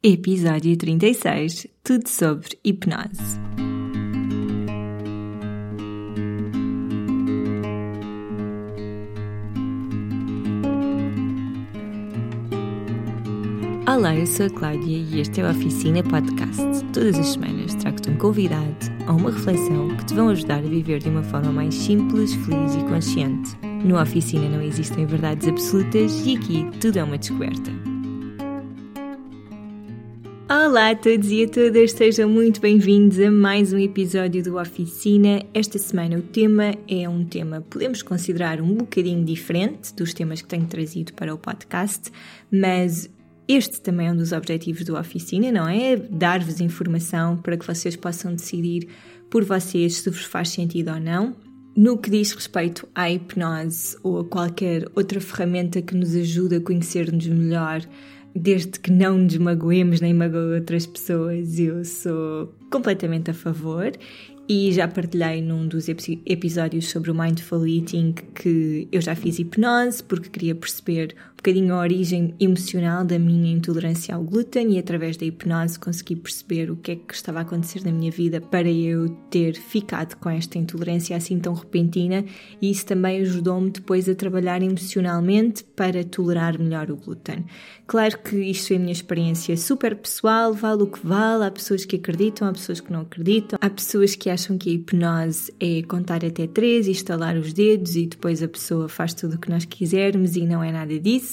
Episódio 0.00 0.76
36 0.76 1.66
Tudo 1.82 2.08
sobre 2.08 2.56
hipnose. 2.62 3.36
Olá, 13.88 14.14
eu 14.14 14.24
sou 14.24 14.46
a 14.46 14.50
Cláudia 14.50 14.96
e 14.96 15.20
este 15.20 15.40
é 15.40 15.44
o 15.44 15.50
Oficina 15.50 16.00
Podcast. 16.04 16.62
Todas 16.92 17.18
as 17.18 17.26
semanas 17.30 17.74
trago-te 17.74 18.10
um 18.10 18.18
convidado 18.18 18.76
ou 19.08 19.16
uma 19.16 19.32
reflexão 19.32 19.96
que 19.96 20.06
te 20.06 20.14
vão 20.14 20.28
ajudar 20.28 20.58
a 20.58 20.68
viver 20.68 21.00
de 21.00 21.08
uma 21.08 21.24
forma 21.24 21.50
mais 21.50 21.74
simples, 21.74 22.34
feliz 22.34 22.76
e 22.76 22.84
consciente. 22.88 23.58
No 23.84 24.00
Oficina 24.00 24.48
não 24.48 24.62
existem 24.62 25.04
verdades 25.06 25.48
absolutas 25.48 26.24
e 26.24 26.36
aqui 26.36 26.70
tudo 26.80 27.00
é 27.00 27.02
uma 27.02 27.18
descoberta. 27.18 27.97
Olá 30.68 30.90
a 30.90 30.94
todos 30.94 31.30
e 31.30 31.44
a 31.44 31.48
todas, 31.48 31.92
sejam 31.92 32.28
muito 32.28 32.60
bem-vindos 32.60 33.18
a 33.18 33.30
mais 33.30 33.72
um 33.72 33.78
episódio 33.78 34.42
do 34.42 34.58
Oficina. 34.58 35.42
Esta 35.54 35.78
semana 35.78 36.18
o 36.18 36.20
tema 36.20 36.74
é 36.86 37.08
um 37.08 37.24
tema, 37.24 37.62
podemos 37.62 38.02
considerar 38.02 38.60
um 38.60 38.74
bocadinho 38.74 39.24
diferente 39.24 39.94
dos 39.94 40.12
temas 40.12 40.42
que 40.42 40.48
tenho 40.48 40.66
trazido 40.66 41.14
para 41.14 41.34
o 41.34 41.38
podcast, 41.38 42.12
mas 42.52 43.08
este 43.48 43.80
também 43.80 44.08
é 44.08 44.12
um 44.12 44.16
dos 44.16 44.30
objetivos 44.30 44.84
do 44.84 44.94
Oficina, 44.94 45.50
não 45.50 45.66
é? 45.66 45.96
Dar-vos 45.96 46.60
informação 46.60 47.38
para 47.38 47.56
que 47.56 47.66
vocês 47.66 47.96
possam 47.96 48.34
decidir 48.34 48.88
por 49.30 49.44
vocês 49.44 49.96
se 49.96 50.10
vos 50.10 50.24
faz 50.24 50.50
sentido 50.50 50.90
ou 50.90 51.00
não. 51.00 51.34
No 51.74 51.96
que 51.96 52.10
diz 52.10 52.32
respeito 52.32 52.86
à 52.94 53.10
hipnose 53.10 53.96
ou 54.02 54.20
a 54.20 54.24
qualquer 54.24 54.84
outra 54.94 55.18
ferramenta 55.18 55.80
que 55.80 55.94
nos 55.94 56.14
ajude 56.14 56.56
a 56.56 56.60
conhecer-nos 56.60 57.26
melhor, 57.26 57.80
desde 58.38 58.78
que 58.78 58.90
não 58.90 59.18
nos 59.18 59.36
magoemos 59.36 60.00
nem 60.00 60.14
magoe 60.14 60.54
outras 60.54 60.86
pessoas, 60.86 61.58
eu 61.58 61.84
sou 61.84 62.54
completamente 62.70 63.30
a 63.30 63.34
favor 63.34 63.92
e 64.48 64.72
já 64.72 64.88
partilhei 64.88 65.42
num 65.42 65.68
dos 65.68 65.88
episódios 65.88 66.88
sobre 66.88 67.10
o 67.10 67.14
Mindful 67.14 67.66
Eating 67.66 68.14
que 68.34 68.88
eu 68.90 69.00
já 69.00 69.14
fiz 69.14 69.38
hipnose 69.38 70.02
porque 70.02 70.30
queria 70.30 70.54
perceber 70.54 71.14
bocadinho 71.38 71.72
a 71.72 71.78
origem 71.78 72.34
emocional 72.40 73.04
da 73.04 73.16
minha 73.16 73.52
intolerância 73.52 74.12
ao 74.14 74.24
glúten 74.24 74.72
e 74.72 74.78
através 74.78 75.16
da 75.16 75.24
hipnose 75.24 75.78
consegui 75.78 76.16
perceber 76.16 76.68
o 76.68 76.76
que 76.76 76.92
é 76.92 76.96
que 76.96 77.14
estava 77.14 77.38
a 77.38 77.42
acontecer 77.42 77.84
na 77.84 77.92
minha 77.92 78.10
vida 78.10 78.40
para 78.40 78.68
eu 78.68 79.08
ter 79.30 79.54
ficado 79.54 80.16
com 80.16 80.28
esta 80.28 80.58
intolerância 80.58 81.16
assim 81.16 81.38
tão 81.38 81.54
repentina 81.54 82.24
e 82.60 82.70
isso 82.70 82.84
também 82.84 83.20
ajudou-me 83.20 83.70
depois 83.70 84.08
a 84.08 84.16
trabalhar 84.16 84.60
emocionalmente 84.62 85.62
para 85.62 86.02
tolerar 86.02 86.58
melhor 86.58 86.90
o 86.90 86.96
glúten. 86.96 87.44
Claro 87.86 88.18
que 88.18 88.36
isto 88.36 88.72
é 88.72 88.76
a 88.76 88.80
minha 88.80 88.92
experiência 88.92 89.56
super 89.56 89.94
pessoal, 89.94 90.52
vale 90.52 90.82
o 90.82 90.88
que 90.88 91.06
vale, 91.06 91.44
há 91.44 91.50
pessoas 91.52 91.84
que 91.84 91.96
acreditam, 91.96 92.48
há 92.48 92.52
pessoas 92.52 92.80
que 92.80 92.92
não 92.92 93.02
acreditam, 93.02 93.58
há 93.62 93.70
pessoas 93.70 94.16
que 94.16 94.28
acham 94.28 94.58
que 94.58 94.70
a 94.70 94.72
hipnose 94.72 95.54
é 95.60 95.82
contar 95.82 96.24
até 96.24 96.48
três 96.48 96.88
e 96.88 96.90
estalar 96.90 97.36
os 97.36 97.52
dedos 97.52 97.94
e 97.94 98.06
depois 98.06 98.42
a 98.42 98.48
pessoa 98.48 98.88
faz 98.88 99.14
tudo 99.14 99.36
o 99.36 99.38
que 99.38 99.48
nós 99.48 99.64
quisermos 99.64 100.34
e 100.34 100.44
não 100.44 100.64
é 100.64 100.72
nada 100.72 100.98
disso. 100.98 101.27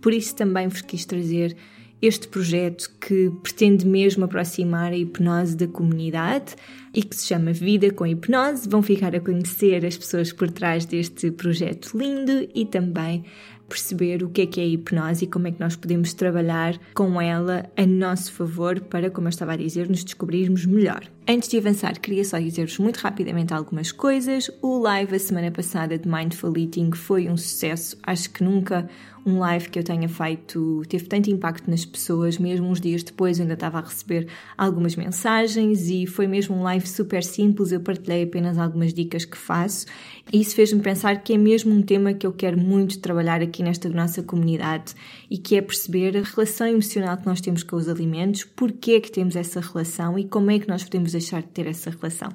Por 0.00 0.12
isso 0.12 0.34
também 0.34 0.68
vos 0.68 0.82
quis 0.82 1.04
trazer 1.04 1.56
este 2.02 2.28
projeto 2.28 2.90
que 3.00 3.32
pretende 3.42 3.86
mesmo 3.86 4.24
aproximar 4.24 4.92
a 4.92 4.96
hipnose 4.96 5.56
da 5.56 5.66
comunidade 5.66 6.54
e 6.92 7.02
que 7.02 7.16
se 7.16 7.26
chama 7.26 7.52
Vida 7.52 7.90
com 7.90 8.06
Hipnose. 8.06 8.68
Vão 8.68 8.82
ficar 8.82 9.14
a 9.14 9.20
conhecer 9.20 9.84
as 9.86 9.96
pessoas 9.96 10.32
por 10.32 10.50
trás 10.50 10.84
deste 10.84 11.30
projeto 11.30 11.96
lindo 11.96 12.46
e 12.54 12.66
também 12.66 13.24
perceber 13.68 14.22
o 14.22 14.28
que 14.28 14.42
é 14.42 14.46
que 14.46 14.60
é 14.60 14.64
a 14.64 14.66
hipnose 14.66 15.24
e 15.24 15.26
como 15.26 15.48
é 15.48 15.52
que 15.52 15.60
nós 15.60 15.76
podemos 15.76 16.12
trabalhar 16.12 16.78
com 16.94 17.20
ela 17.20 17.64
a 17.76 17.86
nosso 17.86 18.32
favor 18.32 18.80
para, 18.80 19.10
como 19.10 19.26
eu 19.26 19.30
estava 19.30 19.54
a 19.54 19.56
dizer, 19.56 19.88
nos 19.88 20.04
descobrirmos 20.04 20.66
melhor. 20.66 21.13
Antes 21.26 21.48
de 21.48 21.56
avançar, 21.56 21.98
queria 21.98 22.22
só 22.22 22.38
dizer-vos 22.38 22.78
muito 22.78 22.98
rapidamente 22.98 23.54
algumas 23.54 23.90
coisas. 23.90 24.50
O 24.60 24.76
live 24.76 25.16
a 25.16 25.18
semana 25.18 25.50
passada 25.50 25.96
de 25.96 26.06
Mindful 26.06 26.54
Eating 26.54 26.92
foi 26.92 27.30
um 27.30 27.36
sucesso. 27.36 27.96
Acho 28.02 28.28
que 28.28 28.44
nunca 28.44 28.90
um 29.26 29.38
live 29.38 29.70
que 29.70 29.78
eu 29.78 29.82
tenha 29.82 30.08
feito 30.08 30.82
teve 30.88 31.06
tanto 31.06 31.30
impacto 31.30 31.70
nas 31.70 31.84
pessoas, 31.84 32.36
mesmo 32.36 32.68
uns 32.68 32.80
dias 32.80 33.02
depois 33.02 33.38
eu 33.38 33.44
ainda 33.44 33.54
estava 33.54 33.78
a 33.78 33.80
receber 33.80 34.28
algumas 34.56 34.96
mensagens 34.96 35.88
e 35.88 36.06
foi 36.06 36.26
mesmo 36.26 36.56
um 36.56 36.62
live 36.62 36.86
super 36.86 37.24
simples, 37.24 37.72
eu 37.72 37.80
partilhei 37.80 38.24
apenas 38.24 38.58
algumas 38.58 38.92
dicas 38.92 39.24
que 39.24 39.36
faço 39.36 39.86
e 40.32 40.40
isso 40.40 40.54
fez-me 40.54 40.80
pensar 40.80 41.22
que 41.22 41.32
é 41.32 41.38
mesmo 41.38 41.74
um 41.74 41.80
tema 41.80 42.12
que 42.12 42.26
eu 42.26 42.32
quero 42.32 42.58
muito 42.58 42.98
trabalhar 42.98 43.40
aqui 43.40 43.62
nesta 43.62 43.88
nossa 43.88 44.22
comunidade 44.22 44.94
e 45.30 45.38
que 45.38 45.56
é 45.56 45.62
perceber 45.62 46.16
a 46.16 46.22
relação 46.22 46.66
emocional 46.66 47.16
que 47.16 47.26
nós 47.26 47.40
temos 47.40 47.62
com 47.62 47.76
os 47.76 47.88
alimentos, 47.88 48.44
porque 48.44 48.92
é 48.92 49.00
que 49.00 49.10
temos 49.10 49.36
essa 49.36 49.60
relação 49.60 50.18
e 50.18 50.24
como 50.24 50.50
é 50.50 50.58
que 50.58 50.68
nós 50.68 50.84
podemos 50.84 51.13
deixar 51.18 51.42
de 51.42 51.48
ter 51.48 51.66
essa 51.66 51.90
relação. 51.90 52.28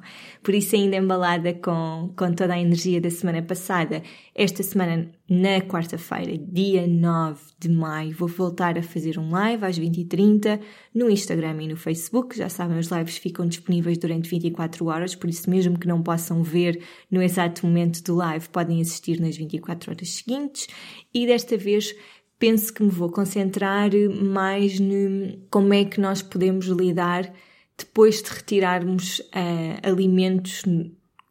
Por 0.43 0.53
isso, 0.53 0.75
ainda 0.75 0.95
embalada 0.95 1.53
com, 1.53 2.11
com 2.15 2.33
toda 2.33 2.53
a 2.53 2.59
energia 2.59 2.99
da 2.99 3.09
semana 3.09 3.41
passada, 3.41 4.01
esta 4.35 4.63
semana, 4.63 5.11
na 5.29 5.61
quarta-feira, 5.61 6.37
dia 6.37 6.87
9 6.87 7.39
de 7.59 7.69
maio, 7.69 8.15
vou 8.15 8.27
voltar 8.27 8.77
a 8.77 8.83
fazer 8.83 9.19
um 9.19 9.29
live 9.31 9.65
às 9.65 9.79
20h30 9.79 10.59
no 10.93 11.09
Instagram 11.09 11.61
e 11.61 11.67
no 11.67 11.77
Facebook. 11.77 12.37
Já 12.37 12.49
sabem, 12.49 12.77
os 12.77 12.87
lives 12.87 13.17
ficam 13.17 13.45
disponíveis 13.45 13.97
durante 13.97 14.29
24 14.29 14.85
horas, 14.87 15.15
por 15.15 15.29
isso, 15.29 15.49
mesmo 15.49 15.77
que 15.77 15.87
não 15.87 16.01
possam 16.01 16.41
ver 16.41 16.81
no 17.09 17.21
exato 17.21 17.65
momento 17.65 18.03
do 18.03 18.15
live, 18.15 18.49
podem 18.49 18.81
assistir 18.81 19.19
nas 19.19 19.37
24 19.37 19.91
horas 19.91 20.09
seguintes. 20.09 20.67
E 21.13 21.25
desta 21.25 21.57
vez 21.57 21.93
penso 22.39 22.73
que 22.73 22.81
me 22.81 22.89
vou 22.89 23.11
concentrar 23.11 23.91
mais 24.23 24.79
no 24.79 25.37
como 25.51 25.73
é 25.73 25.83
que 25.83 25.99
nós 25.99 26.21
podemos 26.21 26.67
lidar 26.67 27.31
depois 27.79 28.21
de 28.21 28.29
retirarmos 28.29 29.19
uh, 29.19 29.87
alimentos 29.89 30.63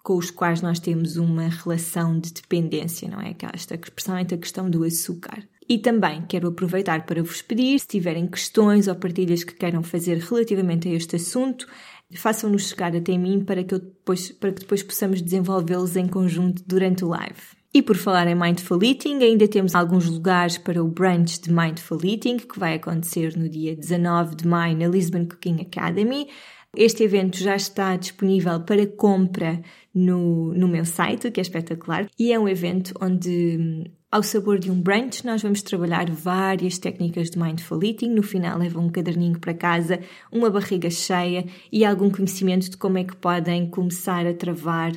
com 0.02 0.16
os 0.16 0.30
quais 0.30 0.62
nós 0.62 0.78
temos 0.78 1.16
uma 1.16 1.48
relação 1.48 2.18
de 2.18 2.32
dependência, 2.32 3.08
não 3.08 3.20
é? 3.20 3.34
Esta, 3.52 3.74
especialmente 3.74 4.34
a 4.34 4.38
questão 4.38 4.70
do 4.70 4.82
açúcar. 4.82 5.46
E 5.68 5.78
também 5.78 6.24
quero 6.26 6.48
aproveitar 6.48 7.04
para 7.04 7.22
vos 7.22 7.42
pedir, 7.42 7.78
se 7.78 7.86
tiverem 7.86 8.26
questões 8.26 8.88
ou 8.88 8.94
partilhas 8.94 9.44
que 9.44 9.52
queiram 9.52 9.82
fazer 9.82 10.16
relativamente 10.16 10.88
a 10.88 10.92
este 10.92 11.16
assunto, 11.16 11.66
façam-nos 12.14 12.68
chegar 12.68 12.96
até 12.96 13.18
mim 13.18 13.44
para 13.44 13.62
que, 13.62 13.78
depois, 13.78 14.32
para 14.32 14.50
que 14.50 14.60
depois 14.60 14.82
possamos 14.82 15.20
desenvolvê-los 15.20 15.94
em 15.94 16.08
conjunto 16.08 16.62
durante 16.66 17.04
o 17.04 17.08
live. 17.08 17.57
E 17.72 17.82
por 17.82 17.96
falar 17.96 18.26
em 18.26 18.34
Mindful 18.34 18.82
Eating, 18.82 19.22
ainda 19.22 19.46
temos 19.46 19.74
alguns 19.74 20.06
lugares 20.06 20.56
para 20.56 20.82
o 20.82 20.88
brunch 20.88 21.38
de 21.38 21.52
Mindful 21.52 22.00
Eating, 22.02 22.38
que 22.38 22.58
vai 22.58 22.74
acontecer 22.74 23.36
no 23.36 23.46
dia 23.46 23.76
19 23.76 24.36
de 24.36 24.48
maio 24.48 24.76
na 24.76 24.88
Lisbon 24.88 25.26
Cooking 25.26 25.60
Academy. 25.60 26.28
Este 26.74 27.02
evento 27.02 27.36
já 27.36 27.56
está 27.56 27.94
disponível 27.96 28.60
para 28.60 28.86
compra 28.86 29.60
no, 29.94 30.54
no 30.54 30.66
meu 30.66 30.86
site, 30.86 31.26
o 31.26 31.32
que 31.32 31.40
é 31.40 31.42
espetacular, 31.42 32.08
e 32.18 32.32
é 32.32 32.38
um 32.38 32.48
evento 32.48 32.94
onde, 33.02 33.90
ao 34.10 34.22
sabor 34.22 34.58
de 34.58 34.70
um 34.70 34.80
brunch, 34.80 35.26
nós 35.26 35.42
vamos 35.42 35.60
trabalhar 35.60 36.10
várias 36.10 36.78
técnicas 36.78 37.30
de 37.30 37.38
mindful 37.38 37.84
eating. 37.84 38.08
No 38.08 38.22
final, 38.22 38.58
levam 38.58 38.86
um 38.86 38.90
caderninho 38.90 39.38
para 39.38 39.52
casa, 39.52 40.00
uma 40.32 40.48
barriga 40.48 40.88
cheia 40.88 41.44
e 41.70 41.84
algum 41.84 42.10
conhecimento 42.10 42.70
de 42.70 42.78
como 42.78 42.96
é 42.96 43.04
que 43.04 43.16
podem 43.16 43.68
começar 43.68 44.26
a 44.26 44.32
travar 44.32 44.92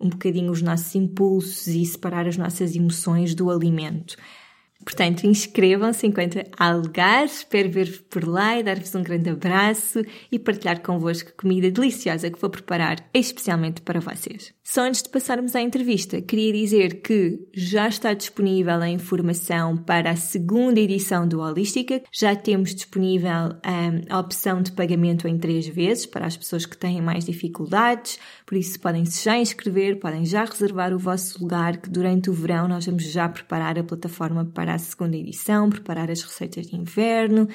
um 0.00 0.08
bocadinho 0.08 0.50
os 0.50 0.62
nossos 0.62 0.94
impulsos 0.94 1.66
e 1.66 1.84
separar 1.84 2.26
as 2.26 2.36
nossas 2.36 2.74
emoções 2.74 3.34
do 3.34 3.50
alimento. 3.50 4.16
Portanto, 4.84 5.26
inscrevam-se 5.26 6.06
enquanto 6.06 6.38
há 6.56 6.72
lugar. 6.72 7.26
Espero 7.26 7.70
ver-vos 7.70 8.00
por 8.00 8.26
lá 8.26 8.58
e 8.58 8.62
dar-vos 8.62 8.94
um 8.94 9.02
grande 9.02 9.28
abraço 9.28 10.02
e 10.32 10.38
partilhar 10.38 10.80
convosco 10.80 11.32
comida 11.36 11.70
deliciosa 11.70 12.30
que 12.30 12.40
vou 12.40 12.48
preparar 12.48 12.96
especialmente 13.12 13.82
para 13.82 14.00
vocês. 14.00 14.54
Só 14.72 14.82
antes 14.82 15.02
de 15.02 15.08
passarmos 15.08 15.56
à 15.56 15.60
entrevista, 15.60 16.22
queria 16.22 16.52
dizer 16.52 17.02
que 17.02 17.44
já 17.52 17.88
está 17.88 18.14
disponível 18.14 18.80
a 18.80 18.88
informação 18.88 19.76
para 19.76 20.12
a 20.12 20.14
segunda 20.14 20.78
edição 20.78 21.26
do 21.26 21.40
Holística. 21.40 22.00
Já 22.12 22.36
temos 22.36 22.72
disponível 22.72 23.48
um, 23.66 24.04
a 24.08 24.20
opção 24.20 24.62
de 24.62 24.70
pagamento 24.70 25.26
em 25.26 25.36
três 25.36 25.66
vezes 25.66 26.06
para 26.06 26.24
as 26.24 26.36
pessoas 26.36 26.66
que 26.66 26.78
têm 26.78 27.02
mais 27.02 27.24
dificuldades. 27.24 28.20
Por 28.46 28.56
isso, 28.56 28.78
podem-se 28.78 29.24
já 29.24 29.36
inscrever, 29.36 29.98
podem 29.98 30.24
já 30.24 30.44
reservar 30.44 30.94
o 30.94 31.00
vosso 31.00 31.42
lugar, 31.42 31.78
que 31.78 31.90
durante 31.90 32.30
o 32.30 32.32
verão 32.32 32.68
nós 32.68 32.86
vamos 32.86 33.02
já 33.10 33.28
preparar 33.28 33.76
a 33.76 33.82
plataforma 33.82 34.44
para 34.44 34.74
a 34.74 34.78
segunda 34.78 35.16
edição, 35.16 35.68
preparar 35.68 36.08
as 36.12 36.22
receitas 36.22 36.68
de 36.68 36.76
inverno. 36.76 37.48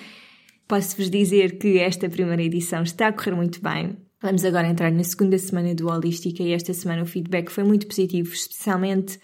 Posso-vos 0.68 1.10
dizer 1.10 1.60
que 1.60 1.80
esta 1.80 2.10
primeira 2.10 2.44
edição 2.44 2.84
está 2.84 3.08
a 3.08 3.14
correr 3.14 3.36
muito 3.36 3.62
bem. 3.62 4.05
Vamos 4.26 4.44
agora 4.44 4.68
entrar 4.68 4.92
na 4.92 5.04
segunda 5.04 5.38
semana 5.38 5.76
do 5.76 5.88
Holística 5.88 6.42
e 6.42 6.52
esta 6.52 6.74
semana 6.74 7.04
o 7.04 7.06
feedback 7.06 7.52
foi 7.52 7.64
muito 7.64 7.86
positivo, 7.86 8.34
especialmente 8.34 9.20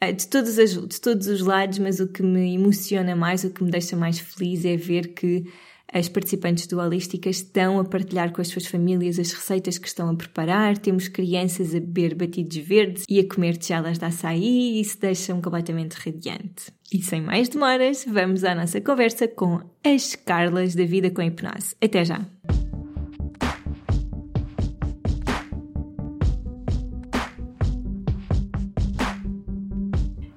uh, 0.00 0.12
de, 0.12 0.28
todos 0.28 0.60
as, 0.60 0.70
de 0.70 1.00
todos 1.00 1.26
os 1.26 1.40
lados, 1.40 1.80
mas 1.80 1.98
o 1.98 2.06
que 2.06 2.22
me 2.22 2.54
emociona 2.54 3.16
mais, 3.16 3.42
o 3.42 3.50
que 3.50 3.64
me 3.64 3.70
deixa 3.72 3.96
mais 3.96 4.20
feliz 4.20 4.64
é 4.64 4.76
ver 4.76 5.08
que 5.08 5.44
As 5.92 6.08
participantes 6.08 6.66
do 6.66 6.78
Holística 6.78 7.28
estão 7.28 7.78
a 7.78 7.84
partilhar 7.84 8.32
com 8.32 8.40
as 8.40 8.48
suas 8.48 8.66
famílias 8.66 9.18
as 9.18 9.32
receitas 9.32 9.76
que 9.76 9.86
estão 9.86 10.08
a 10.08 10.14
preparar. 10.14 10.78
Temos 10.78 11.08
crianças 11.08 11.74
a 11.74 11.80
beber 11.80 12.14
batidos 12.14 12.56
verdes 12.56 13.04
e 13.08 13.20
a 13.20 13.28
comer 13.28 13.56
tigelas 13.56 13.98
de 13.98 14.04
açaí 14.04 14.76
e 14.76 14.80
isso 14.80 14.98
deixa-me 15.00 15.42
completamente 15.42 15.94
radiante. 15.94 16.72
E 16.92 17.02
sem 17.02 17.20
mais 17.20 17.48
demoras, 17.48 18.04
vamos 18.08 18.44
à 18.44 18.54
nossa 18.54 18.80
conversa 18.80 19.28
com 19.28 19.60
as 19.84 20.14
Carlas 20.14 20.74
da 20.74 20.84
Vida 20.84 21.10
com 21.10 21.22
Hipnose. 21.22 21.76
Até 21.80 22.04
já! 22.04 22.24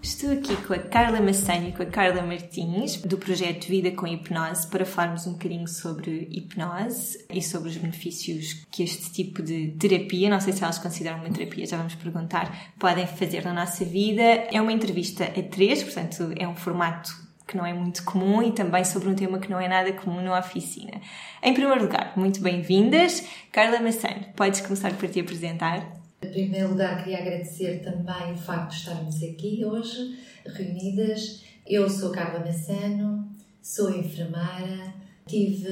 Estou 0.07 0.31
aqui 0.31 0.55
com 0.65 0.73
a 0.73 0.79
Carla 0.79 1.19
Massanha 1.19 1.67
e 1.67 1.73
com 1.73 1.83
a 1.83 1.85
Carla 1.85 2.21
Martins, 2.21 2.95
do 2.95 3.17
projeto 3.17 3.67
Vida 3.67 3.91
com 3.91 4.07
Hipnose, 4.07 4.65
para 4.67 4.85
falarmos 4.85 5.27
um 5.27 5.33
bocadinho 5.33 5.67
sobre 5.67 6.29
hipnose 6.31 7.25
e 7.29 7.41
sobre 7.41 7.67
os 7.67 7.75
benefícios 7.75 8.65
que 8.71 8.83
este 8.83 9.11
tipo 9.11 9.43
de 9.43 9.75
terapia, 9.77 10.29
não 10.29 10.39
sei 10.39 10.53
se 10.53 10.63
elas 10.63 10.79
consideram 10.79 11.17
uma 11.19 11.29
terapia, 11.29 11.65
já 11.65 11.75
vamos 11.75 11.93
perguntar, 11.95 12.71
podem 12.79 13.05
fazer 13.05 13.43
na 13.43 13.51
nossa 13.51 13.83
vida. 13.83 14.23
É 14.49 14.61
uma 14.61 14.71
entrevista 14.71 15.25
a 15.25 15.43
três, 15.43 15.83
portanto, 15.83 16.31
é 16.37 16.47
um 16.47 16.55
formato 16.55 17.13
que 17.45 17.57
não 17.57 17.65
é 17.65 17.73
muito 17.73 18.01
comum 18.05 18.41
e 18.41 18.53
também 18.53 18.85
sobre 18.85 19.09
um 19.09 19.13
tema 19.13 19.39
que 19.39 19.51
não 19.51 19.59
é 19.59 19.67
nada 19.67 19.91
comum 19.91 20.21
na 20.21 20.39
oficina. 20.39 21.01
Em 21.43 21.53
primeiro 21.53 21.81
lugar, 21.81 22.13
muito 22.15 22.39
bem-vindas. 22.39 23.27
Carla 23.51 23.81
Massano, 23.81 24.23
podes 24.37 24.61
começar 24.61 24.93
por 24.93 25.09
te 25.09 25.19
apresentar? 25.19 26.06
Em 26.21 26.29
primeiro 26.29 26.69
lugar, 26.69 27.03
queria 27.03 27.19
agradecer 27.19 27.83
também 27.83 28.33
o 28.33 28.37
facto 28.37 28.71
de 28.71 28.77
estarmos 28.77 29.21
aqui 29.21 29.63
hoje, 29.63 30.17
reunidas. 30.47 31.43
Eu 31.65 31.87
sou 31.87 32.09
Carla 32.09 32.39
Massano, 32.39 33.29
sou 33.61 33.91
enfermeira, 33.91 34.95
tive 35.27 35.69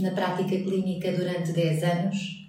na 0.00 0.10
prática 0.12 0.48
clínica 0.48 1.12
durante 1.12 1.52
10 1.52 1.82
anos. 1.82 2.48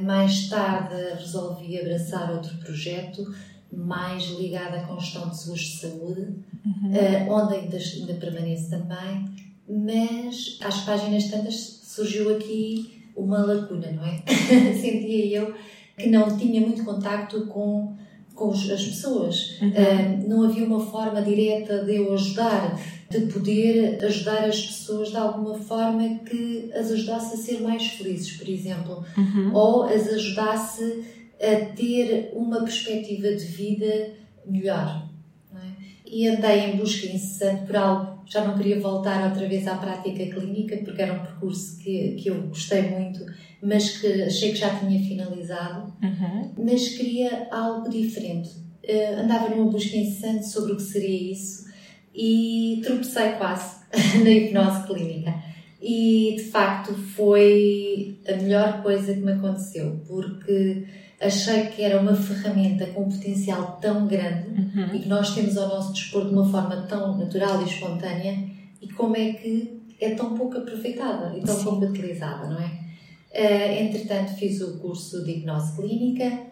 Mais 0.00 0.48
tarde 0.48 0.94
resolvi 1.18 1.76
abraçar 1.76 2.30
outro 2.30 2.56
projeto, 2.58 3.34
mais 3.72 4.24
ligado 4.38 4.76
à 4.76 4.96
gestão 4.96 5.28
de 5.28 5.38
seguros 5.38 5.62
de 5.62 5.76
saúde, 5.76 6.20
uhum. 6.64 6.94
Eh, 6.94 7.26
onde 7.28 7.54
ainda, 7.54 7.76
ainda 7.76 8.14
permaneço 8.14 8.70
também, 8.70 9.28
mas 9.68 10.56
às 10.62 10.82
páginas 10.82 11.24
tantas 11.28 11.56
surgiu 11.82 12.36
aqui 12.36 13.02
uma 13.16 13.38
lacuna, 13.38 13.90
não 13.90 14.06
é? 14.06 14.22
Sentia 14.80 15.26
eu 15.26 15.54
que 16.00 16.08
não 16.08 16.36
tinha 16.36 16.60
muito 16.60 16.84
contacto 16.84 17.46
com, 17.46 17.94
com 18.34 18.50
as 18.50 18.64
pessoas. 18.64 19.60
Uhum. 19.60 19.68
Uh, 19.68 20.28
não 20.28 20.42
havia 20.44 20.64
uma 20.64 20.80
forma 20.80 21.20
direta 21.22 21.84
de 21.84 21.96
eu 21.96 22.12
ajudar, 22.14 22.78
de 23.10 23.20
poder 23.32 24.02
ajudar 24.04 24.44
as 24.44 24.60
pessoas 24.60 25.10
de 25.10 25.16
alguma 25.16 25.54
forma 25.54 26.20
que 26.20 26.70
as 26.74 26.90
ajudasse 26.90 27.34
a 27.34 27.38
ser 27.38 27.60
mais 27.60 27.86
felizes, 27.86 28.36
por 28.36 28.48
exemplo, 28.48 29.04
uhum. 29.16 29.54
ou 29.54 29.82
as 29.84 30.08
ajudasse 30.08 31.04
a 31.40 31.74
ter 31.74 32.32
uma 32.34 32.62
perspectiva 32.62 33.34
de 33.34 33.44
vida 33.44 34.12
melhor. 34.46 35.08
É? 35.54 35.58
E 36.06 36.28
andei 36.28 36.60
em 36.60 36.76
busca 36.76 37.06
incessante 37.06 37.66
por 37.66 37.76
algo 37.76 38.19
já 38.30 38.44
não 38.44 38.56
queria 38.56 38.80
voltar 38.80 39.28
outra 39.28 39.46
vez 39.46 39.66
à 39.66 39.74
prática 39.74 40.24
clínica, 40.24 40.78
porque 40.78 41.02
era 41.02 41.12
um 41.12 41.20
percurso 41.20 41.76
que, 41.78 42.12
que 42.12 42.28
eu 42.28 42.40
gostei 42.42 42.82
muito 42.82 43.24
mas 43.62 43.98
que 43.98 44.22
achei 44.22 44.50
que 44.52 44.58
já 44.58 44.74
tinha 44.78 44.98
finalizado, 45.00 45.92
uhum. 46.02 46.50
mas 46.64 46.88
queria 46.88 47.48
algo 47.50 47.88
diferente. 47.88 48.50
Uh, 48.82 49.20
andava 49.20 49.50
numa 49.50 49.70
busca 49.70 49.96
incessante 49.96 50.48
sobre 50.48 50.72
o 50.72 50.76
que 50.76 50.82
seria 50.82 51.32
isso 51.32 51.66
e 52.14 52.80
tropecei 52.82 53.32
quase 53.32 53.80
na 54.24 54.30
hipnose 54.30 54.86
clínica. 54.86 55.34
E 55.82 56.34
de 56.36 56.44
facto 56.44 56.94
foi 56.94 58.18
a 58.28 58.36
melhor 58.36 58.82
coisa 58.82 59.14
que 59.14 59.20
me 59.20 59.32
aconteceu, 59.32 60.00
porque 60.06 60.84
achei 61.20 61.66
que 61.66 61.82
era 61.82 62.00
uma 62.00 62.14
ferramenta 62.14 62.86
com 62.86 63.02
um 63.02 63.08
potencial 63.10 63.78
tão 63.80 64.06
grande 64.06 64.48
uhum. 64.48 64.94
e 64.94 65.00
que 65.00 65.08
nós 65.08 65.34
temos 65.34 65.56
ao 65.56 65.68
nosso 65.68 65.92
dispor 65.92 66.26
de 66.26 66.32
uma 66.32 66.48
forma 66.48 66.76
tão 66.88 67.18
natural 67.18 67.60
e 67.62 67.66
espontânea, 67.66 68.48
e 68.80 68.88
como 68.88 69.16
é 69.16 69.34
que 69.34 69.80
é 70.00 70.14
tão 70.14 70.36
pouco 70.36 70.56
aproveitada 70.56 71.36
e 71.36 71.42
tão 71.42 71.56
Sim. 71.56 71.64
pouco 71.64 71.84
utilizada, 71.84 72.48
não 72.48 72.58
é? 72.58 72.80
Uh, 73.32 73.82
entretanto, 73.82 74.32
fiz 74.32 74.60
o 74.60 74.78
curso 74.78 75.22
de 75.24 75.32
hipnose 75.32 75.76
clínica 75.76 76.46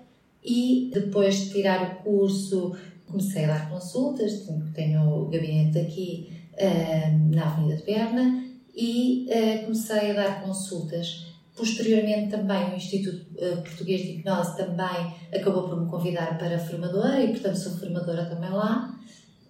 e 0.44 0.90
depois 0.92 1.36
de 1.36 1.50
tirar 1.50 1.82
o 1.82 2.04
curso 2.04 2.76
comecei 3.06 3.44
a 3.46 3.48
dar 3.48 3.70
consultas. 3.70 4.46
Tenho 4.74 5.22
o 5.22 5.24
gabinete 5.28 5.78
aqui 5.78 6.30
uh, 6.52 7.34
na 7.34 7.46
Avenida 7.46 7.76
de 7.76 7.82
Berna 7.84 8.44
e 8.76 9.26
uh, 9.28 9.64
comecei 9.64 10.10
a 10.10 10.14
dar 10.14 10.42
consultas. 10.42 11.26
Posteriormente 11.58 12.30
também 12.30 12.72
o 12.72 12.76
Instituto 12.76 13.26
Português 13.64 14.00
de 14.02 14.12
Hipnose 14.12 14.56
também 14.56 15.12
acabou 15.34 15.68
por 15.68 15.82
me 15.82 15.90
convidar 15.90 16.38
para 16.38 16.58
formadora 16.58 17.20
e 17.20 17.30
portanto 17.32 17.56
sou 17.56 17.76
formadora 17.76 18.26
também 18.26 18.50
lá. 18.50 18.96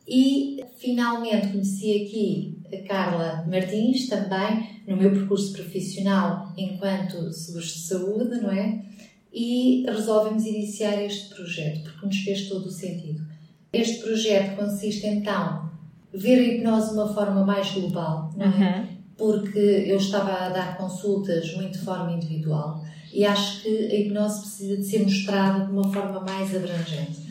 E 0.09 0.65
finalmente 0.79 1.49
conheci 1.49 2.03
aqui 2.03 2.63
a 2.73 2.89
Carla 2.89 3.45
Martins 3.47 4.09
também 4.09 4.81
no 4.87 4.97
meu 4.97 5.11
percurso 5.11 5.53
profissional 5.53 6.51
enquanto 6.57 7.31
seguros 7.31 7.75
de 7.75 7.81
saúde, 7.81 8.41
não 8.41 8.51
é? 8.51 8.83
E 9.31 9.85
resolvemos 9.87 10.47
iniciar 10.47 11.03
este 11.05 11.35
projeto 11.35 11.83
porque 11.83 12.07
nos 12.07 12.17
fez 12.21 12.49
todo 12.49 12.67
o 12.67 12.71
sentido. 12.71 13.23
Este 13.71 14.03
projeto 14.03 14.57
consiste 14.57 15.07
então 15.07 15.71
ver 16.13 16.39
a 16.39 16.43
hipnose 16.43 16.89
de 16.89 16.95
uma 16.95 17.13
forma 17.13 17.45
mais 17.45 17.71
global, 17.71 18.33
não 18.35 18.47
é? 18.47 18.49
Uhum. 18.49 18.98
Porque 19.19 19.59
eu 19.59 19.97
estava 19.97 20.33
a 20.33 20.49
dar 20.49 20.79
consultas 20.79 21.55
muito 21.57 21.79
de 21.79 21.85
forma 21.85 22.13
individual 22.13 22.83
e 23.13 23.25
acho 23.25 23.63
que 23.63 23.69
a 23.69 23.95
hipnose 23.95 24.41
precisa 24.41 24.77
de 24.77 24.85
ser 24.85 25.03
mostrada 25.03 25.67
de 25.67 25.73
uma 25.73 25.93
forma 25.93 26.21
mais 26.21 26.55
abrangente 26.55 27.29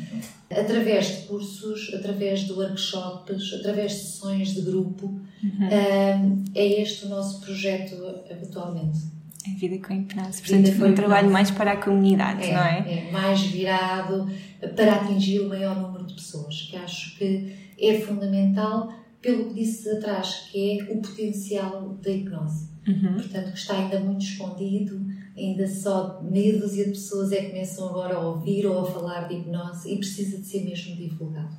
através 0.49 1.07
de 1.07 1.27
cursos, 1.27 1.93
através 1.93 2.41
de 2.41 2.53
workshops, 2.53 3.53
através 3.53 3.91
de 3.91 3.97
sessões 3.99 4.53
de 4.53 4.61
grupo. 4.61 5.07
Uhum. 5.43 6.43
é 6.55 6.81
este 6.81 7.05
o 7.05 7.09
nosso 7.09 7.41
projeto 7.41 7.95
atualmente. 8.31 8.99
A 9.45 9.57
vida 9.57 9.77
com 9.85 9.93
hipnose. 9.93 10.41
Portanto, 10.41 10.71
foi 10.73 10.91
um 10.91 10.95
trabalho 10.95 11.31
mais 11.31 11.51
para 11.51 11.73
a 11.73 11.77
comunidade, 11.77 12.43
é, 12.43 12.53
não 12.53 12.63
é? 12.63 13.07
É, 13.07 13.11
mais 13.11 13.41
virado 13.41 14.27
para 14.75 14.95
atingir 14.95 15.41
o 15.41 15.49
maior 15.49 15.79
número 15.79 16.05
de 16.05 16.15
pessoas, 16.15 16.63
que 16.69 16.75
acho 16.75 17.17
que 17.17 17.53
é 17.79 17.93
fundamental 17.99 18.91
pelo 19.27 19.49
que 19.49 19.55
disse 19.55 19.89
atrás, 19.89 20.47
que 20.49 20.79
é 20.79 20.83
o 20.85 21.01
potencial 21.01 21.97
da 22.01 22.09
hipnose. 22.09 22.69
Uhum. 22.87 23.15
Portanto, 23.15 23.51
que 23.51 23.57
está 23.57 23.77
ainda 23.77 23.99
muito 23.99 24.23
escondido, 24.23 25.05
ainda 25.37 25.67
só 25.67 26.21
meia 26.23 26.57
dúzia 26.57 26.85
de 26.85 26.91
pessoas 26.91 27.33
é 27.33 27.41
que 27.41 27.49
começam 27.49 27.89
agora 27.89 28.15
a 28.15 28.19
ouvir 28.21 28.65
ou 28.65 28.79
a 28.79 28.85
falar 28.85 29.27
de 29.27 29.35
hipnose 29.35 29.91
e 29.91 29.97
precisa 29.97 30.37
de 30.37 30.45
ser 30.45 30.63
mesmo 30.63 30.95
divulgado. 30.95 31.53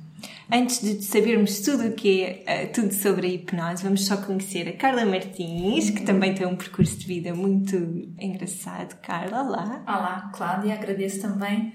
Antes 0.51 0.81
de 0.81 1.03
sabermos 1.03 1.59
tudo 1.59 1.89
o 1.89 1.91
que 1.91 2.23
é 2.23 2.65
uh, 2.65 2.73
tudo 2.73 2.91
sobre 2.91 3.27
a 3.27 3.29
hipnose, 3.29 3.83
vamos 3.83 4.03
só 4.03 4.17
conhecer 4.17 4.67
a 4.67 4.73
Carla 4.73 5.05
Martins, 5.05 5.91
que 5.91 6.01
também 6.01 6.33
tem 6.33 6.47
um 6.47 6.55
percurso 6.55 6.97
de 6.97 7.05
vida 7.05 7.35
muito 7.35 7.75
engraçado. 8.19 8.99
Carla, 8.99 9.43
olá. 9.43 9.83
Olá, 9.87 10.31
Cláudia, 10.33 10.73
agradeço 10.73 11.21
também 11.21 11.71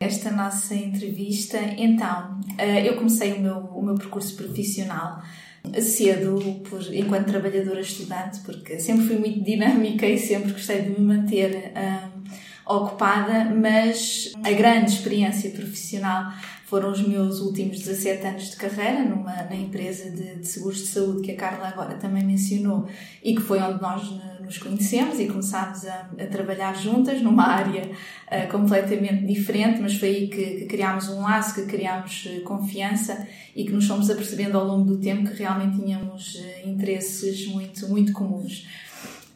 esta 0.00 0.30
nossa 0.30 0.74
entrevista. 0.74 1.58
Então, 1.76 2.38
uh, 2.58 2.78
eu 2.84 2.96
comecei 2.96 3.32
o 3.32 3.40
meu, 3.40 3.56
o 3.56 3.82
meu 3.82 3.94
percurso 3.94 4.36
profissional 4.36 5.22
cedo 5.80 6.38
enquanto 6.92 7.26
trabalhadora 7.26 7.80
estudante, 7.80 8.40
porque 8.40 8.78
sempre 8.78 9.06
fui 9.06 9.18
muito 9.18 9.42
dinâmica 9.42 10.06
e 10.06 10.18
sempre 10.18 10.52
gostei 10.52 10.82
de 10.82 10.90
me 10.90 11.00
manter 11.00 11.72
um, 11.76 12.74
ocupada, 12.74 13.44
mas 13.46 14.32
a 14.44 14.52
grande 14.52 14.92
experiência 14.92 15.50
profissional 15.50 16.32
foram 16.66 16.92
os 16.92 17.00
meus 17.00 17.40
últimos 17.40 17.78
17 17.78 18.26
anos 18.26 18.50
de 18.50 18.56
carreira 18.56 19.02
numa, 19.02 19.34
na 19.44 19.56
empresa 19.56 20.10
de, 20.10 20.36
de, 20.36 20.46
seguros 20.46 20.78
de 20.80 20.86
saúde 20.88 21.22
que 21.22 21.32
a 21.32 21.36
Carla 21.36 21.68
agora 21.68 21.94
também 21.94 22.22
mencionou 22.22 22.86
e 23.24 23.34
que 23.34 23.40
foi 23.40 23.58
onde 23.58 23.80
nós 23.80 24.02
nos 24.48 24.58
conhecemos 24.58 25.20
e 25.20 25.26
começámos 25.26 25.86
a, 25.86 26.08
a 26.18 26.26
trabalhar 26.26 26.74
juntas 26.74 27.20
numa 27.20 27.46
área 27.46 27.82
uh, 27.82 28.50
completamente 28.50 29.26
diferente, 29.26 29.80
mas 29.80 29.94
foi 29.94 30.08
aí 30.08 30.28
que, 30.28 30.44
que 30.60 30.64
criámos 30.64 31.08
um 31.08 31.20
laço, 31.20 31.54
que 31.54 31.62
criámos 31.66 32.24
uh, 32.26 32.40
confiança 32.42 33.26
e 33.54 33.64
que 33.64 33.72
nos 33.72 33.86
fomos 33.86 34.08
apercebendo 34.08 34.56
ao 34.56 34.66
longo 34.66 34.84
do 34.84 34.98
tempo 34.98 35.30
que 35.30 35.36
realmente 35.36 35.78
tínhamos 35.78 36.34
uh, 36.36 36.68
interesses 36.68 37.46
muito, 37.46 37.86
muito 37.88 38.12
comuns. 38.12 38.66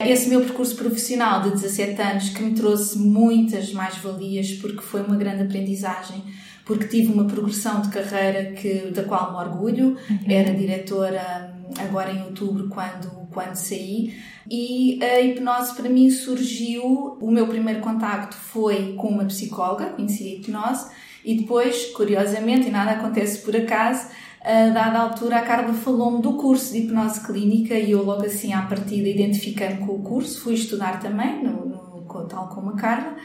Esse 0.01 0.29
meu 0.29 0.41
percurso 0.41 0.75
profissional 0.75 1.43
de 1.43 1.51
17 1.51 2.03
anos 2.03 2.29
que 2.31 2.43
me 2.43 2.55
trouxe 2.55 2.99
muitas 2.99 3.73
mais-valias 3.73 4.53
porque 4.55 4.81
foi 4.81 5.03
uma 5.03 5.15
grande 5.15 5.43
aprendizagem 5.43 6.25
porque 6.65 6.87
tive 6.87 7.13
uma 7.13 7.25
progressão 7.25 7.83
de 7.83 7.89
carreira 7.89 8.53
que, 8.53 8.91
da 8.91 9.05
qual 9.05 9.33
me 9.33 9.39
orgulho. 9.39 9.97
Uhum. 10.09 10.19
Era 10.29 10.55
diretora 10.55 11.53
hum, 11.55 11.75
agora 11.79 12.13
em 12.13 12.23
outubro, 12.23 12.69
quando, 12.69 13.22
quando 13.33 13.55
saí. 13.55 14.15
E 14.51 15.03
a 15.03 15.21
hipnose 15.21 15.75
para 15.75 15.89
mim 15.89 16.11
surgiu. 16.11 17.17
O 17.21 17.31
meu 17.31 17.47
primeiro 17.47 17.81
contacto 17.81 18.37
foi 18.37 18.95
com 18.95 19.09
uma 19.09 19.25
psicóloga, 19.25 19.87
conheci 19.87 20.25
a 20.25 20.35
hipnose, 20.37 20.91
e 21.25 21.37
depois, 21.37 21.87
curiosamente, 21.93 22.69
e 22.69 22.71
nada 22.71 22.93
acontece 22.93 23.39
por 23.43 23.55
acaso, 23.55 24.09
a 24.45 24.71
dada 24.71 24.99
altura 24.99 25.37
a 25.37 25.43
Carla 25.43 25.73
falou-me 25.73 26.21
do 26.21 26.33
curso 26.33 26.73
de 26.73 26.81
hipnose 26.81 27.21
clínica 27.25 27.75
e 27.75 27.93
eu 27.93 28.03
logo 28.03 28.27
assim 28.27 28.53
à 28.53 28.63
partida 28.63 29.09
identifiquei-me 29.09 29.87
com 29.87 29.93
o 29.93 30.03
curso, 30.03 30.41
fui 30.41 30.55
estudar 30.55 30.99
também, 30.99 31.45
no, 31.45 31.65
no, 31.65 32.27
tal 32.29 32.49
como 32.49 32.71
a 32.71 32.77
Carla, 32.77 33.17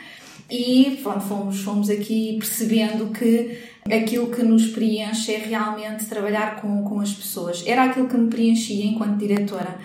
e 0.49 0.99
pronto, 1.03 1.21
fomos, 1.21 1.61
fomos 1.61 1.89
aqui 1.89 2.37
percebendo 2.39 3.07
que 3.07 3.59
aquilo 3.85 4.31
que 4.31 4.43
nos 4.43 4.67
preenche 4.67 5.33
é 5.33 5.37
realmente 5.37 6.05
trabalhar 6.05 6.61
com, 6.61 6.83
com 6.83 6.99
as 6.99 7.11
pessoas. 7.11 7.63
Era 7.65 7.83
aquilo 7.83 8.07
que 8.07 8.17
me 8.17 8.29
preenchia 8.29 8.85
enquanto 8.85 9.17
diretora, 9.17 9.77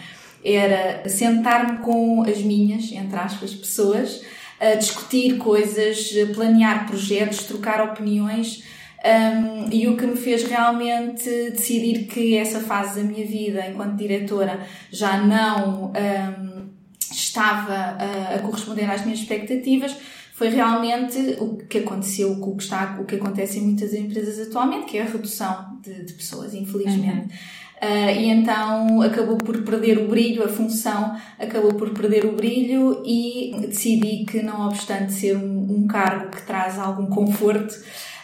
era 0.45 1.09
sentar-me 1.09 1.79
com 1.79 2.23
as 2.23 2.43
minhas, 2.43 2.91
entre 2.93 3.17
aspas, 3.17 3.55
pessoas, 3.55 4.23
a 4.61 4.75
discutir 4.75 5.39
coisas, 5.39 6.11
planear 6.35 6.87
projetos, 6.87 7.45
trocar 7.45 7.81
opiniões 7.81 8.63
um, 9.05 9.69
e 9.73 9.89
o 9.89 9.97
que 9.97 10.07
me 10.07 10.17
fez 10.17 10.45
realmente 10.45 11.25
decidir 11.51 12.05
que 12.05 12.37
essa 12.37 12.61
fase 12.61 13.01
da 13.01 13.09
minha 13.09 13.27
vida 13.27 13.67
enquanto 13.67 13.97
diretora 13.97 14.61
já 14.93 15.19
não 15.19 15.87
um, 15.87 16.69
estava 17.11 17.75
a, 17.75 18.35
a, 18.37 18.39
corresponder 18.39 18.89
às 18.89 19.05
minhas 19.05 19.19
expectativas 19.19 19.97
foi 20.33 20.49
realmente 20.49 21.37
o 21.39 21.57
que 21.57 21.79
aconteceu, 21.79 22.33
o 22.33 22.57
que, 22.57 22.63
está, 22.63 22.99
o 23.01 23.05
que 23.05 23.17
acontece 23.17 23.59
em 23.59 23.63
muitas 23.63 23.93
empresas 23.93 24.49
atualmente, 24.49 24.87
que 24.87 24.99
é 24.99 25.03
a 25.03 25.05
redução 25.05 25.79
de, 25.83 26.05
de 26.05 26.13
pessoas, 26.15 26.55
infelizmente. 26.55 27.27
Uhum. 27.27 27.63
Uh, 27.83 28.11
e 28.17 28.29
então 28.29 29.03
acabou 29.03 29.37
por 29.37 29.61
perder 29.63 29.99
o 29.99 30.09
brilho, 30.09 30.45
a 30.45 30.49
função 30.49 31.17
acabou 31.39 31.75
por 31.75 31.91
perder 31.91 32.25
o 32.25 32.33
brilho 32.33 33.03
e 33.05 33.53
decidi 33.67 34.25
que, 34.25 34.41
não 34.41 34.69
obstante 34.69 35.13
ser 35.13 35.37
um, 35.37 35.67
um 35.69 35.87
cargo 35.87 36.31
que 36.31 36.43
traz 36.47 36.79
algum 36.79 37.07
conforto, 37.07 37.75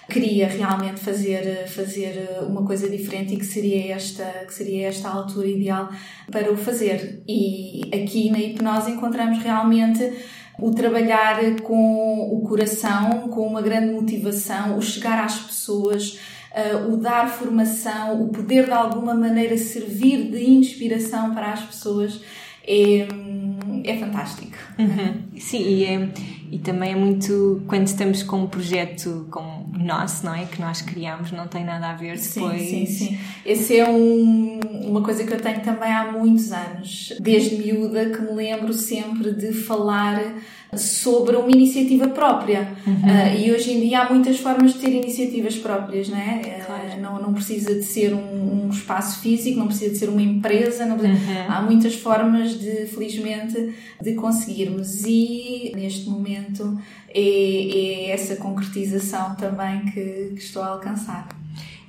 queria 0.08 0.48
realmente 0.48 1.00
fazer, 1.00 1.66
fazer 1.68 2.28
uma 2.48 2.64
coisa 2.64 2.88
diferente 2.88 3.34
e 3.34 3.36
que 3.36 3.44
seria 3.44 3.94
esta, 3.94 4.24
que 4.46 4.54
seria 4.54 4.88
esta 4.88 5.08
a 5.08 5.12
altura 5.12 5.46
ideal 5.46 5.90
para 6.30 6.50
o 6.50 6.56
fazer. 6.56 7.22
E 7.28 7.82
aqui 7.92 8.30
na 8.30 8.38
hipnose 8.38 8.92
encontramos 8.92 9.42
realmente 9.42 10.10
o 10.58 10.72
trabalhar 10.72 11.38
com 11.62 12.30
o 12.32 12.40
coração, 12.42 13.28
com 13.28 13.46
uma 13.46 13.62
grande 13.62 13.92
motivação, 13.92 14.76
o 14.76 14.82
chegar 14.82 15.24
às 15.24 15.38
pessoas, 15.38 16.18
uh, 16.52 16.92
o 16.92 16.96
dar 16.96 17.28
formação, 17.28 18.22
o 18.22 18.28
poder 18.28 18.66
de 18.66 18.72
alguma 18.72 19.14
maneira 19.14 19.56
servir 19.56 20.30
de 20.30 20.50
inspiração 20.50 21.32
para 21.32 21.52
as 21.52 21.60
pessoas 21.60 22.20
é, 22.66 23.08
é 23.84 23.96
fantástico. 23.96 24.56
Uhum. 24.78 25.38
Sim, 25.38 25.62
e, 25.62 25.84
é, 25.84 26.08
e 26.52 26.58
também 26.58 26.92
é 26.92 26.96
muito 26.96 27.62
quando 27.66 27.86
estamos 27.86 28.22
com 28.22 28.42
um 28.42 28.46
projeto 28.46 29.26
como 29.30 29.57
nosso, 29.72 30.24
não 30.24 30.34
é? 30.34 30.44
Que 30.44 30.60
nós 30.60 30.82
criamos, 30.82 31.32
não 31.32 31.46
tem 31.46 31.64
nada 31.64 31.90
a 31.90 31.94
ver 31.94 32.18
depois. 32.18 32.60
Sim, 32.60 32.86
sim, 32.86 32.86
sim. 32.86 33.18
Esse 33.44 33.78
é 33.78 33.88
um, 33.88 34.60
uma 34.84 35.02
coisa 35.02 35.24
que 35.24 35.32
eu 35.32 35.40
tenho 35.40 35.60
também 35.60 35.92
há 35.92 36.10
muitos 36.12 36.52
anos, 36.52 37.12
desde 37.20 37.56
miúda, 37.56 38.10
que 38.10 38.20
me 38.20 38.32
lembro 38.32 38.72
sempre 38.72 39.32
de 39.32 39.52
falar 39.52 40.34
sobre 40.76 41.36
uma 41.36 41.50
iniciativa 41.50 42.08
própria. 42.08 42.68
Uhum. 42.86 42.94
Uh, 42.94 43.40
e 43.40 43.50
hoje 43.50 43.72
em 43.72 43.80
dia 43.80 44.00
há 44.00 44.10
muitas 44.12 44.38
formas 44.38 44.74
de 44.74 44.80
ter 44.80 44.90
iniciativas 44.90 45.56
próprias, 45.56 46.08
não 46.08 46.18
é? 46.18 46.42
Ah, 46.60 46.64
claro. 46.64 46.82
Uh, 46.84 47.00
não, 47.00 47.22
não 47.22 47.32
precisa 47.32 47.74
de 47.74 47.82
ser 47.82 48.12
um, 48.12 48.66
um, 48.66 48.68
espaço 48.68 49.20
físico, 49.20 49.58
não 49.58 49.66
precisa 49.66 49.92
de 49.92 49.98
ser 49.98 50.10
uma 50.10 50.20
empresa, 50.20 50.84
não 50.84 50.98
precisa... 50.98 51.18
uhum. 51.18 51.44
há 51.48 51.62
muitas 51.62 51.94
formas 51.94 52.58
de, 52.58 52.86
felizmente, 52.86 53.74
de 54.00 54.14
conseguirmos. 54.14 55.04
E 55.06 55.72
neste 55.74 56.08
momento 56.08 56.78
é, 57.08 57.20
é 57.20 58.10
essa 58.10 58.36
concretização 58.36 59.34
também 59.34 59.84
que, 59.86 60.32
que 60.34 60.42
estou 60.42 60.62
a 60.62 60.68
alcançar. 60.68 61.28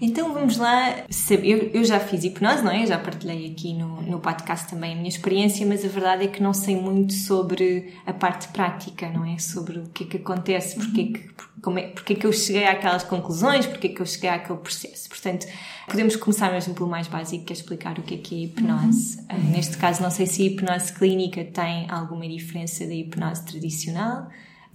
Então 0.02 0.34
vamos 0.34 0.56
lá. 0.56 1.04
Eu, 1.44 1.84
já 1.84 2.00
fiz 2.00 2.24
hipnose, 2.24 2.64
não 2.64 2.72
é? 2.72 2.84
Eu 2.84 2.88
já 2.88 2.98
partilhei 2.98 3.52
aqui 3.52 3.74
no, 3.74 4.02
no 4.02 4.20
podcast 4.20 4.70
também 4.70 4.94
a 4.94 4.96
minha 4.96 5.10
experiência, 5.10 5.66
mas 5.66 5.84
a 5.84 5.90
verdade 5.90 6.24
é 6.24 6.28
que 6.28 6.42
não 6.42 6.54
sei 6.54 6.76
muito 6.76 7.14
sobre 7.14 7.94
a 8.06 8.14
parte 8.14 8.48
prática, 8.50 9.10
não 9.10 9.26
é? 9.26 9.38
Sobre 9.38 9.80
o 9.80 9.90
que 9.90 10.06
é 10.06 10.08
que 10.08 10.18
acontece, 10.18 10.76
porque 10.76 11.02
é 11.02 11.06
que, 11.06 11.30
como 11.62 11.80
é, 11.80 11.88
porque 11.88 12.14
é 12.14 12.16
que 12.16 12.26
eu 12.26 12.32
cheguei 12.32 12.66
àquelas 12.66 13.04
conclusões, 13.04 13.66
porque 13.66 13.88
é 13.88 13.90
que 13.90 14.02
eu 14.02 14.06
cheguei 14.06 14.30
àquele 14.30 14.60
processo. 14.60 15.10
Portanto, 15.10 15.46
podemos 15.86 16.16
começar 16.16 16.50
mesmo 16.50 16.74
pelo 16.74 16.88
mais 16.88 17.10
básico, 17.10 17.44
que 17.44 17.52
é 17.52 17.56
explicar 17.56 18.00
o 18.00 18.02
que 18.02 18.16
é 18.16 18.18
que 18.20 18.36
é 18.36 18.46
hipnose. 18.46 19.20
Uhum. 19.30 19.38
Uh, 19.38 19.52
neste 19.52 19.78
caso, 19.78 20.02
não 20.02 20.12
sei 20.12 20.26
se 20.28 20.44
a 20.44 20.46
hipnose 20.46 20.94
clínica 20.94 21.44
tem 21.44 21.90
alguma 21.90 22.26
diferença 22.26 22.86
da 22.86 22.94
hipnose 22.94 23.44
tradicional. 23.44 24.30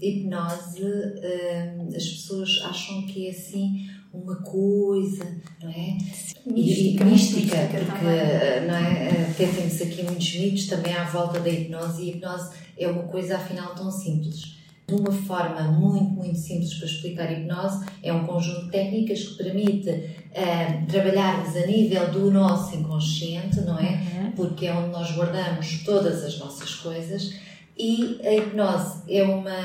Hipnose, 0.08 0.82
uh, 0.82 1.96
as 1.96 2.06
pessoas 2.06 2.60
acham 2.64 3.06
que 3.06 3.28
é 3.28 3.30
assim 3.30 3.88
uma 4.14 4.36
coisa, 4.36 5.24
não 5.60 5.68
é? 5.68 5.98
Mística, 6.46 7.04
e, 7.04 7.06
mística, 7.06 7.56
porque 7.56 8.66
não 8.66 8.76
é? 8.76 9.30
até 9.30 9.46
temos 9.46 9.82
aqui 9.82 10.02
muitos 10.04 10.34
mitos 10.36 10.66
também 10.66 10.94
à 10.94 11.04
volta 11.04 11.40
da 11.40 11.50
hipnose 11.50 12.02
e 12.02 12.12
a 12.12 12.16
hipnose 12.16 12.50
é 12.78 12.88
uma 12.88 13.02
coisa 13.04 13.36
afinal 13.36 13.74
tão 13.74 13.90
simples. 13.90 14.54
De 14.86 14.94
uma 14.94 15.10
forma 15.10 15.62
muito, 15.62 16.10
muito 16.10 16.38
simples 16.38 16.74
para 16.74 16.86
explicar 16.86 17.28
a 17.28 17.32
hipnose, 17.32 17.86
é 18.02 18.12
um 18.12 18.26
conjunto 18.26 18.66
de 18.66 18.70
técnicas 18.70 19.22
que 19.22 19.42
permite 19.42 19.90
uh, 19.90 20.86
trabalharmos 20.86 21.56
a 21.56 21.66
nível 21.66 22.10
do 22.12 22.30
nosso 22.30 22.76
inconsciente, 22.76 23.60
não 23.62 23.78
é? 23.78 23.92
Uhum. 23.92 24.32
Porque 24.32 24.66
é 24.66 24.74
onde 24.74 24.90
nós 24.90 25.10
guardamos 25.12 25.82
todas 25.84 26.22
as 26.22 26.38
nossas 26.38 26.74
coisas. 26.74 27.34
E 27.76 28.20
a 28.24 28.32
hipnose 28.34 29.02
é 29.08 29.22
uma, 29.22 29.58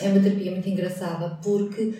é 0.00 0.08
uma 0.08 0.20
terapia 0.20 0.50
muito 0.50 0.68
engraçada 0.68 1.38
porque 1.42 1.94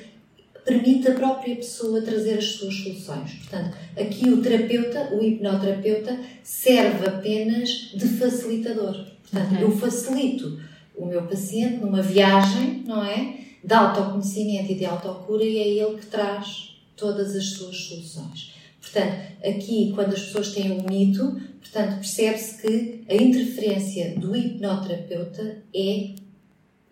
permite 0.64 1.08
a 1.08 1.14
própria 1.14 1.54
pessoa 1.56 2.02
trazer 2.02 2.38
as 2.38 2.44
suas 2.44 2.75
soluções. 2.75 3.35
Portanto, 3.35 3.76
aqui 3.99 4.28
o 4.28 4.42
terapeuta, 4.42 5.14
o 5.14 5.23
hipnoterapeuta, 5.23 6.18
serve 6.42 7.06
apenas 7.06 7.92
de 7.94 8.06
facilitador. 8.08 9.06
Portanto, 9.23 9.52
uhum. 9.52 9.61
eu 9.61 9.76
facilito 9.76 10.61
o 10.96 11.06
meu 11.06 11.23
paciente 11.23 11.76
numa 11.76 12.02
viagem, 12.02 12.82
não 12.87 13.04
é? 13.04 13.38
De 13.62 13.75
autoconhecimento 13.75 14.73
e 14.73 14.75
de 14.75 14.85
autocura 14.85 15.44
e 15.44 15.58
é 15.58 15.68
ele 15.68 15.99
que 15.99 16.06
traz 16.06 16.76
todas 16.96 17.37
as 17.37 17.44
suas 17.44 17.76
soluções. 17.76 18.54
Portanto, 18.80 19.14
aqui, 19.44 19.92
quando 19.94 20.14
as 20.14 20.23
pessoas 20.23 20.52
têm 20.52 20.73
um 20.73 20.85
mito, 20.88 21.40
portanto, 21.70 21.96
percebe-se 21.96 22.62
que 22.62 23.04
a 23.08 23.14
interferência 23.14 24.14
do 24.18 24.37
hipnoterapeuta 24.37 25.62
é 25.75 26.14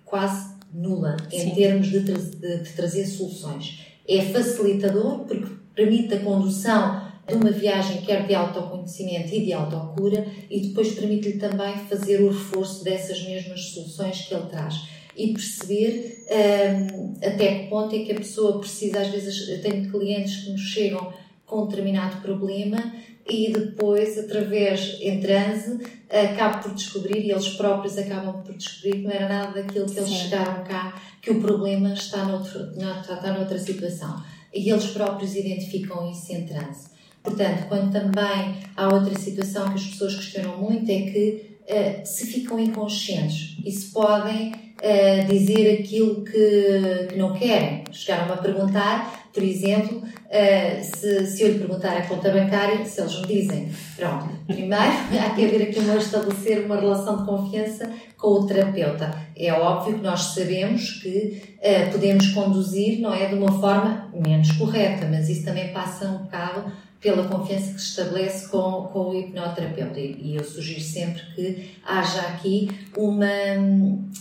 quase 0.05 0.55
nula 0.73 1.17
em 1.33 1.41
Sim. 1.41 1.55
termos 1.55 1.89
de, 1.89 2.01
tra 2.01 2.19
de, 2.19 2.59
de, 2.59 2.73
trazer 2.73 3.07
soluções. 3.07 3.81
É 4.07 4.21
facilitador 4.23 5.21
porque 5.21 5.53
permite 5.75 6.15
a 6.15 6.21
condução 6.21 7.05
de 7.27 7.35
uma 7.35 7.51
viagem 7.51 8.03
quer 8.03 8.27
de 8.27 8.35
autoconhecimento 8.35 9.35
e 9.35 9.45
de 9.45 9.53
autocura 9.53 10.27
e 10.51 10.61
depois 10.61 10.93
permite-lhe 10.93 11.39
também 11.39 11.79
fazer 11.89 12.21
o 12.21 12.29
reforço 12.29 12.85
dessas 12.85 13.23
mesmas 13.23 13.71
soluções 13.71 14.23
que 14.23 14.35
ele 14.35 14.47
traz 14.47 14.87
e 15.17 15.33
perceber 15.33 16.27
um, 16.29 17.15
até 17.25 17.61
que 17.61 17.71
ponto 17.71 17.95
é 17.95 18.01
que 18.01 18.13
a 18.13 18.17
pessoa 18.17 18.59
precisa, 18.59 19.01
às 19.01 19.09
vezes 19.09 19.49
eu 19.49 19.63
tenho 19.63 19.91
clientes 19.91 20.45
que 20.45 20.51
nos 20.51 20.61
chegam 20.61 21.13
com 21.47 21.63
um 21.63 21.67
determinado 21.67 22.21
problema 22.21 22.93
e 23.27 23.53
depois, 23.53 24.19
através, 24.19 24.99
em 25.01 25.19
transe, 25.21 25.81
acabo 26.11 26.63
por 26.63 26.75
descobrir, 26.75 27.25
e 27.25 27.31
eles 27.31 27.49
próprios 27.51 27.97
acabam 27.97 28.43
por 28.43 28.55
descobrir 28.55 28.93
que 28.93 29.03
não 29.03 29.11
era 29.11 29.29
nada 29.29 29.63
daquilo 29.63 29.87
que 29.87 29.99
eles 29.99 30.11
Sim. 30.11 30.17
chegaram 30.17 30.65
cá, 30.65 30.95
que 31.23 31.31
o 31.31 31.41
problema 31.41 31.95
está, 31.95 32.25
noutro, 32.25 32.71
está 32.73 33.33
noutra 33.33 33.59
situação. 33.59 34.23
E 34.53 34.71
eles 34.71 34.87
próprios 34.89 35.35
identificam 35.35 36.11
isso 36.11 36.33
em 36.33 36.47
transe. 36.47 36.89
Portanto, 37.23 37.67
quando 37.69 37.91
também 37.91 38.57
há 38.77 38.89
outra 38.93 39.19
situação 39.19 39.71
que 39.71 39.77
as 39.77 39.87
pessoas 39.87 40.15
questionam 40.17 40.59
muito, 40.59 40.91
é 40.91 41.01
que 41.01 41.57
uh, 41.63 42.07
se 42.07 42.27
ficam 42.27 42.61
inconscientes 42.61 43.57
e 43.65 43.73
se 43.73 43.91
podem 43.91 44.53
uh, 44.53 45.27
dizer 45.29 45.81
aquilo 45.81 46.23
que, 46.23 47.07
que 47.09 47.17
não 47.17 47.33
querem. 47.33 47.85
Chegaram-me 47.91 48.33
a 48.33 48.37
perguntar 48.37 49.24
por 49.35 49.43
exemplo, 49.43 49.99
uh, 49.99 50.97
se, 50.97 51.27
se 51.27 51.43
eu 51.43 51.53
lhe 51.53 51.59
perguntar 51.59 51.97
a 51.97 52.07
conta 52.07 52.31
bancária, 52.31 52.85
se 52.85 53.01
eles 53.01 53.21
me 53.21 53.27
dizem, 53.27 53.69
pronto, 53.97 54.29
primeiro 54.47 54.77
há 55.21 55.31
que 55.35 55.45
haver 55.45 55.63
aqui 55.63 55.81
uma 55.81 55.97
estabelecer 55.97 56.65
uma 56.65 56.77
relação 56.77 57.19
de 57.19 57.25
confiança 57.25 57.91
com 58.17 58.29
o 58.29 58.47
terapeuta. 58.47 59.13
É 59.37 59.53
óbvio 59.53 59.95
que 59.95 60.05
nós 60.05 60.21
sabemos 60.35 61.03
que 61.03 61.43
uh, 61.59 61.91
podemos 61.91 62.29
conduzir, 62.29 63.01
não 63.01 63.13
é, 63.13 63.27
de 63.27 63.35
uma 63.35 63.61
forma 63.61 64.09
menos 64.15 64.53
correta, 64.53 65.09
mas 65.11 65.29
isso 65.29 65.45
também 65.45 65.73
passa 65.73 66.07
um 66.07 66.19
bocado 66.19 66.73
pela 67.01 67.29
confiança 67.29 67.75
que 67.75 67.81
se 67.81 67.89
estabelece 67.89 68.49
com, 68.49 68.89
com 68.91 69.11
o 69.11 69.15
hipnoterapeuta. 69.15 69.99
E 70.01 70.37
eu 70.37 70.45
sugiro 70.45 70.81
sempre 70.81 71.23
que 71.35 71.73
haja 71.85 72.21
aqui 72.21 72.71
uma, 72.97 73.27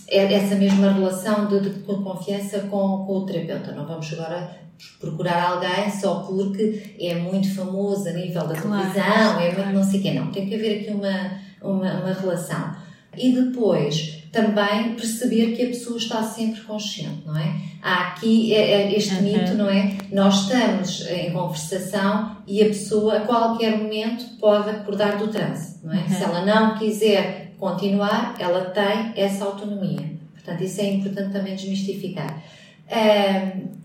essa 0.09 0.55
mesma 0.55 0.91
relação 0.91 1.47
de, 1.47 1.61
de 1.61 1.79
confiança 1.81 2.59
com, 2.61 3.05
com 3.05 3.13
o 3.13 3.25
terapeuta. 3.25 3.71
Não 3.71 3.87
vamos 3.87 4.11
agora 4.11 4.62
procurar 4.99 5.43
alguém 5.43 5.91
só 5.91 6.21
porque 6.21 6.95
é 6.99 7.15
muito 7.15 7.53
famoso 7.53 8.07
a 8.07 8.13
nível 8.13 8.47
da 8.47 8.55
claro, 8.55 8.91
televisão, 8.91 9.39
é 9.39 9.53
muito 9.53 9.73
não 9.73 9.83
sei 9.83 9.99
o 9.99 10.03
quê. 10.03 10.11
Não, 10.13 10.31
tem 10.31 10.47
que 10.47 10.55
haver 10.55 10.81
aqui 10.81 10.91
uma, 10.91 11.39
uma, 11.61 12.01
uma 12.01 12.13
relação. 12.13 12.75
E 13.17 13.31
depois 13.31 14.23
também 14.31 14.95
perceber 14.95 15.55
que 15.55 15.63
a 15.63 15.67
pessoa 15.67 15.97
está 15.97 16.23
sempre 16.23 16.61
consciente, 16.61 17.21
não 17.25 17.37
é? 17.37 17.55
Há 17.81 18.07
aqui 18.07 18.53
é, 18.53 18.71
é 18.71 18.97
este 18.97 19.13
uhum. 19.15 19.21
mito, 19.21 19.53
não 19.53 19.69
é? 19.69 19.95
Nós 20.11 20.43
estamos 20.43 21.07
em 21.07 21.31
conversação 21.31 22.37
e 22.47 22.63
a 22.63 22.65
pessoa 22.65 23.17
a 23.17 23.21
qualquer 23.21 23.77
momento 23.77 24.25
pode 24.39 24.69
acordar 24.71 25.17
do 25.17 25.27
transe, 25.27 25.79
não 25.83 25.93
é? 25.93 25.97
Uhum. 25.97 26.09
Se 26.09 26.23
ela 26.23 26.45
não 26.45 26.77
quiser 26.77 27.53
continuar, 27.59 28.35
ela 28.39 28.65
tem 28.71 29.13
essa 29.15 29.45
autonomia. 29.45 30.13
Portanto, 30.33 30.63
isso 30.63 30.81
é 30.81 30.91
importante 30.91 31.31
também 31.31 31.55
desmistificar. 31.55 32.41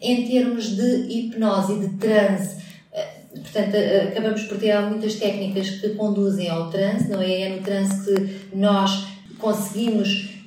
Em 0.01 0.27
termos 0.29 0.77
de 0.77 1.07
hipnose 1.09 1.73
e 1.73 1.79
de 1.81 1.97
transe, 1.97 2.57
uh, 2.93 3.41
portanto, 3.41 3.75
uh, 3.75 4.09
acabamos 4.09 4.43
por 4.45 4.59
ter 4.59 4.81
muitas 4.83 5.17
técnicas 5.17 5.71
que 5.71 5.91
conduzem 5.91 6.49
ao 6.49 6.71
transe, 6.71 7.09
não 7.09 7.21
é? 7.21 7.41
É 7.41 7.49
no 7.49 7.63
transe 7.63 8.05
que 8.05 8.57
nós 8.57 9.07
conseguimos 9.39 10.39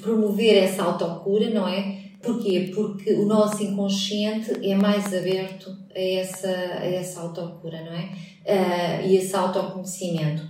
promover 0.00 0.62
essa 0.62 0.82
autocura, 0.84 1.50
não 1.50 1.66
é? 1.68 2.04
Porquê? 2.22 2.70
Porque 2.74 3.12
o 3.14 3.26
nosso 3.26 3.62
inconsciente 3.62 4.50
é 4.62 4.74
mais 4.74 5.12
aberto 5.12 5.76
a 5.94 6.00
essa, 6.00 6.48
a 6.48 6.86
essa 6.86 7.20
autocura, 7.20 7.82
não 7.82 7.92
é? 7.92 8.04
Uh, 8.46 9.06
e 9.08 9.16
esse 9.16 9.34
autoconhecimento. 9.34 10.42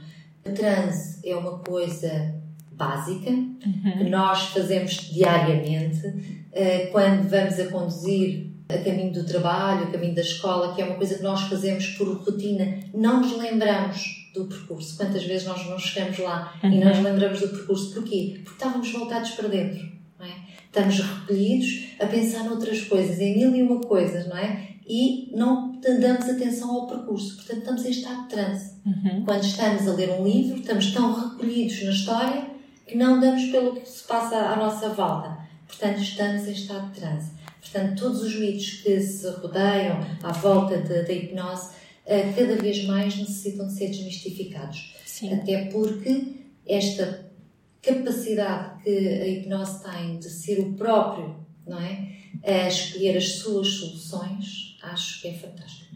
O 0.46 0.52
transe 0.52 1.18
é 1.24 1.34
uma 1.34 1.58
coisa 1.58 2.34
básica 2.76 3.30
uhum. 3.30 3.98
que 3.98 4.04
nós 4.04 4.44
fazemos 4.48 4.92
diariamente 5.12 6.06
uh, 6.06 6.92
quando 6.92 7.28
vamos 7.28 7.58
a 7.58 7.66
conduzir 7.66 8.54
a 8.68 8.78
caminho 8.78 9.12
do 9.12 9.24
trabalho, 9.24 9.84
a 9.84 9.90
caminho 9.90 10.14
da 10.14 10.22
escola, 10.22 10.74
que 10.74 10.80
é 10.80 10.84
uma 10.84 10.94
coisa 10.94 11.16
que 11.16 11.22
nós 11.22 11.42
fazemos 11.42 11.86
por 11.88 12.08
rotina, 12.08 12.78
não 12.94 13.20
nos 13.20 13.36
lembramos 13.36 14.30
do 14.32 14.46
percurso. 14.46 14.96
Quantas 14.96 15.22
vezes 15.24 15.46
nós 15.46 15.68
não 15.68 15.78
chegamos 15.78 16.18
lá 16.18 16.58
uhum. 16.62 16.72
e 16.72 16.78
não 16.78 16.88
nos 16.88 16.98
lembramos 17.00 17.40
do 17.40 17.48
percurso? 17.48 17.92
Porquê? 17.92 18.40
Porque 18.42 18.64
estávamos 18.64 18.90
voltados 18.90 19.30
para 19.32 19.48
dentro. 19.48 19.80
Não 20.18 20.26
é? 20.26 20.34
Estamos 20.66 20.98
recolhidos 20.98 21.88
a 22.00 22.06
pensar 22.06 22.44
noutras 22.44 22.80
coisas, 22.82 23.20
em 23.20 23.36
mil 23.36 23.54
e 23.54 23.62
uma 23.62 23.80
coisas, 23.80 24.26
não 24.28 24.36
é? 24.36 24.70
E 24.86 25.30
não 25.34 25.80
damos 25.80 26.28
atenção 26.28 26.70
ao 26.70 26.86
percurso. 26.86 27.36
Portanto, 27.36 27.58
estamos 27.58 27.84
em 27.84 27.90
estado 27.90 28.22
de 28.22 28.28
transe. 28.28 28.74
Uhum. 28.84 29.24
Quando 29.24 29.44
estamos 29.44 29.88
a 29.88 29.92
ler 29.92 30.10
um 30.10 30.24
livro, 30.24 30.58
estamos 30.58 30.92
tão 30.92 31.12
recolhidos 31.12 31.82
na 31.84 31.90
história 31.90 32.53
que 32.86 32.96
não 32.96 33.20
damos 33.20 33.50
pelo 33.50 33.80
que 33.80 33.88
se 33.88 34.04
passa 34.04 34.36
à 34.36 34.56
nossa 34.56 34.90
volta. 34.90 35.38
Portanto, 35.66 36.00
estamos 36.00 36.46
em 36.46 36.52
estado 36.52 36.92
de 36.92 37.00
transe. 37.00 37.30
Portanto, 37.60 38.00
todos 38.00 38.22
os 38.22 38.38
mitos 38.38 38.70
que 38.82 39.00
se 39.00 39.28
rodeiam 39.30 39.98
à 40.22 40.32
volta 40.32 40.78
da 40.78 41.10
hipnose, 41.10 41.70
eh, 42.06 42.32
cada 42.36 42.56
vez 42.56 42.84
mais 42.84 43.16
necessitam 43.16 43.66
de 43.66 43.72
ser 43.72 43.88
desmistificados. 43.88 44.94
Sim. 45.04 45.32
Até 45.32 45.66
porque 45.66 46.34
esta 46.66 47.24
capacidade 47.80 48.82
que 48.82 48.90
a 48.90 49.26
hipnose 49.26 49.82
tem 49.82 50.18
de 50.18 50.28
ser 50.28 50.60
o 50.60 50.72
próprio, 50.74 51.34
não 51.66 51.80
é? 51.80 52.12
A 52.44 52.68
escolher 52.68 53.16
as 53.16 53.36
suas 53.36 53.68
soluções, 53.68 54.76
acho 54.82 55.22
que 55.22 55.28
é 55.28 55.32
fantástico. 55.32 55.94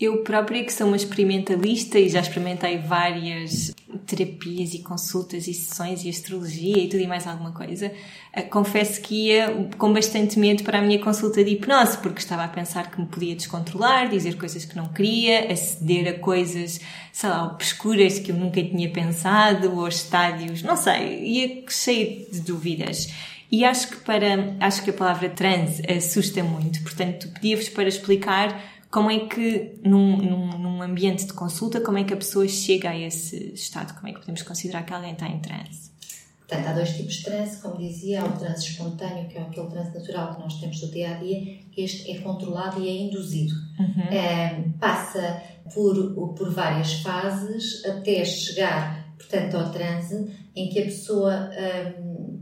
Eu 0.00 0.24
própria, 0.24 0.64
que 0.64 0.72
sou 0.72 0.86
uma 0.86 0.96
experimentalista 0.96 1.98
e 1.98 2.08
já 2.08 2.20
experimentei 2.20 2.78
várias 2.78 3.72
terapias 3.98 4.74
e 4.74 4.80
consultas 4.80 5.46
e 5.46 5.54
sessões 5.54 6.04
e 6.04 6.08
astrologia 6.08 6.78
e 6.78 6.88
tudo 6.88 7.00
e 7.00 7.06
mais 7.06 7.26
alguma 7.26 7.52
coisa, 7.52 7.92
eh, 8.32 8.42
confesso 8.42 9.00
que 9.00 9.28
ia 9.28 9.68
com 9.76 9.92
bastante 9.92 10.38
medo 10.38 10.62
para 10.62 10.78
a 10.78 10.82
minha 10.82 10.98
consulta 10.98 11.42
de 11.42 11.50
hipnose, 11.50 11.98
porque 11.98 12.20
estava 12.20 12.44
a 12.44 12.48
pensar 12.48 12.90
que 12.90 13.00
me 13.00 13.06
podia 13.06 13.34
descontrolar, 13.34 14.08
dizer 14.08 14.36
coisas 14.36 14.64
que 14.64 14.76
não 14.76 14.88
queria, 14.88 15.52
aceder 15.52 16.14
a 16.14 16.18
coisas, 16.18 16.80
sei 17.12 17.28
lá, 17.30 17.46
obscuras 17.46 18.18
que 18.18 18.30
eu 18.30 18.36
nunca 18.36 18.62
tinha 18.62 18.90
pensado, 18.90 19.76
ou 19.76 19.88
estádios, 19.88 20.62
não 20.62 20.76
sei, 20.76 21.24
ia 21.24 21.64
cheio 21.68 22.30
de 22.30 22.40
dúvidas. 22.40 23.08
E 23.50 23.64
acho 23.64 23.88
que 23.88 23.96
para, 23.96 24.54
acho 24.60 24.84
que 24.84 24.90
a 24.90 24.92
palavra 24.92 25.28
trans 25.28 25.80
assusta 25.88 26.42
muito, 26.44 26.82
portanto, 26.82 27.28
pedia-vos 27.34 27.68
para 27.68 27.88
explicar 27.88 28.79
como 28.90 29.10
é 29.10 29.20
que, 29.20 29.78
num, 29.84 30.16
num, 30.16 30.58
num, 30.58 30.82
ambiente 30.82 31.24
de 31.24 31.32
consulta, 31.32 31.80
como 31.80 31.98
é 31.98 32.04
que 32.04 32.12
a 32.12 32.16
pessoa 32.16 32.48
chega 32.48 32.90
a 32.90 32.98
esse 32.98 33.52
estado? 33.54 33.94
Como 33.94 34.08
é 34.08 34.12
que 34.12 34.18
podemos 34.18 34.42
considerar 34.42 34.84
que 34.84 34.92
alguém 34.92 35.12
está 35.12 35.28
em 35.28 35.38
transe? 35.38 35.90
Portanto, 36.40 36.66
há 36.66 36.72
dois 36.72 36.96
tipos 36.96 37.14
de 37.14 37.22
transe, 37.22 37.62
como 37.62 37.78
dizia, 37.78 38.22
há 38.22 38.24
o 38.24 38.32
transe 38.36 38.66
espontâneo, 38.66 39.28
que 39.28 39.38
é 39.38 39.42
aquele 39.42 39.68
transe 39.68 39.96
natural 39.96 40.34
que 40.34 40.40
nós 40.40 40.54
temos 40.58 40.80
do 40.80 40.90
dia 40.90 41.10
a 41.10 41.14
dia, 41.14 41.60
este 41.76 42.10
é 42.10 42.18
controlado 42.18 42.82
e 42.82 42.88
é 42.88 43.02
induzido. 43.02 43.54
Uhum. 43.78 44.02
É, 44.10 44.64
passa 44.80 45.40
por, 45.72 46.34
por 46.34 46.52
várias 46.52 46.94
fases 46.94 47.84
até 47.84 48.24
chegar, 48.24 49.14
portanto, 49.16 49.56
ao 49.56 49.70
transe, 49.70 50.34
em 50.56 50.68
que 50.68 50.80
a 50.80 50.84
pessoa 50.86 51.50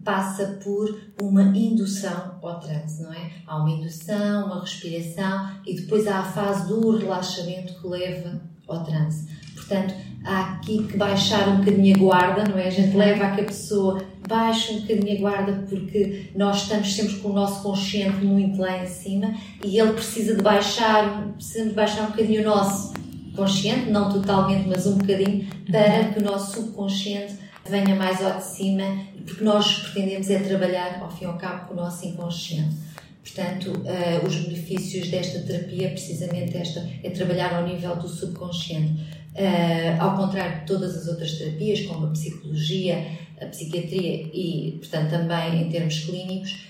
passa 0.08 0.58
por 0.64 0.98
uma 1.20 1.42
indução 1.42 2.38
ao 2.42 2.58
transe, 2.60 3.02
não 3.02 3.12
é? 3.12 3.30
Há 3.46 3.58
uma 3.58 3.70
indução, 3.70 4.46
uma 4.46 4.62
respiração 4.62 5.50
e 5.66 5.74
depois 5.74 6.06
há 6.06 6.20
a 6.20 6.24
fase 6.24 6.66
do 6.66 6.96
relaxamento 6.96 7.78
que 7.78 7.86
leva 7.86 8.40
ao 8.66 8.82
transe. 8.84 9.28
Portanto, 9.54 9.92
há 10.24 10.54
aqui 10.54 10.84
que 10.84 10.96
baixar 10.96 11.46
um 11.50 11.58
bocadinho 11.58 11.94
a 11.94 11.98
guarda, 11.98 12.44
não 12.48 12.58
é? 12.58 12.68
A 12.68 12.70
gente 12.70 12.96
leva 12.96 13.26
a 13.26 13.32
que 13.32 13.42
a 13.42 13.44
pessoa 13.44 14.02
baixe 14.26 14.72
um 14.72 14.80
bocadinho 14.80 15.18
a 15.18 15.20
guarda 15.20 15.66
porque 15.68 16.30
nós 16.34 16.62
estamos 16.62 16.94
sempre 16.94 17.16
com 17.16 17.28
o 17.28 17.34
nosso 17.34 17.62
consciente 17.62 18.24
muito 18.24 18.62
lá 18.62 18.82
em 18.82 18.86
cima 18.86 19.34
e 19.62 19.78
ele 19.78 19.92
precisa 19.92 20.36
de 20.36 20.42
baixar, 20.42 21.34
precisamos 21.34 21.72
de 21.72 21.76
baixar 21.76 22.04
um 22.04 22.10
bocadinho 22.12 22.40
o 22.40 22.44
nosso 22.46 22.94
consciente, 23.36 23.90
não 23.90 24.10
totalmente, 24.10 24.66
mas 24.66 24.86
um 24.86 24.96
bocadinho, 24.96 25.46
para 25.70 26.04
que 26.14 26.18
o 26.18 26.24
nosso 26.24 26.62
subconsciente 26.62 27.46
venha 27.70 27.94
mais 27.94 28.22
ao 28.22 28.38
de 28.38 28.44
cima, 28.44 28.84
porque 29.24 29.44
nós 29.44 29.78
pretendemos 29.80 30.30
é 30.30 30.38
trabalhar, 30.40 31.00
ao 31.00 31.10
fim 31.10 31.24
e 31.24 31.26
ao 31.26 31.36
cabo, 31.36 31.66
com 31.66 31.74
o 31.74 31.76
nosso 31.76 32.06
inconsciente. 32.06 32.76
Portanto, 33.22 33.72
uh, 33.72 34.26
os 34.26 34.36
benefícios 34.36 35.08
desta 35.08 35.40
terapia, 35.40 35.90
precisamente 35.90 36.56
esta, 36.56 36.88
é 37.02 37.10
trabalhar 37.10 37.54
ao 37.54 37.66
nível 37.66 37.94
do 37.96 38.08
subconsciente. 38.08 39.18
Uh, 39.34 40.00
ao 40.00 40.16
contrário 40.16 40.60
de 40.60 40.66
todas 40.66 40.96
as 40.96 41.06
outras 41.06 41.32
terapias, 41.32 41.82
como 41.82 42.06
a 42.06 42.10
psicologia, 42.10 43.06
a 43.40 43.46
psiquiatria 43.46 44.30
e, 44.32 44.78
portanto, 44.78 45.10
também 45.10 45.62
em 45.62 45.68
termos 45.68 46.00
clínicos, 46.00 46.66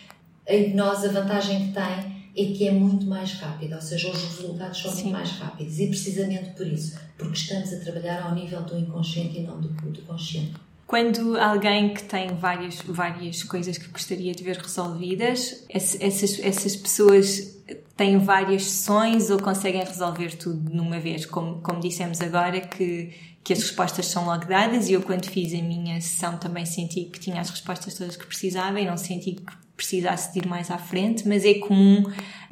a 0.49 0.55
hipnose, 0.55 1.07
a 1.07 1.13
vantagem 1.13 1.69
que 1.69 1.73
tem 1.73 2.19
é 2.37 2.53
que 2.53 2.69
é 2.69 2.71
muito 2.71 3.07
mais 3.07 3.33
rápida, 3.33 3.77
ou 3.77 3.83
seja, 3.83 4.11
os 4.11 4.23
resultados 4.23 4.81
são 4.81 4.93
Sim. 4.93 5.03
muito 5.05 5.13
mais 5.15 5.31
rápidos 5.33 5.79
e 5.81 5.89
precisamente 5.89 6.51
por 6.51 6.67
isso, 6.67 6.99
porque 7.17 7.37
estamos 7.37 7.73
a 7.73 7.81
trabalhar 7.81 8.23
ao 8.23 8.35
nível 8.35 8.63
do 8.63 8.79
inconsciente 8.79 9.39
e 9.39 9.43
não 9.43 9.61
do, 9.61 9.69
do 9.69 10.03
consciente. 10.03 10.55
Quando 10.89 11.39
alguém 11.39 11.93
que 11.93 12.03
tem 12.03 12.29
várias, 12.29 12.81
várias 12.81 13.43
coisas 13.43 13.77
que 13.77 13.89
gostaria 13.89 14.35
de 14.35 14.43
ver 14.43 14.57
resolvidas, 14.57 15.67
essas, 15.69 16.41
essas 16.41 16.75
pessoas 16.77 17.61
têm 17.95 18.17
várias 18.17 18.65
sessões 18.65 19.29
ou 19.29 19.39
conseguem 19.39 19.85
resolver 19.85 20.35
tudo 20.39 20.75
numa 20.75 20.99
vez? 20.99 21.27
Como, 21.27 21.61
como 21.61 21.79
dissemos 21.79 22.23
agora, 22.23 22.63
que, 22.63 23.13
que 23.45 23.53
as 23.53 23.59
respostas 23.59 24.07
são 24.07 24.25
logo 24.25 24.47
dadas 24.47 24.89
e 24.89 24.95
eu, 24.95 25.03
quando 25.03 25.27
fiz 25.27 25.53
a 25.53 25.63
minha 25.63 26.01
sessão, 26.01 26.39
também 26.39 26.65
senti 26.65 27.05
que 27.05 27.21
tinha 27.21 27.43
as 27.43 27.51
respostas 27.51 27.93
todas 27.93 28.17
que 28.17 28.25
precisava 28.25 28.81
e 28.81 28.87
não 28.87 28.97
senti 28.97 29.33
que 29.33 29.53
precisasse 29.77 30.33
de 30.33 30.39
ir 30.39 30.47
mais 30.49 30.71
à 30.71 30.79
frente, 30.79 31.29
mas 31.29 31.45
é 31.45 31.53
comum 31.59 32.03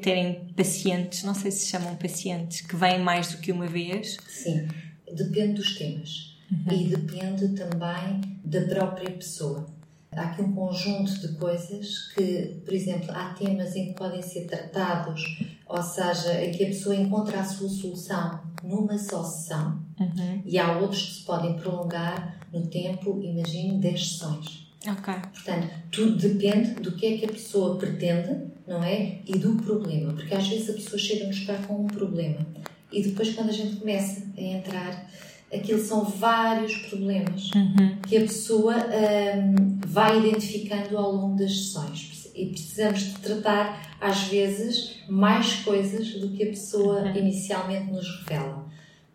terem 0.03 0.53
pacientes, 0.55 1.23
não 1.23 1.35
sei 1.35 1.51
se 1.51 1.69
chamam 1.69 1.97
pacientes, 1.97 2.61
que 2.61 2.77
vêm 2.77 2.99
mais 2.99 3.33
do 3.33 3.39
que 3.39 3.51
uma 3.51 3.67
vez. 3.67 4.19
Sim, 4.29 4.69
depende 5.11 5.55
dos 5.55 5.75
temas 5.79 6.36
uhum. 6.51 6.73
e 6.73 6.89
depende 6.89 7.49
também 7.49 8.21
da 8.45 8.63
própria 8.63 9.11
pessoa. 9.11 9.67
Há 10.13 10.23
aqui 10.23 10.43
um 10.43 10.53
conjunto 10.53 11.13
de 11.21 11.35
coisas 11.35 12.09
que, 12.15 12.61
por 12.65 12.73
exemplo, 12.73 13.11
há 13.11 13.35
temas 13.35 13.77
em 13.77 13.89
que 13.89 13.95
podem 13.95 14.23
ser 14.23 14.47
tratados, 14.47 15.23
ou 15.67 15.83
seja, 15.83 16.43
em 16.43 16.53
que 16.53 16.65
a 16.65 16.69
pessoa 16.69 16.97
encontra 16.97 17.41
a 17.41 17.45
sua 17.45 17.69
solução 17.69 18.41
numa 18.63 18.99
só 18.99 19.23
sessão, 19.23 19.79
uhum. 20.01 20.43
e 20.45 20.59
há 20.59 20.79
outros 20.79 21.03
que 21.03 21.15
se 21.17 21.25
podem 21.25 21.55
prolongar 21.55 22.39
no 22.53 22.67
tempo, 22.67 23.21
imagine, 23.23 23.79
10 23.79 24.09
sessões. 24.09 24.67
Ok. 24.89 25.15
Portanto, 25.33 25.69
tudo 25.91 26.17
depende 26.17 26.81
do 26.81 26.93
que 26.93 27.07
é 27.07 27.19
que 27.19 27.25
a 27.27 27.29
pessoa 27.29 27.77
pretende, 27.77 28.47
não 28.67 28.83
é? 28.83 29.19
E 29.27 29.37
do 29.39 29.57
problema. 29.57 30.13
Porque 30.13 30.35
às 30.35 30.47
vezes 30.47 30.71
a 30.71 30.75
pessoa 30.75 30.99
chega-nos 30.99 31.41
cá 31.45 31.59
com 31.67 31.85
um 31.85 31.87
problema. 31.87 32.47
E 32.93 33.03
depois, 33.03 33.35
quando 33.35 33.51
a 33.51 33.53
gente 33.53 33.77
começa 33.77 34.23
a 34.37 34.41
entrar 34.41 35.11
aquilo 35.57 35.81
são 35.81 36.05
vários 36.05 36.75
problemas 36.77 37.51
uhum. 37.55 37.97
que 38.07 38.17
a 38.17 38.21
pessoa 38.21 38.75
um, 38.77 39.79
vai 39.87 40.19
identificando 40.19 40.97
ao 40.97 41.13
longo 41.13 41.37
das 41.37 41.53
sessões 41.53 42.31
e 42.35 42.47
precisamos 42.47 43.01
de 43.01 43.19
tratar 43.19 43.97
às 44.01 44.25
vezes 44.25 45.03
mais 45.09 45.57
coisas 45.57 46.15
do 46.15 46.31
que 46.31 46.45
a 46.45 46.47
pessoa 46.47 47.01
uhum. 47.01 47.17
inicialmente 47.17 47.91
nos 47.91 48.25
revela 48.25 48.67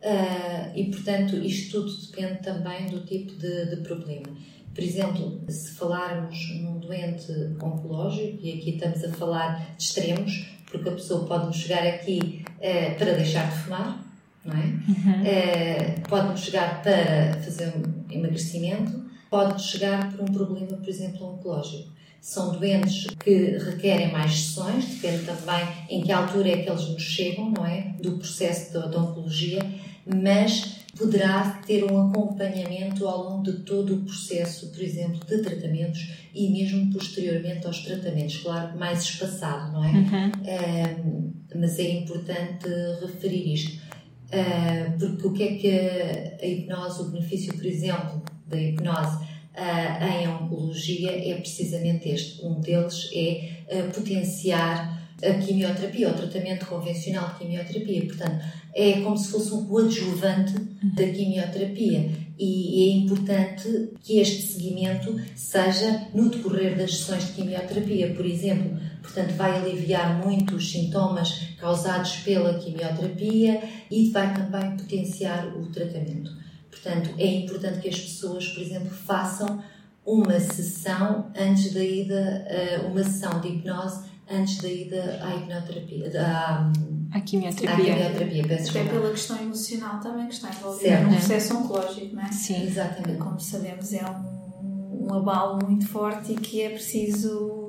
uh, 0.02 0.78
e 0.78 0.86
portanto 0.92 1.36
isto 1.38 1.82
tudo 1.82 2.08
depende 2.08 2.42
também 2.42 2.88
do 2.88 3.02
tipo 3.02 3.34
de, 3.34 3.76
de, 3.76 3.78
problema 3.78 4.28
por 4.74 4.84
exemplo, 4.84 5.44
se 5.50 5.74
falarmos 5.74 6.50
num 6.62 6.80
doente 6.80 7.30
oncológico, 7.62 8.40
e 8.42 8.54
aqui 8.54 8.70
estamos 8.70 9.04
a 9.04 9.10
falar 9.12 9.76
de 9.76 9.84
extremos, 9.84 10.50
porque 10.66 10.88
a 10.88 10.94
pessoa 10.94 11.28
pode-nos 11.28 11.58
chegar 11.58 11.86
aqui 11.86 12.46
uh, 12.48 12.98
para 12.98 13.14
deixar 13.16 13.52
de 13.52 13.58
fumar, 13.58 14.11
não 14.46 14.56
é? 14.56 14.66
Uhum. 14.66 15.22
Uh, 15.22 16.10
Pode-nos 16.10 16.40
chegar 16.42 16.82
para 16.82 17.34
fazer 17.42 17.74
um 17.76 18.14
emagrecimento, 18.14 19.04
pode 19.30 19.62
chegar 19.62 20.12
por 20.12 20.22
um 20.22 20.34
problema, 20.34 20.78
por 20.78 20.90
exemplo, 20.90 21.34
oncológico. 21.34 21.90
São 22.20 22.52
doentes 22.52 23.08
que 23.24 23.58
requerem 23.58 24.12
mais 24.12 24.32
sessões, 24.32 24.86
depende 24.86 25.26
também 25.26 25.68
em 25.90 26.04
que 26.04 26.12
altura 26.12 26.50
é 26.50 26.58
que 26.58 26.70
eles 26.70 26.88
nos 26.88 27.02
chegam, 27.02 27.50
não 27.50 27.66
é? 27.66 27.96
Do 28.00 28.18
processo 28.18 28.74
da 28.74 29.00
oncologia, 29.00 29.60
mas 30.06 30.82
poderá 30.98 31.62
ter 31.66 31.84
um 31.84 32.10
acompanhamento 32.10 33.08
ao 33.08 33.24
longo 33.24 33.44
de 33.44 33.64
todo 33.64 33.96
o 33.96 34.02
processo, 34.04 34.68
por 34.68 34.82
exemplo, 34.82 35.20
de 35.26 35.42
tratamentos 35.42 36.12
e 36.34 36.50
mesmo 36.50 36.92
posteriormente 36.94 37.66
aos 37.66 37.80
tratamentos, 37.80 38.38
claro, 38.38 38.78
mais 38.78 39.02
espaçado, 39.02 39.72
não 39.74 39.84
é? 39.84 39.92
Uhum. 39.92 41.34
mas 41.56 41.80
é 41.80 41.90
importante 41.92 42.68
referir 43.02 43.54
isto, 43.54 43.82
uh, 44.32 44.98
porque 44.98 45.28
o 45.28 45.34
que 45.34 45.44
é 45.44 45.56
que 45.56 46.44
a 46.44 46.48
hipnose, 46.48 47.02
o 47.02 47.06
benefício, 47.12 47.54
por 47.54 47.66
exemplo, 47.66 48.22
da 48.48 48.60
hipnose 48.60 49.18
uh, 49.56 50.04
em 50.04 50.28
oncologia 50.28 51.12
é 51.12 51.36
precisamente 51.36 52.10
este. 52.10 52.46
Um 52.46 52.60
deles 52.60 53.10
é 53.14 53.64
uh, 53.72 53.92
potenciar 53.92 55.02
a 55.24 55.34
quimioterapia, 55.36 56.10
o 56.10 56.14
tratamento 56.14 56.66
convencional 56.66 57.30
de 57.30 57.36
quimioterapia. 57.40 58.06
Portanto, 58.06 58.44
é 58.74 59.02
como 59.02 59.18
se 59.18 59.32
fosse 59.32 59.54
um 59.54 59.66
coadjuvante 59.66 60.54
da 60.96 61.08
quimioterapia 61.08 62.10
e 62.40 62.90
é 62.90 62.94
importante 62.96 63.92
que 64.02 64.20
este 64.20 64.42
seguimento 64.42 65.16
seja 65.36 66.08
no 66.14 66.30
decorrer 66.30 66.76
das 66.76 66.98
sessões 66.98 67.28
de 67.28 67.34
quimioterapia, 67.34 68.16
por 68.16 68.26
exemplo. 68.26 68.80
Portanto, 69.02 69.34
vai 69.34 69.58
aliviar 69.58 70.24
muito 70.24 70.56
os 70.56 70.72
sintomas 70.72 71.50
causados 71.60 72.18
pela 72.18 72.54
quimioterapia 72.54 73.62
e 73.90 74.12
vai 74.12 74.34
também 74.34 74.78
potenciar 74.78 75.48
o 75.48 75.66
tratamento. 75.68 76.32
Portanto, 76.70 77.10
é 77.18 77.28
importante 77.28 77.80
que 77.80 77.90
as 77.90 78.00
pessoas, 78.00 78.48
por 78.50 78.62
exemplo, 78.62 78.90
façam 78.90 79.64
uma 80.06 80.40
sessão 80.40 81.32
antes 81.36 81.74
da 81.74 81.84
ida, 81.84 82.46
eh, 82.48 82.82
uma 82.86 83.04
sessão 83.04 83.40
de 83.40 83.50
hipnose 83.50 84.10
antes 84.30 84.58
da 84.58 84.68
ida 84.68 85.20
à 85.22 85.36
hipnoterapia, 85.36 86.12
à, 86.22 86.72
à 87.12 87.22
quimioterapia. 87.22 87.94
À 87.94 87.98
quimioterapia 87.98 88.48
peço 88.48 88.70
Até 88.70 88.84
pela 88.86 89.12
questão 89.12 89.42
emocional 89.42 90.00
também, 90.00 90.28
que 90.28 90.34
está 90.34 90.50
envolvida 90.50 90.90
certo. 90.90 91.04
no 91.04 91.16
processo 91.16 91.58
oncológico, 91.58 92.16
não 92.16 92.24
é? 92.24 92.32
Sim, 92.32 92.66
exatamente. 92.66 93.20
Como 93.20 93.40
sabemos, 93.40 93.94
é 93.94 94.06
um, 94.06 95.08
um 95.08 95.14
abalo 95.14 95.60
muito 95.64 95.88
forte 95.88 96.32
e 96.32 96.36
que 96.36 96.62
é 96.62 96.70
preciso 96.70 97.61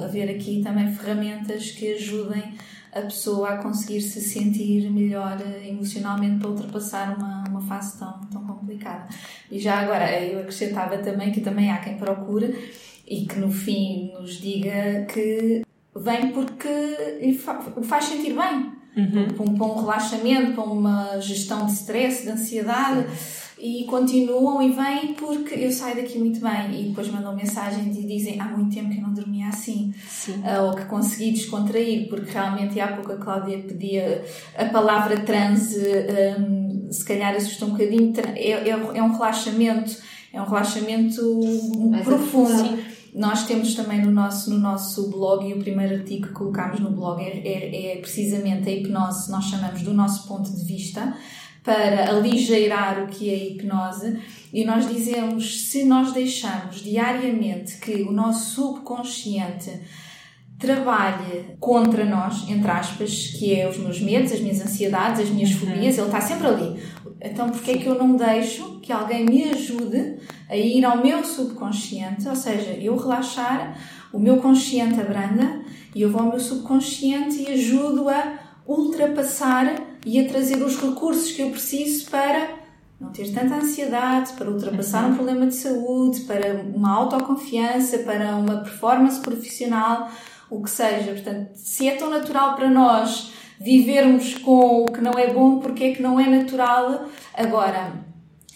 haver 0.00 0.30
aqui 0.30 0.62
também 0.62 0.92
ferramentas 0.92 1.70
que 1.70 1.94
ajudem 1.94 2.54
a 2.92 3.02
pessoa 3.02 3.50
a 3.50 3.58
conseguir 3.58 4.00
se 4.00 4.20
sentir 4.20 4.90
melhor 4.90 5.38
eh, 5.40 5.68
emocionalmente 5.68 6.38
para 6.38 6.48
ultrapassar 6.48 7.16
uma, 7.16 7.44
uma 7.48 7.60
fase 7.60 7.98
tão, 7.98 8.20
tão 8.32 8.44
complicada. 8.46 9.08
E 9.50 9.58
já 9.58 9.78
agora, 9.78 10.20
eu 10.22 10.40
acrescentava 10.40 10.98
também 10.98 11.30
que 11.30 11.40
também 11.40 11.70
há 11.70 11.78
quem 11.78 11.96
procure 11.96 12.72
e 13.06 13.26
que 13.26 13.38
no 13.38 13.50
fim 13.50 14.12
nos 14.12 14.40
diga 14.40 15.06
que 15.12 15.62
vem 15.94 16.32
porque 16.32 16.68
o 17.76 17.82
faz 17.82 18.06
sentir 18.06 18.34
bem. 18.34 18.78
Uhum. 18.96 19.28
Para, 19.28 19.42
um, 19.44 19.54
para, 19.56 19.66
um, 19.66 19.80
relaxamento, 19.80 20.52
para 20.54 20.64
uma 20.64 21.20
gestão 21.20 21.66
de 21.66 21.72
stress, 21.72 22.24
de 22.24 22.30
ansiedade. 22.30 23.06
Sim. 23.10 23.47
E 23.60 23.84
continuam 23.84 24.62
e 24.62 24.70
vêm 24.70 25.14
porque 25.14 25.54
eu 25.54 25.72
saio 25.72 25.96
daqui 25.96 26.18
muito 26.18 26.40
bem. 26.40 26.80
E 26.80 26.88
depois 26.88 27.08
mandam 27.08 27.34
mensagem 27.34 27.90
e 27.90 28.06
dizem 28.06 28.40
há 28.40 28.44
muito 28.44 28.74
tempo 28.74 28.90
que 28.90 28.98
eu 28.98 29.02
não 29.02 29.12
dormia 29.12 29.48
assim. 29.48 29.92
Uh, 30.28 30.66
ou 30.66 30.74
que 30.74 30.84
consegui 30.84 31.32
descontrair, 31.32 32.08
porque 32.08 32.30
realmente 32.30 32.78
há 32.80 32.88
pouco 32.88 33.12
a 33.12 33.16
Cláudia 33.16 33.58
pedia 33.58 34.24
a 34.56 34.64
palavra 34.66 35.20
transe, 35.20 35.80
um, 36.38 36.88
se 36.90 37.04
calhar 37.04 37.34
assusta 37.34 37.64
um 37.66 37.70
bocadinho. 37.70 38.12
É, 38.36 38.52
é, 38.52 38.70
é 38.70 39.02
um 39.02 39.12
relaxamento, 39.12 39.96
é 40.32 40.40
um 40.40 40.44
relaxamento 40.44 41.22
Mais 41.90 42.04
profundo. 42.04 42.56
Sim 42.56 42.98
nós 43.14 43.46
temos 43.46 43.74
também 43.74 44.00
no 44.00 44.10
nosso, 44.10 44.50
no 44.50 44.58
nosso 44.58 45.10
blog, 45.10 45.44
e 45.44 45.54
o 45.54 45.58
primeiro 45.58 45.96
artigo 45.96 46.28
que 46.28 46.32
colocámos 46.32 46.78
no 46.80 46.90
blog 46.90 47.20
é, 47.20 47.38
é, 47.46 47.92
é 47.92 47.96
precisamente 47.96 48.68
a 48.68 48.72
hipnose, 48.72 49.30
nós 49.30 49.46
chamamos 49.46 49.82
do 49.82 49.92
nosso 49.92 50.28
ponto 50.28 50.50
de 50.50 50.64
vista, 50.64 51.16
para 51.62 52.08
aligeirar 52.10 53.02
o 53.02 53.08
que 53.08 53.28
é 53.28 53.34
a 53.34 53.44
hipnose. 53.44 54.18
E 54.52 54.64
nós 54.64 54.88
dizemos, 54.88 55.68
se 55.68 55.84
nós 55.84 56.12
deixamos 56.12 56.80
diariamente 56.82 57.78
que 57.78 58.02
o 58.02 58.12
nosso 58.12 58.54
subconsciente 58.54 59.80
trabalhe 60.58 61.56
contra 61.60 62.04
nós, 62.04 62.48
entre 62.48 62.70
aspas, 62.70 63.28
que 63.38 63.54
é 63.54 63.68
os 63.68 63.78
meus 63.78 64.00
medos, 64.00 64.32
as 64.32 64.40
minhas 64.40 64.60
ansiedades, 64.60 65.22
as 65.22 65.30
minhas 65.30 65.50
uhum. 65.52 65.58
fobias, 65.58 65.96
ele 65.96 66.06
está 66.06 66.20
sempre 66.20 66.48
ali. 66.48 66.82
Então, 67.20 67.50
porquê 67.50 67.72
é 67.72 67.78
que 67.78 67.86
eu 67.86 67.96
não 67.96 68.16
deixo 68.16 68.80
que 68.80 68.92
alguém 68.92 69.24
me 69.24 69.44
ajude 69.44 70.16
a 70.48 70.56
ir 70.56 70.84
ao 70.84 71.02
meu 71.02 71.24
subconsciente? 71.24 72.28
Ou 72.28 72.34
seja, 72.34 72.70
eu 72.72 72.96
relaxar, 72.96 73.78
o 74.12 74.18
meu 74.18 74.38
consciente 74.38 75.00
abranda 75.00 75.60
e 75.94 76.02
eu 76.02 76.10
vou 76.10 76.22
ao 76.22 76.30
meu 76.30 76.40
subconsciente 76.40 77.42
e 77.42 77.52
ajudo 77.52 78.08
a 78.08 78.38
ultrapassar 78.66 79.87
e 80.08 80.18
a 80.20 80.26
trazer 80.26 80.62
os 80.62 80.80
recursos 80.80 81.32
que 81.32 81.42
eu 81.42 81.50
preciso 81.50 82.10
para 82.10 82.48
não 82.98 83.10
ter 83.10 83.30
tanta 83.30 83.56
ansiedade, 83.56 84.32
para 84.32 84.50
ultrapassar 84.50 85.04
um 85.04 85.14
problema 85.14 85.46
de 85.46 85.54
saúde, 85.54 86.20
para 86.20 86.62
uma 86.74 86.90
autoconfiança, 86.96 87.98
para 87.98 88.34
uma 88.36 88.62
performance 88.62 89.20
profissional, 89.20 90.10
o 90.48 90.62
que 90.62 90.70
seja. 90.70 91.12
Portanto, 91.12 91.50
se 91.54 91.86
é 91.86 91.96
tão 91.96 92.08
natural 92.08 92.56
para 92.56 92.70
nós 92.70 93.32
vivermos 93.60 94.38
com 94.38 94.84
o 94.84 94.86
que 94.86 95.02
não 95.02 95.12
é 95.12 95.30
bom, 95.30 95.58
porque 95.58 95.84
é 95.84 95.92
que 95.92 96.00
não 96.00 96.18
é 96.18 96.26
natural. 96.26 97.04
Agora, 97.34 97.92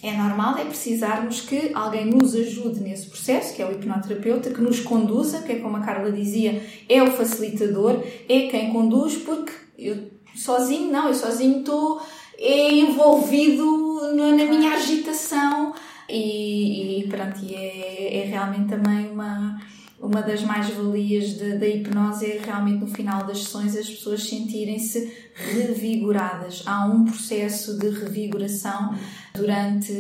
é 0.03 0.11
normal 0.17 0.57
é 0.57 0.65
precisarmos 0.65 1.43
que 1.43 1.71
alguém 1.75 2.07
nos 2.07 2.35
ajude 2.35 2.81
nesse 2.81 3.09
processo, 3.09 3.55
que 3.55 3.61
é 3.61 3.67
o 3.67 3.73
hipnoterapeuta, 3.73 4.51
que 4.51 4.61
nos 4.63 4.81
conduza, 4.81 5.43
que 5.43 5.53
é 5.53 5.57
como 5.57 5.77
a 5.77 5.81
Carla 5.81 6.11
dizia, 6.11 6.63
é 6.89 7.03
o 7.03 7.11
facilitador, 7.11 8.03
é 8.27 8.49
quem 8.49 8.73
conduz, 8.73 9.17
porque 9.17 9.53
eu 9.79 10.12
sozinho, 10.35 10.91
não, 10.91 11.09
eu 11.09 11.15
sozinho 11.15 11.61
estou 11.61 12.01
envolvido 12.39 14.01
na 14.15 14.45
minha 14.45 14.75
agitação 14.75 15.73
e, 16.09 17.01
e 17.01 17.09
pronto, 17.09 17.39
e 17.45 17.55
é, 17.55 18.19
é 18.19 18.25
realmente 18.25 18.69
também 18.69 19.11
uma 19.11 19.61
uma 20.03 20.21
das 20.21 20.43
mais-valias 20.43 21.35
da 21.35 21.67
hipnose 21.67 22.27
é 22.27 22.41
realmente 22.45 22.81
no 22.81 22.89
final 22.89 23.25
das 23.25 23.45
sessões 23.45 23.77
as 23.77 23.89
pessoas 23.89 24.25
sentirem-se 24.29 25.31
revigoradas. 25.33 26.65
Há 26.67 26.87
um 26.87 27.05
processo 27.05 27.79
de 27.79 27.89
revigoração 27.89 28.99
durante, 29.33 29.93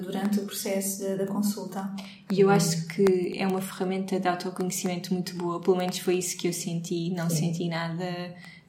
durante 0.00 0.38
o 0.38 0.44
processo 0.44 1.02
da, 1.02 1.16
da 1.16 1.26
consulta. 1.26 1.90
E 2.30 2.40
eu 2.40 2.48
acho 2.48 2.86
que 2.86 3.36
é 3.36 3.48
uma 3.48 3.60
ferramenta 3.60 4.20
de 4.20 4.28
autoconhecimento 4.28 5.12
muito 5.12 5.34
boa, 5.34 5.60
pelo 5.60 5.76
menos 5.76 5.98
foi 5.98 6.18
isso 6.18 6.36
que 6.36 6.46
eu 6.46 6.52
senti, 6.52 7.10
não 7.10 7.28
Sim. 7.28 7.52
senti 7.52 7.68
nada 7.68 8.06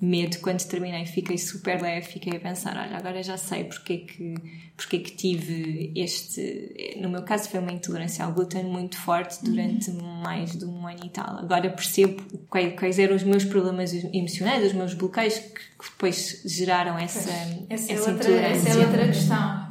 medo 0.02 0.40
quando 0.40 0.66
terminei, 0.66 1.06
fiquei 1.06 1.38
super 1.38 1.82
leve, 1.82 2.08
fiquei 2.08 2.38
a 2.38 2.40
pensar, 2.40 2.78
olha, 2.78 2.96
agora 2.96 3.22
já 3.22 3.36
sei 3.36 3.66
porque 3.66 3.98
que, 3.98 4.34
porque 4.78 5.00
que 5.00 5.12
tive 5.12 5.92
este, 5.94 6.96
no 7.02 7.10
meu 7.10 7.24
caso 7.24 7.50
foi 7.50 7.60
uma 7.60 7.72
intolerância 7.72 8.24
ao 8.24 8.32
glúten 8.32 8.64
muito 8.64 8.98
forte 8.98 9.44
durante 9.44 9.90
uhum. 9.90 10.22
mais 10.22 10.58
de 10.58 10.64
um 10.64 10.88
ano 10.88 11.06
e 11.06 11.10
tal. 11.10 11.40
Agora 11.40 11.70
percebo 11.70 12.24
quais, 12.50 12.80
quais, 12.80 12.98
eram 12.98 13.16
os 13.16 13.24
meus 13.24 13.44
problemas 13.44 13.94
emocionais, 14.14 14.68
os 14.68 14.74
meus 14.74 14.94
bloqueios 14.94 15.38
que, 15.38 15.70
depois 15.92 16.44
geraram 16.46 16.98
essa, 16.98 17.30
essa, 17.70 17.92
essa, 17.92 18.10
é 18.10 18.14
outra, 18.14 18.32
essa 18.32 18.70
é 18.70 18.86
outra 18.86 19.08
questão. 19.08 19.69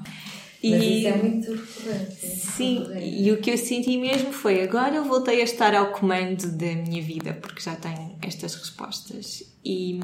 E, 0.62 0.70
Mas 0.70 0.82
isso 0.82 1.06
é 1.06 1.16
muito 1.16 1.52
recorrente. 1.52 2.26
É 2.26 2.28
sim, 2.28 2.78
recorrente. 2.78 3.22
e 3.22 3.32
o 3.32 3.40
que 3.40 3.50
eu 3.50 3.58
senti 3.58 3.96
mesmo 3.96 4.32
foi 4.32 4.62
agora 4.62 4.96
eu 4.96 5.04
voltei 5.04 5.40
a 5.40 5.44
estar 5.44 5.72
ao 5.74 5.92
comando 5.92 6.50
da 6.50 6.74
minha 6.74 7.00
vida, 7.00 7.32
porque 7.34 7.60
já 7.60 7.76
tenho 7.76 8.16
estas 8.20 8.56
respostas. 8.56 9.44
E, 9.64 10.00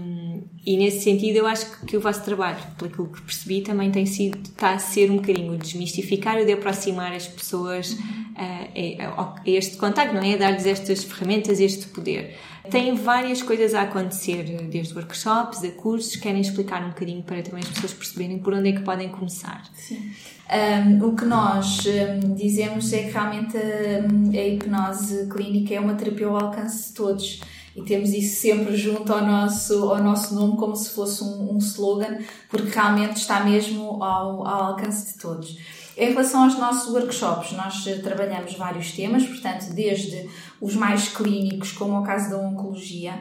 e 0.64 0.76
nesse 0.76 1.00
sentido 1.02 1.36
eu 1.38 1.46
acho 1.46 1.84
que 1.86 1.96
o 1.96 2.00
vosso 2.00 2.22
trabalho, 2.22 2.58
pelo 2.78 3.08
que 3.08 3.22
percebi, 3.22 3.62
também 3.62 3.90
tem 3.90 4.06
sido, 4.06 4.38
está 4.42 4.74
a 4.74 4.78
ser 4.78 5.10
um 5.10 5.16
bocadinho 5.16 5.56
desmistificar 5.58 6.38
e 6.40 6.44
de 6.44 6.52
aproximar 6.52 7.12
as 7.12 7.26
pessoas 7.26 7.92
uhum. 7.92 8.34
a, 8.36 9.20
a, 9.20 9.22
a, 9.22 9.42
este 9.46 9.76
contacto, 9.76 10.14
não 10.14 10.22
é? 10.22 10.34
A 10.34 10.36
dar-lhes 10.36 10.66
estas 10.66 11.02
ferramentas, 11.02 11.58
este 11.58 11.86
poder. 11.88 12.36
Tem 12.70 12.94
várias 12.94 13.42
coisas 13.42 13.74
a 13.74 13.82
acontecer, 13.82 14.44
desde 14.70 14.94
workshops 14.94 15.62
a 15.62 15.70
cursos, 15.70 16.16
querem 16.16 16.40
explicar 16.40 16.82
um 16.82 16.88
bocadinho 16.88 17.22
para 17.22 17.42
também 17.42 17.62
as 17.62 17.68
pessoas 17.68 17.92
perceberem 17.92 18.38
por 18.38 18.54
onde 18.54 18.70
é 18.70 18.72
que 18.72 18.80
podem 18.80 19.10
começar. 19.10 19.62
Sim. 19.74 20.12
Um, 20.50 21.08
o 21.08 21.16
que 21.16 21.24
nós 21.24 21.84
um, 21.86 22.34
dizemos 22.34 22.92
é 22.92 23.04
que 23.04 23.10
realmente 23.10 23.56
um, 23.56 24.30
a 24.30 24.46
hipnose 24.46 25.26
clínica 25.28 25.74
é 25.74 25.80
uma 25.80 25.94
terapia 25.94 26.26
ao 26.26 26.36
alcance 26.36 26.88
de 26.88 26.94
todos 26.94 27.40
e 27.76 27.82
temos 27.82 28.10
isso 28.10 28.40
sempre 28.40 28.76
junto 28.76 29.12
ao 29.12 29.26
nosso, 29.26 29.90
ao 29.90 30.02
nosso 30.02 30.34
nome 30.34 30.56
como 30.56 30.76
se 30.76 30.90
fosse 30.90 31.24
um, 31.24 31.54
um 31.54 31.58
slogan, 31.58 32.18
porque 32.48 32.70
realmente 32.70 33.16
está 33.16 33.44
mesmo 33.44 34.02
ao, 34.02 34.46
ao 34.46 34.64
alcance 34.70 35.12
de 35.12 35.18
todos. 35.18 35.58
Em 35.96 36.08
relação 36.08 36.44
aos 36.44 36.58
nossos 36.58 36.92
workshops, 36.92 37.52
nós 37.52 37.84
trabalhamos 38.02 38.54
vários 38.54 38.90
temas, 38.92 39.24
portanto, 39.24 39.72
desde 39.72 40.28
os 40.60 40.74
mais 40.74 41.08
clínicos, 41.08 41.70
como 41.70 42.00
o 42.00 42.02
caso 42.02 42.30
da 42.30 42.38
oncologia, 42.38 43.14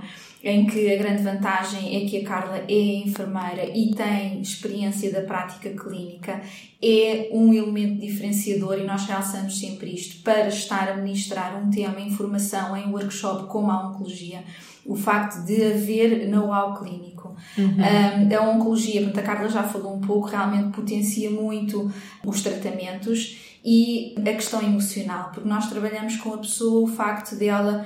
em 0.43 0.65
que 0.65 0.91
a 0.91 0.97
grande 0.97 1.23
vantagem 1.23 1.95
é 1.95 2.09
que 2.09 2.17
a 2.17 2.27
Carla 2.27 2.57
é 2.67 2.95
enfermeira 2.95 3.65
e 3.73 3.93
tem 3.95 4.41
experiência 4.41 5.11
da 5.11 5.21
prática 5.21 5.69
clínica, 5.69 6.41
é 6.81 7.29
um 7.31 7.53
elemento 7.53 8.01
diferenciador 8.01 8.79
e 8.79 8.83
nós 8.83 9.05
realçamos 9.05 9.57
sempre 9.57 9.93
isto 9.93 10.21
para 10.23 10.47
estar 10.47 10.89
a 10.89 10.97
ministrar 10.97 11.55
um 11.63 11.69
tema 11.69 12.01
em 12.01 12.09
formação 12.09 12.75
em 12.75 12.91
workshop 12.91 13.47
como 13.47 13.71
a 13.71 13.87
oncologia, 13.87 14.43
o 14.85 14.95
facto 14.95 15.45
de 15.45 15.63
haver 15.63 16.27
know-how 16.27 16.77
clínico. 16.77 17.12
Uhum. 17.57 17.77
Um, 17.77 18.37
a 18.37 18.49
oncologia, 18.49 19.01
portanto, 19.01 19.19
a 19.19 19.23
Carla 19.23 19.49
já 19.49 19.63
falou 19.63 19.95
um 19.95 20.01
pouco, 20.01 20.27
realmente 20.27 20.73
potencia 20.73 21.29
muito 21.29 21.91
os 22.25 22.41
tratamentos 22.41 23.37
e 23.63 24.15
a 24.19 24.33
questão 24.33 24.61
emocional, 24.61 25.31
porque 25.33 25.47
nós 25.47 25.69
trabalhamos 25.69 26.17
com 26.17 26.33
a 26.33 26.37
pessoa 26.37 26.83
o 26.83 26.87
facto 26.87 27.35
dela 27.35 27.85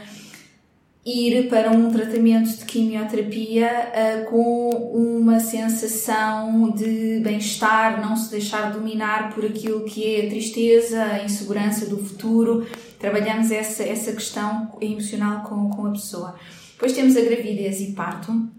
ir 1.07 1.47
para 1.47 1.71
um 1.71 1.89
tratamento 1.89 2.49
de 2.49 2.65
quimioterapia 2.65 3.69
uh, 3.69 4.29
com 4.29 4.69
uma 4.93 5.39
sensação 5.39 6.69
de 6.71 7.21
bem-estar, 7.21 8.01
não 8.01 8.13
se 8.17 8.29
deixar 8.29 8.73
dominar 8.73 9.33
por 9.33 9.45
aquilo 9.45 9.85
que 9.85 10.03
é 10.03 10.25
a 10.25 10.29
tristeza, 10.29 11.01
a 11.01 11.23
insegurança 11.23 11.85
do 11.85 11.97
futuro. 11.97 12.67
Trabalhamos 12.99 13.51
essa, 13.51 13.83
essa 13.83 14.11
questão 14.11 14.75
emocional 14.81 15.43
com, 15.43 15.69
com 15.69 15.85
a 15.85 15.91
pessoa. 15.91 16.35
Depois 16.73 16.91
temos 16.91 17.15
a 17.15 17.21
gravidez 17.21 17.79
e 17.79 17.93
parto, 17.93 18.49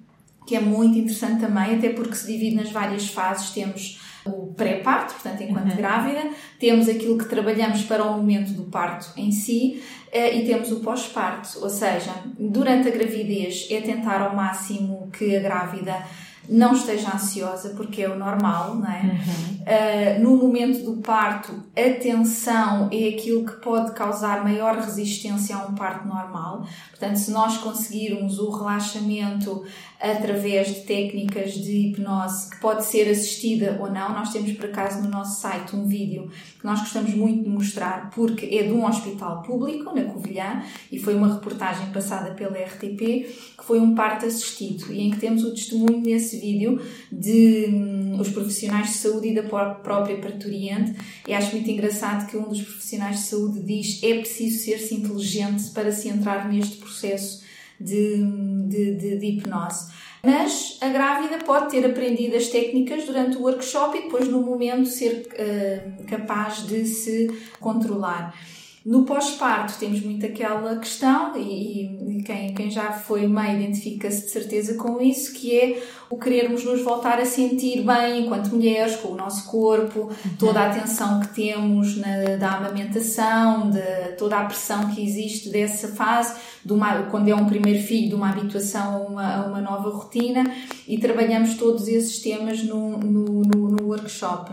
que 0.49 0.57
é 0.57 0.61
muito 0.61 0.97
interessante 0.97 1.43
também, 1.43 1.77
até 1.77 1.91
porque 1.91 2.15
se 2.15 2.27
divide 2.27 2.57
nas 2.57 2.71
várias 2.71 3.07
fases. 3.09 3.51
Temos 3.51 4.01
o 4.25 4.55
pré-parto, 4.55 5.13
portanto, 5.13 5.43
enquanto 5.43 5.71
uhum. 5.71 5.77
grávida, 5.77 6.31
temos 6.59 6.89
aquilo 6.89 7.19
que 7.19 7.27
trabalhamos 7.27 7.83
para 7.83 8.03
o 8.03 8.17
momento 8.17 8.53
do 8.53 8.65
parto 8.65 9.13
em 9.15 9.31
si 9.31 9.83
eh, 10.11 10.39
e 10.39 10.47
temos 10.47 10.73
o 10.73 10.81
pós-parto, 10.81 11.59
ou 11.61 11.69
seja, 11.69 12.13
durante 12.39 12.89
a 12.89 12.91
gravidez 12.91 13.69
é 13.71 13.81
tentar 13.83 14.23
ao 14.23 14.35
máximo 14.35 15.11
que 15.13 15.37
a 15.37 15.41
grávida 15.41 16.03
não 16.49 16.73
esteja 16.73 17.15
ansiosa, 17.15 17.71
porque 17.71 18.03
é 18.03 18.09
o 18.09 18.19
normal, 18.19 18.77
não 18.77 18.91
é? 18.91 19.03
Uhum. 19.03 19.59
Uh, 19.59 20.23
no 20.23 20.37
momento 20.37 20.85
do 20.85 21.03
parto, 21.03 21.53
a 21.77 22.01
tensão 22.01 22.89
é 22.91 23.09
aquilo 23.09 23.45
que 23.45 23.53
pode 23.61 23.93
causar 23.93 24.43
maior 24.43 24.77
resistência 24.77 25.57
a 25.57 25.67
um 25.67 25.75
parto 25.75 26.09
normal. 26.09 26.67
Portanto, 26.91 27.17
se 27.17 27.31
nós 27.31 27.59
conseguirmos 27.59 28.39
o 28.39 28.51
relaxamento 28.51 29.65
através 30.01 30.69
de 30.69 30.81
técnicas 30.83 31.55
de 31.55 31.89
hipnose 31.89 32.51
que 32.51 32.61
pode 32.61 32.85
ser 32.85 33.11
assistida 33.11 33.79
ou 33.81 33.91
não. 33.91 34.11
Nós 34.11 34.33
temos 34.33 34.53
por 34.53 34.67
acaso 34.67 35.03
no 35.03 35.09
nosso 35.09 35.41
site 35.41 35.75
um 35.75 35.87
vídeo 35.87 36.31
que 36.59 36.65
nós 36.65 36.81
gostamos 36.81 37.15
muito 37.15 37.43
de 37.43 37.49
mostrar 37.49 38.11
porque 38.11 38.47
é 38.47 38.63
de 38.63 38.73
um 38.73 38.87
hospital 38.87 39.43
público 39.43 39.93
na 39.95 40.05
Covilhã 40.05 40.63
e 40.91 40.99
foi 40.99 41.15
uma 41.15 41.35
reportagem 41.35 41.91
passada 41.91 42.31
pela 42.31 42.57
RTP 42.57 42.97
que 42.97 43.65
foi 43.65 43.81
um 43.81 43.95
parto 43.95 44.27
assistido 44.27 44.93
e 44.93 45.03
em 45.03 45.11
que 45.11 45.19
temos 45.19 45.43
o 45.45 45.51
testemunho 45.51 46.01
nesse 46.01 46.38
vídeo 46.41 46.81
de 47.11 47.67
hum, 47.69 48.21
os 48.21 48.29
profissionais 48.31 48.89
de 48.89 48.95
saúde 48.95 49.29
e 49.29 49.35
da 49.35 49.43
própria 49.43 50.17
parturiente 50.17 50.95
e 51.27 51.35
acho 51.35 51.53
muito 51.53 51.71
engraçado 51.71 52.29
que 52.29 52.37
um 52.37 52.49
dos 52.49 52.63
profissionais 52.63 53.21
de 53.21 53.23
saúde 53.27 53.61
diz 53.61 54.03
é 54.03 54.15
preciso 54.19 54.65
ser-se 54.65 54.95
inteligente 54.95 55.71
para 55.71 55.93
se 55.93 56.09
entrar 56.09 56.49
neste 56.49 56.77
processo 56.77 57.43
de, 57.81 58.17
de, 58.67 58.95
de, 58.97 59.19
de 59.19 59.27
hipnose. 59.27 59.91
Mas 60.23 60.79
a 60.81 60.89
grávida 60.89 61.39
pode 61.45 61.71
ter 61.71 61.87
aprendido 61.87 62.37
as 62.37 62.49
técnicas 62.49 63.05
durante 63.05 63.37
o 63.37 63.43
workshop 63.43 63.97
e 63.97 64.03
depois, 64.03 64.29
no 64.29 64.43
momento, 64.43 64.89
ser 64.89 65.29
uh, 65.29 66.05
capaz 66.05 66.67
de 66.67 66.85
se 66.85 67.29
controlar. 67.61 68.35
No 68.85 69.05
pós-parto 69.05 69.79
temos 69.79 70.01
muito 70.03 70.25
aquela 70.25 70.77
questão, 70.77 71.37
e, 71.37 72.19
e 72.19 72.23
quem, 72.23 72.55
quem, 72.55 72.71
já 72.71 72.93
foi 72.93 73.27
mãe 73.27 73.57
identifica-se 73.57 74.27
de 74.27 74.31
certeza 74.31 74.75
com 74.75 75.01
isso, 75.01 75.35
que 75.35 75.59
é 75.59 75.83
o 76.09 76.17
querermos 76.17 76.65
nos 76.65 76.83
voltar 76.83 77.19
a 77.19 77.25
sentir 77.25 77.83
bem 77.83 78.25
enquanto 78.25 78.51
mulheres, 78.51 78.97
com 78.97 79.09
o 79.09 79.17
nosso 79.17 79.51
corpo, 79.51 80.11
toda 80.39 80.61
a 80.61 80.71
atenção 80.71 81.21
que 81.21 81.35
temos 81.35 81.97
na, 81.97 82.37
da 82.39 82.53
amamentação, 82.53 83.69
de 83.71 84.13
toda 84.17 84.39
a 84.39 84.45
pressão 84.45 84.89
que 84.95 85.05
existe 85.05 85.51
dessa 85.51 85.89
fase, 85.89 86.39
de 86.65 86.73
uma, 86.73 87.03
quando 87.05 87.29
é 87.29 87.35
um 87.35 87.47
primeiro 87.47 87.83
filho, 87.83 88.11
de 88.11 88.15
uma 88.15 88.31
habituação 88.31 88.95
a 88.95 88.99
uma, 89.01 89.35
a 89.37 89.47
uma 89.47 89.61
nova 89.61 89.91
rotina, 89.91 90.45
e 90.87 90.99
trabalhamos 90.99 91.55
todos 91.55 91.89
esses 91.89 92.21
temas 92.21 92.63
no, 92.63 92.97
no, 92.97 93.43
no, 93.43 93.69
no 93.71 93.85
workshop. 93.87 94.53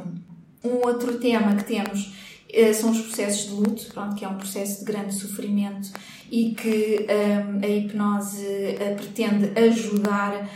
Um 0.64 0.86
outro 0.86 1.20
tema 1.20 1.56
que 1.56 1.64
temos 1.64 2.26
são 2.74 2.92
os 2.92 3.02
processos 3.02 3.50
de 3.50 3.54
luto, 3.54 3.86
pronto, 3.94 4.16
que 4.16 4.24
é 4.26 4.28
um 4.28 4.38
processo 4.38 4.80
de 4.80 4.86
grande 4.86 5.14
sofrimento 5.14 5.92
e 6.32 6.56
que 6.56 7.06
um, 7.08 7.64
a 7.64 7.68
hipnose 7.68 8.46
uh, 8.46 8.96
pretende 8.96 9.60
ajudar 9.60 10.48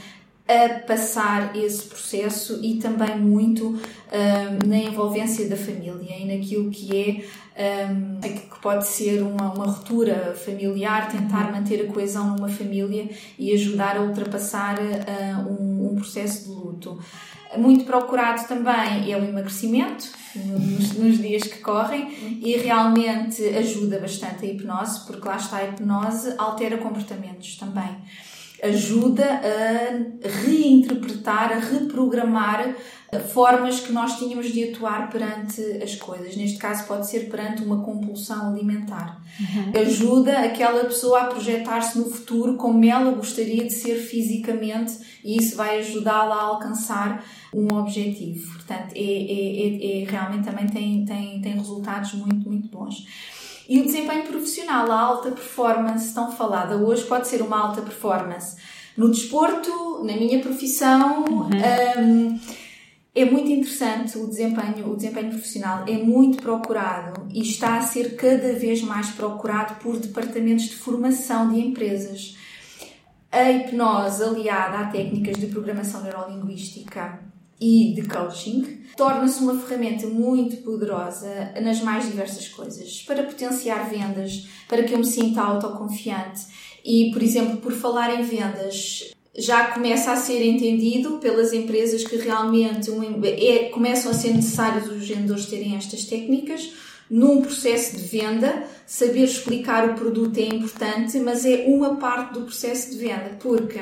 a 0.50 0.80
passar 0.80 1.56
esse 1.56 1.84
processo 1.84 2.60
e 2.64 2.80
também 2.80 3.16
muito 3.20 3.68
um, 3.68 4.68
na 4.68 4.78
envolvência 4.78 5.48
da 5.48 5.56
família 5.56 6.18
e 6.18 6.26
naquilo 6.26 6.72
que 6.72 7.24
é 7.56 7.90
um, 7.92 8.20
que 8.20 8.60
pode 8.60 8.88
ser 8.88 9.22
uma, 9.22 9.54
uma 9.54 9.66
ruptura 9.66 10.34
familiar, 10.34 11.12
tentar 11.12 11.52
manter 11.52 11.82
a 11.82 11.94
coesão 11.94 12.36
numa 12.36 12.50
família 12.50 13.10
e 13.38 13.54
ajudar 13.54 13.98
a 13.98 14.02
ultrapassar 14.02 14.80
uh, 14.80 15.52
um, 15.52 15.92
um 15.92 15.96
processo 15.96 16.46
de 16.46 16.50
luto. 16.50 17.00
Muito 17.58 17.86
procurado 17.86 18.48
também 18.48 19.12
é 19.12 19.18
o 19.18 19.24
emagrecimento 19.24 20.08
nos, 20.36 20.94
nos, 20.94 21.18
dias 21.18 21.44
que 21.44 21.60
correm 21.60 22.40
e 22.42 22.56
realmente 22.58 23.44
ajuda 23.44 24.00
bastante 24.00 24.46
a 24.46 24.50
hipnose, 24.50 25.06
porque 25.08 25.28
lá 25.28 25.38
está 25.38 25.58
a 25.58 25.66
hipnose, 25.66 26.36
altera 26.38 26.78
comportamentos 26.78 27.58
também. 27.58 27.98
Ajuda 28.64 29.26
a 29.26 30.28
reinterpretar, 30.46 31.52
a 31.52 31.60
reprogramar 31.60 32.76
formas 33.18 33.80
que 33.80 33.92
nós 33.92 34.20
tínhamos 34.20 34.52
de 34.54 34.66
atuar 34.66 35.10
perante 35.10 35.62
as 35.82 35.96
coisas. 35.96 36.36
Neste 36.36 36.58
caso, 36.60 36.86
pode 36.86 37.10
ser 37.10 37.30
perante 37.30 37.64
uma 37.64 37.84
compulsão 37.84 38.52
alimentar. 38.52 39.20
Uhum. 39.40 39.82
Ajuda 39.82 40.40
aquela 40.40 40.86
pessoa 40.86 41.22
a 41.22 41.26
projetar-se 41.26 41.98
no 41.98 42.06
futuro 42.10 42.56
como 42.56 42.86
ela 42.86 43.12
gostaria 43.12 43.64
de 43.64 43.74
ser 43.74 43.96
fisicamente 43.96 45.00
e 45.24 45.38
isso 45.38 45.56
vai 45.56 45.80
ajudá-la 45.80 46.36
a 46.36 46.42
alcançar 46.42 47.26
um 47.54 47.68
objetivo. 47.76 48.54
Portanto, 48.54 48.94
é, 48.94 49.00
é, 49.00 50.02
é, 50.02 50.04
é, 50.04 50.06
realmente 50.06 50.46
também 50.46 50.68
tem, 50.68 51.04
tem, 51.04 51.42
tem 51.42 51.54
resultados 51.54 52.14
muito, 52.14 52.48
muito 52.48 52.70
bons. 52.70 53.06
E 53.70 53.80
o 53.80 53.86
desempenho 53.86 54.24
profissional, 54.24 54.92
a 54.92 55.00
alta 55.00 55.30
performance 55.30 56.12
tão 56.12 56.32
falada 56.32 56.76
hoje, 56.76 57.04
pode 57.04 57.28
ser 57.28 57.44
uma 57.44 57.60
alta 57.60 57.84
performance 57.84 58.58
no 58.98 59.12
desporto, 59.12 60.04
na 60.04 60.14
minha 60.14 60.40
profissão. 60.40 61.24
Uhum. 61.26 61.50
Um, 62.00 62.40
é 63.14 63.26
muito 63.26 63.52
interessante 63.52 64.18
o 64.18 64.26
desempenho, 64.26 64.92
o 64.92 64.96
desempenho 64.96 65.30
profissional, 65.30 65.84
é 65.88 65.94
muito 65.94 66.42
procurado 66.42 67.28
e 67.32 67.42
está 67.42 67.78
a 67.78 67.82
ser 67.82 68.16
cada 68.16 68.54
vez 68.54 68.82
mais 68.82 69.12
procurado 69.12 69.76
por 69.76 70.00
departamentos 70.00 70.66
de 70.66 70.76
formação 70.76 71.54
de 71.54 71.60
empresas. 71.60 72.36
A 73.32 73.52
hipnose 73.52 74.24
aliada 74.24 74.80
a 74.80 74.86
técnicas 74.88 75.38
de 75.38 75.46
programação 75.46 76.02
neurolinguística 76.02 77.20
e 77.60 77.94
de 77.94 78.08
coaching 78.08 78.80
torna-se 78.96 79.42
uma 79.42 79.58
ferramenta 79.60 80.08
muito 80.08 80.58
poderosa 80.58 81.54
nas 81.62 81.82
mais 81.82 82.06
diversas 82.06 82.48
coisas, 82.48 83.02
para 83.04 83.24
potenciar 83.24 83.90
vendas, 83.90 84.48
para 84.68 84.84
que 84.84 84.94
eu 84.94 84.98
me 84.98 85.06
sinta 85.06 85.42
autoconfiante 85.42 86.42
e, 86.84 87.12
por 87.12 87.22
exemplo, 87.22 87.58
por 87.58 87.72
falar 87.72 88.20
em 88.20 88.24
vendas, 88.24 89.12
já 89.38 89.68
começa 89.68 90.12
a 90.12 90.16
ser 90.16 90.44
entendido 90.44 91.18
pelas 91.20 91.54
empresas 91.54 92.04
que 92.04 92.18
realmente 92.18 92.92
é, 93.24 93.70
começam 93.70 94.12
a 94.12 94.14
ser 94.14 94.34
necessários 94.34 94.90
os 94.90 95.08
vendedores 95.08 95.46
terem 95.46 95.76
estas 95.76 96.06
técnicas. 96.06 96.72
Num 97.10 97.42
processo 97.42 97.98
de 97.98 98.04
venda, 98.04 98.64
saber 98.86 99.24
explicar 99.24 99.90
o 99.90 99.96
produto 99.96 100.38
é 100.38 100.44
importante, 100.44 101.18
mas 101.20 101.44
é 101.44 101.66
uma 101.68 101.96
parte 101.96 102.34
do 102.34 102.42
processo 102.42 102.92
de 102.92 102.98
venda, 102.98 103.38
porque 103.40 103.80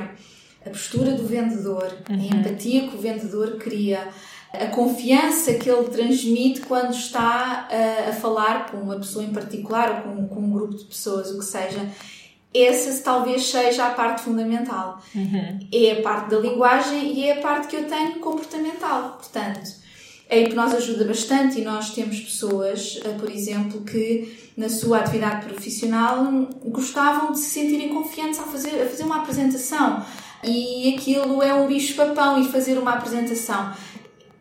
a 0.65 0.70
postura 0.70 1.12
do 1.13 1.26
vendedor, 1.26 1.96
uhum. 2.10 2.15
a 2.15 2.38
empatia 2.38 2.88
que 2.88 2.96
o 2.96 3.00
vendedor 3.00 3.58
cria, 3.58 4.08
a 4.54 4.67
confiança 4.67 5.54
que 5.54 5.70
ele 5.70 5.89
transmite 5.89 6.62
quando 6.62 6.93
está 6.93 7.67
a, 7.70 8.10
a 8.10 8.13
falar 8.13 8.72
com 8.72 8.78
uma 8.78 8.96
pessoa 8.98 9.24
em 9.24 9.34
particular 9.34 10.04
ou 10.08 10.13
com, 10.13 10.28
com, 10.28 10.39
um 10.39 10.52
grupo 10.52 10.76
de 10.76 10.86
pessoas, 10.86 11.32
o 11.32 11.39
que 11.39 11.46
seja, 11.46 11.88
essa 12.54 13.04
talvez 13.04 13.46
seja 13.46 13.88
a 13.88 13.91
parte 13.91 14.22
fundamental. 14.22 15.02
Uhum. 15.13 15.60
É 15.72 15.91
a 15.91 16.02
parte 16.02 16.30
da 16.30 16.39
linguagem 16.39 17.13
e 17.13 17.26
é 17.26 17.38
a 17.38 17.41
parte 17.41 17.67
que 17.67 17.76
eu 17.76 17.86
tenho 17.86 18.20
comportamental. 18.20 19.17
Portanto, 19.17 19.70
a 20.30 20.36
hipnose 20.36 20.76
ajuda 20.76 21.06
bastante 21.06 21.60
e 21.60 21.63
nós 21.63 21.91
temos 21.91 22.20
pessoas, 22.20 23.00
eh, 23.04 23.10
por 23.17 23.30
exemplo, 23.30 23.82
que 23.82 24.52
na 24.58 24.70
sua 24.70 25.00
atividade 25.00 25.46
profissional 25.46 26.26
gostavam 26.65 27.32
de 27.32 27.39
se 27.39 27.50
sentirem 27.52 27.89
confiantes 27.89 28.39
a 28.39 28.43
fazer, 28.43 28.82
a 28.82 28.86
fazer 28.88 29.04
uma 29.04 29.17
apresentação 29.17 30.04
e 30.43 30.95
aquilo 30.95 31.41
é 31.41 31.54
um 31.54 31.67
bicho-papão 31.67 32.41
e 32.41 32.47
fazer 32.47 32.78
uma 32.78 32.93
apresentação. 32.93 33.73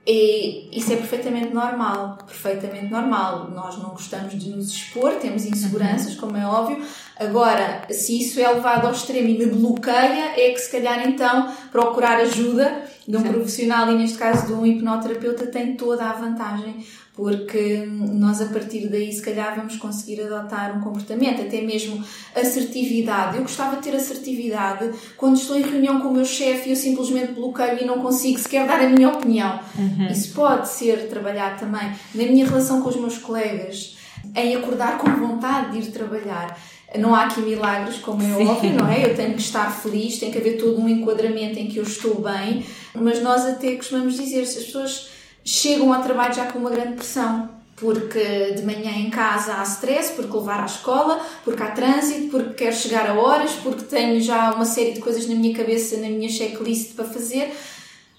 E 0.06 0.68
isso 0.78 0.92
é 0.92 0.96
perfeitamente 0.96 1.52
normal, 1.52 2.18
perfeitamente 2.24 2.92
normal. 2.92 3.50
Nós 3.50 3.76
não 3.76 3.90
gostamos 3.90 4.38
de 4.38 4.50
nos 4.50 4.70
expor, 4.70 5.12
temos 5.14 5.44
inseguranças, 5.44 6.14
uhum. 6.14 6.20
como 6.20 6.36
é 6.36 6.46
óbvio, 6.46 6.84
Agora, 7.18 7.86
se 7.90 8.20
isso 8.20 8.38
é 8.38 8.46
levado 8.46 8.86
ao 8.86 8.92
extremo 8.92 9.28
e 9.28 9.38
me 9.38 9.46
bloqueia, 9.46 10.34
é 10.36 10.50
que 10.50 10.58
se 10.58 10.70
calhar 10.70 11.08
então 11.08 11.50
procurar 11.72 12.18
ajuda 12.18 12.82
de 13.08 13.16
um 13.16 13.20
Sim. 13.20 13.32
profissional 13.32 13.90
e 13.90 13.94
neste 13.94 14.18
caso 14.18 14.46
de 14.46 14.52
um 14.52 14.66
hipnoterapeuta 14.66 15.46
tem 15.46 15.76
toda 15.76 16.04
a 16.04 16.12
vantagem 16.12 16.84
porque 17.16 17.88
nós 17.88 18.42
a 18.42 18.46
partir 18.46 18.88
daí 18.88 19.10
se 19.10 19.22
calhar 19.22 19.56
vamos 19.56 19.76
conseguir 19.76 20.20
adotar 20.20 20.76
um 20.76 20.82
comportamento, 20.82 21.40
até 21.40 21.62
mesmo 21.62 22.04
assertividade. 22.34 23.38
Eu 23.38 23.42
gostava 23.42 23.76
de 23.76 23.82
ter 23.82 23.96
assertividade 23.96 24.90
quando 25.16 25.36
estou 25.36 25.56
em 25.56 25.62
reunião 25.62 25.98
com 25.98 26.08
o 26.08 26.12
meu 26.12 26.26
chefe 26.26 26.68
e 26.68 26.72
eu 26.72 26.76
simplesmente 26.76 27.32
bloqueio 27.32 27.80
e 27.80 27.86
não 27.86 28.02
consigo 28.02 28.38
sequer 28.38 28.66
dar 28.66 28.80
a 28.80 28.88
minha 28.90 29.08
opinião. 29.08 29.58
Uhum. 29.78 30.08
Isso 30.08 30.34
pode 30.34 30.68
ser 30.68 31.08
trabalhado 31.08 31.58
também 31.58 31.90
na 32.14 32.24
minha 32.24 32.46
relação 32.46 32.82
com 32.82 32.90
os 32.90 32.96
meus 32.96 33.16
colegas, 33.16 33.96
em 34.34 34.54
acordar 34.54 34.98
com 34.98 35.10
vontade 35.16 35.72
de 35.72 35.88
ir 35.88 35.92
trabalhar. 35.92 36.60
Não 36.98 37.14
há 37.14 37.24
aqui 37.24 37.40
milagres, 37.40 37.96
como 37.96 38.22
é 38.22 38.36
Sim. 38.36 38.46
óbvio, 38.46 38.72
não 38.74 38.88
é? 38.88 39.06
Eu 39.06 39.16
tenho 39.16 39.32
que 39.32 39.40
estar 39.40 39.70
feliz, 39.70 40.18
tem 40.18 40.30
que 40.30 40.36
haver 40.36 40.58
todo 40.58 40.78
um 40.78 40.88
enquadramento 40.88 41.58
em 41.58 41.66
que 41.66 41.78
eu 41.78 41.82
estou 41.82 42.20
bem, 42.20 42.64
mas 42.94 43.22
nós 43.22 43.46
até 43.46 43.74
costumamos 43.74 44.16
dizer, 44.16 44.46
se 44.46 44.58
as 44.58 44.64
pessoas 44.66 45.15
chegam 45.46 45.94
ao 45.94 46.02
trabalho 46.02 46.34
já 46.34 46.46
com 46.46 46.58
uma 46.58 46.70
grande 46.70 46.94
pressão, 46.94 47.48
porque 47.76 48.54
de 48.56 48.62
manhã 48.62 48.90
em 48.90 49.10
casa 49.10 49.54
há 49.54 49.62
stress, 49.62 50.12
porque 50.14 50.36
levar 50.36 50.60
à 50.60 50.66
escola, 50.66 51.24
porque 51.44 51.62
há 51.62 51.70
trânsito, 51.70 52.30
porque 52.30 52.54
quero 52.54 52.74
chegar 52.74 53.08
a 53.08 53.14
horas, 53.14 53.52
porque 53.62 53.84
tenho 53.84 54.20
já 54.20 54.52
uma 54.52 54.64
série 54.64 54.92
de 54.92 55.00
coisas 55.00 55.28
na 55.28 55.34
minha 55.36 55.54
cabeça, 55.54 55.96
na 55.98 56.08
minha 56.08 56.28
checklist 56.28 56.94
para 56.94 57.04
fazer. 57.04 57.54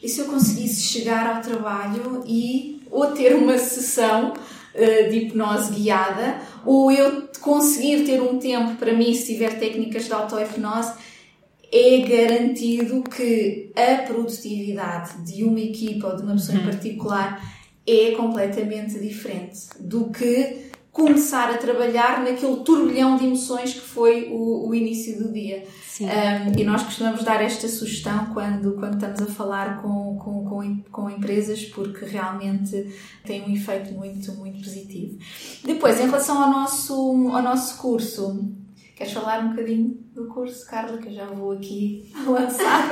E 0.01 0.07
se 0.07 0.21
eu 0.21 0.25
conseguisse 0.25 0.81
chegar 0.81 1.35
ao 1.35 1.41
trabalho 1.41 2.23
e 2.25 2.81
ou 2.89 3.07
ter 3.07 3.35
uma 3.35 3.57
sessão 3.57 4.31
uh, 4.33 5.09
de 5.09 5.17
hipnose 5.17 5.73
guiada, 5.73 6.39
ou 6.65 6.91
eu 6.91 7.27
conseguir 7.41 8.05
ter 8.05 8.21
um 8.21 8.37
tempo 8.37 8.75
para 8.75 8.93
mim, 8.93 9.13
se 9.13 9.33
tiver 9.33 9.59
técnicas 9.59 10.05
de 10.05 10.13
auto-hipnose, 10.13 10.93
é 11.71 11.99
garantido 11.99 13.03
que 13.03 13.71
a 13.75 14.03
produtividade 14.03 15.23
de 15.23 15.43
uma 15.43 15.59
equipa 15.59 16.07
ou 16.07 16.15
de 16.15 16.23
uma 16.23 16.33
pessoa 16.33 16.57
uhum. 16.57 16.63
em 16.63 16.67
particular 16.67 17.57
é 17.85 18.11
completamente 18.11 18.99
diferente 18.99 19.67
do 19.79 20.09
que 20.09 20.67
começar 20.97 21.51
a 21.51 21.57
trabalhar 21.57 22.23
naquele 22.23 22.57
turbilhão 22.57 23.17
de 23.17 23.25
emoções 23.25 23.71
que 23.71 23.81
foi 23.81 24.29
o, 24.31 24.67
o 24.67 24.73
início 24.73 25.19
do 25.19 25.31
dia. 25.31 25.63
Um, 26.01 26.59
e 26.59 26.63
nós 26.63 26.81
costumamos 26.81 27.23
dar 27.23 27.39
esta 27.41 27.67
sugestão 27.67 28.27
quando, 28.33 28.73
quando 28.73 28.95
estamos 28.95 29.21
a 29.21 29.25
falar 29.27 29.81
com, 29.81 30.17
com, 30.17 30.43
com, 30.43 30.83
com, 30.91 31.09
empresas, 31.09 31.65
porque 31.65 32.03
realmente 32.03 32.91
tem 33.23 33.43
um 33.43 33.53
efeito 33.53 33.93
muito, 33.93 34.31
muito 34.33 34.57
positivo. 34.57 35.19
Depois, 35.63 35.99
em 35.99 36.05
relação 36.05 36.41
ao 36.41 36.49
nosso, 36.49 36.93
ao 37.31 37.43
nosso 37.43 37.77
curso, 37.77 38.51
Queres 38.97 39.13
falar 39.13 39.45
um 39.45 39.49
bocadinho 39.51 39.95
do 40.15 40.25
curso, 40.25 40.65
Carla, 40.65 40.97
que 40.97 41.09
eu 41.09 41.13
já 41.13 41.27
vou 41.27 41.51
aqui 41.51 42.11
lançar? 42.27 42.89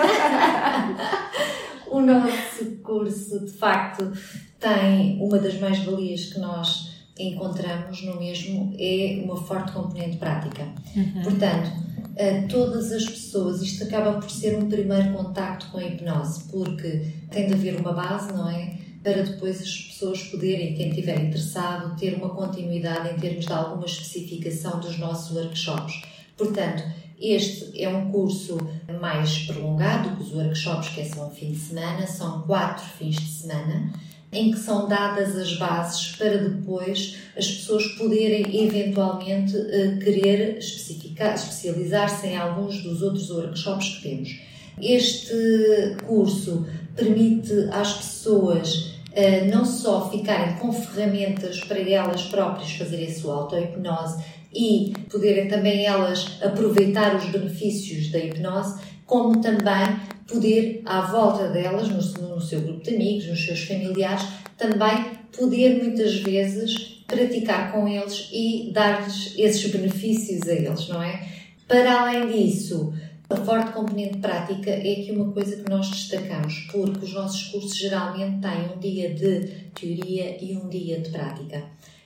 o 1.90 2.00
nosso 2.00 2.78
curso, 2.84 3.44
de 3.44 3.52
facto, 3.52 4.12
tem 4.60 5.20
uma 5.20 5.40
das 5.40 5.60
mais-valias 5.60 6.26
que 6.26 6.40
nós 6.40 6.94
encontramos 7.18 8.04
no 8.04 8.20
mesmo 8.20 8.76
é 8.78 9.20
uma 9.26 9.36
forte 9.36 9.72
componente 9.72 10.18
prática. 10.18 10.68
Uhum. 10.96 11.24
Portanto, 11.24 11.72
a 12.20 12.48
todas 12.48 12.92
as 12.92 13.06
pessoas, 13.06 13.64
isto 13.64 13.86
acaba 13.86 14.20
por 14.20 14.30
ser 14.30 14.56
um 14.58 14.70
primeiro 14.70 15.12
contacto 15.12 15.72
com 15.72 15.80
a 15.80 15.84
hipnose, 15.84 16.44
porque 16.52 17.14
tem 17.32 17.48
de 17.48 17.54
haver 17.56 17.80
uma 17.80 17.94
base, 17.94 18.32
não 18.32 18.48
é? 18.48 18.78
Para 19.06 19.22
depois 19.22 19.62
as 19.62 19.78
pessoas 19.78 20.24
poderem, 20.24 20.74
quem 20.74 20.90
estiver 20.90 21.22
interessado, 21.22 21.96
ter 21.96 22.16
uma 22.16 22.30
continuidade 22.30 23.14
em 23.14 23.20
termos 23.20 23.46
de 23.46 23.54
alguma 23.54 23.86
especificação 23.86 24.80
dos 24.80 24.98
nossos 24.98 25.38
workshops. 25.38 26.02
Portanto, 26.36 26.84
este 27.22 27.80
é 27.80 27.88
um 27.88 28.10
curso 28.12 28.58
mais 29.00 29.46
prolongado 29.46 30.18
que 30.18 30.24
os 30.24 30.34
workshops, 30.34 30.90
que 30.90 31.02
é 31.02 31.06
só 31.06 31.28
um 31.28 31.30
fim 31.30 31.52
de 31.52 31.60
semana, 31.60 32.08
são 32.08 32.42
quatro 32.42 32.84
fins 32.98 33.18
de 33.18 33.30
semana, 33.30 33.94
em 34.32 34.50
que 34.50 34.58
são 34.58 34.88
dadas 34.88 35.38
as 35.38 35.56
bases 35.56 36.16
para 36.16 36.38
depois 36.40 37.18
as 37.38 37.48
pessoas 37.48 37.86
poderem 37.90 38.66
eventualmente 38.66 39.56
eh, 39.56 40.00
querer 40.04 40.58
especializar-se 40.58 42.26
em 42.26 42.36
alguns 42.36 42.82
dos 42.82 43.04
outros 43.04 43.30
workshops 43.30 43.98
que 43.98 44.02
temos. 44.02 44.40
Este 44.82 45.96
curso 46.08 46.66
permite 46.96 47.54
às 47.72 47.94
pessoas 47.94 48.95
uh, 49.16 49.46
não 49.50 49.66
só 49.66 50.10
ficarem 50.10 50.56
com 50.58 50.72
ferramentas 50.72 51.60
para 51.62 51.80
elas 51.80 52.24
próprias 52.24 52.72
fazerem 52.72 53.08
a 53.08 53.14
sua 53.14 53.36
auto-hipnose 53.36 54.24
e 54.54 54.94
poderem 55.10 55.48
também 55.48 55.86
elas 55.86 56.40
aproveitar 56.42 57.16
os 57.16 57.26
benefícios 57.26 58.12
da 58.12 58.20
hipnose, 58.20 58.80
como 59.06 59.42
também 59.42 60.00
poder, 60.28 60.82
à 60.86 61.02
volta 61.02 61.50
delas, 61.50 61.90
no, 61.90 62.30
no 62.30 62.42
seu 62.42 62.62
grupo 62.62 62.84
de 62.84 62.96
amigos, 62.96 63.28
nos 63.28 63.46
seus 63.46 63.64
familiares, 63.64 64.26
também 64.58 65.06
poder 65.38 65.84
muitas 65.84 66.16
vezes 66.16 67.04
praticar 67.06 67.72
com 67.72 67.88
eles 67.88 68.30
e 68.32 68.72
dar-lhes 68.74 69.38
esses 69.38 69.70
benefícios 69.70 70.48
a 70.48 70.54
eles, 70.54 70.88
não 70.88 71.04
é? 71.04 71.28
Para 71.68 72.02
além 72.02 72.28
disso, 72.28 72.94
a 73.30 73.36
forte 73.38 73.72
componente 73.72 74.20
prática 74.20 74.70
é 74.70 74.92
aqui 74.92 75.12
uma 75.12 75.32
coisa 75.32 75.56
que 75.56 75.70
nós 75.70 75.90
destacamos, 75.90 76.68
porque 76.72 77.06
os 77.06 77.14
nossos 77.14 77.44
cursos 77.48 77.76
geralmente 77.76 78.42
têm 78.42 78.76
um 78.76 78.80
dia 78.80 79.14
de 79.14 79.48
teoria 79.74 80.44
e 80.44 80.56
um 80.58 80.70
dia 80.70 81.00
de 81.00 81.10
prática. 81.10 81.64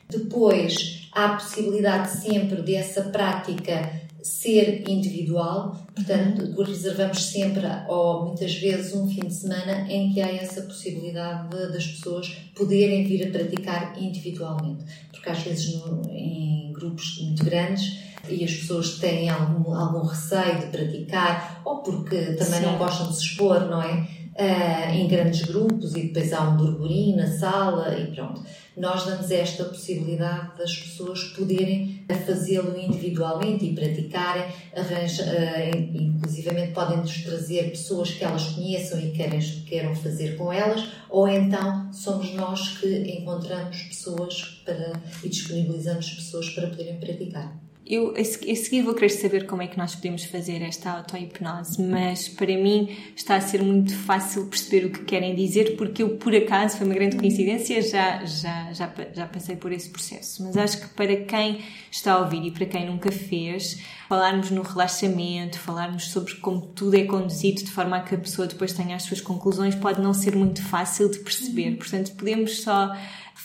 Depois, 0.10 1.10
há 1.12 1.26
a 1.26 1.34
possibilidade 1.34 2.10
sempre 2.10 2.62
dessa 2.62 3.04
prática 3.04 4.09
ser 4.24 4.90
individual, 4.90 5.76
portanto, 5.96 6.44
uhum. 6.44 6.64
reservamos 6.64 7.24
sempre, 7.24 7.66
ou 7.88 8.28
muitas 8.28 8.54
vezes, 8.56 8.94
um 8.94 9.08
fim 9.08 9.22
de 9.22 9.34
semana 9.34 9.90
em 9.90 10.12
que 10.14 10.22
há 10.22 10.30
essa 10.32 10.62
possibilidade 10.64 11.50
de, 11.50 11.72
das 11.72 11.88
pessoas 11.88 12.28
poderem 12.56 13.06
vir 13.06 13.28
a 13.28 13.32
praticar 13.32 14.02
individualmente, 14.02 14.84
porque 15.12 15.30
às 15.30 15.40
vezes 15.40 15.76
no, 15.76 16.02
em 16.10 16.72
grupos 16.74 17.20
muito 17.22 17.44
grandes 17.44 18.00
e 18.28 18.44
as 18.44 18.54
pessoas 18.54 19.00
têm 19.00 19.30
algum, 19.30 19.74
algum 19.74 20.06
receio 20.06 20.60
de 20.60 20.68
praticar 20.68 21.62
ou 21.66 21.78
porque 21.78 22.34
também 22.34 22.60
Sim. 22.60 22.66
não 22.66 22.78
gostam 22.78 23.08
de 23.08 23.16
se 23.16 23.24
expor, 23.24 23.62
não 23.62 23.82
é? 23.82 24.19
Uh, 24.40 24.94
em 24.94 25.06
grandes 25.06 25.42
grupos 25.42 25.94
e 25.96 26.04
depois 26.04 26.32
há 26.32 26.48
um 26.48 26.56
burburinho 26.56 27.18
na 27.18 27.28
sala 27.28 28.00
e 28.00 28.08
pronto. 28.16 28.42
Nós 28.78 29.06
damos 29.06 29.30
esta 29.30 29.66
possibilidade 29.66 30.58
das 30.58 30.78
pessoas 30.78 31.24
poderem 31.36 32.06
fazê-lo 32.26 32.80
individualmente 32.80 33.66
e 33.66 33.76
praticarem, 33.76 34.46
arranja, 34.74 35.26
uh, 35.26 36.02
inclusivamente 36.02 36.72
podem-nos 36.72 37.22
trazer 37.22 37.72
pessoas 37.72 38.12
que 38.12 38.24
elas 38.24 38.46
conheçam 38.46 38.98
e 39.02 39.12
querem, 39.12 39.42
queiram 39.68 39.94
fazer 39.94 40.38
com 40.38 40.54
elas, 40.54 40.88
ou 41.10 41.28
então 41.28 41.92
somos 41.92 42.34
nós 42.34 42.78
que 42.78 43.20
encontramos 43.20 43.82
pessoas 43.82 44.62
para, 44.64 44.94
e 45.22 45.28
disponibilizamos 45.28 46.12
pessoas 46.12 46.50
para 46.52 46.68
poderem 46.68 46.98
praticar. 46.98 47.69
Eu 47.90 48.14
a 48.16 48.24
seguir 48.24 48.84
vou 48.84 48.94
querer 48.94 49.10
saber 49.10 49.48
como 49.48 49.64
é 49.64 49.68
que 49.68 49.76
nós 49.76 49.96
podemos 49.96 50.24
fazer 50.26 50.62
esta 50.62 50.92
auto-hipnose, 50.92 51.82
mas 51.82 52.30
para 52.30 52.56
mim 52.56 52.96
está 53.16 53.36
a 53.36 53.42
ser 53.42 53.64
muito 53.64 53.96
fácil 53.96 54.46
perceber 54.46 54.86
o 54.86 54.92
que 54.92 55.04
querem 55.06 55.34
dizer, 55.34 55.76
porque 55.76 56.04
eu, 56.04 56.10
por 56.18 56.36
acaso, 56.36 56.78
foi 56.78 56.86
uma 56.86 56.94
grande 56.94 57.18
coincidência, 57.18 57.82
já, 57.82 58.24
já, 58.24 58.72
já, 58.74 58.94
já 59.12 59.26
passei 59.26 59.56
por 59.56 59.72
esse 59.72 59.90
processo. 59.90 60.44
Mas 60.44 60.56
acho 60.56 60.82
que 60.82 60.88
para 60.90 61.16
quem 61.26 61.64
está 61.90 62.14
a 62.14 62.20
ouvir 62.20 62.46
e 62.46 62.52
para 62.52 62.68
quem 62.68 62.86
nunca 62.86 63.12
fez, 63.12 63.82
falarmos 64.08 64.52
no 64.52 64.62
relaxamento, 64.62 65.58
falarmos 65.58 66.12
sobre 66.12 66.36
como 66.36 66.62
tudo 66.62 66.96
é 66.96 67.06
conduzido 67.06 67.64
de 67.64 67.72
forma 67.72 67.98
a 67.98 68.02
que 68.02 68.14
a 68.14 68.20
pessoa 68.20 68.48
depois 68.48 68.72
tenha 68.72 68.96
as 68.96 69.02
suas 69.02 69.20
conclusões, 69.20 69.74
pode 69.74 70.00
não 70.00 70.14
ser 70.14 70.36
muito 70.36 70.62
fácil 70.62 71.10
de 71.10 71.18
perceber. 71.22 71.76
Portanto, 71.78 72.14
podemos 72.16 72.62
só 72.62 72.96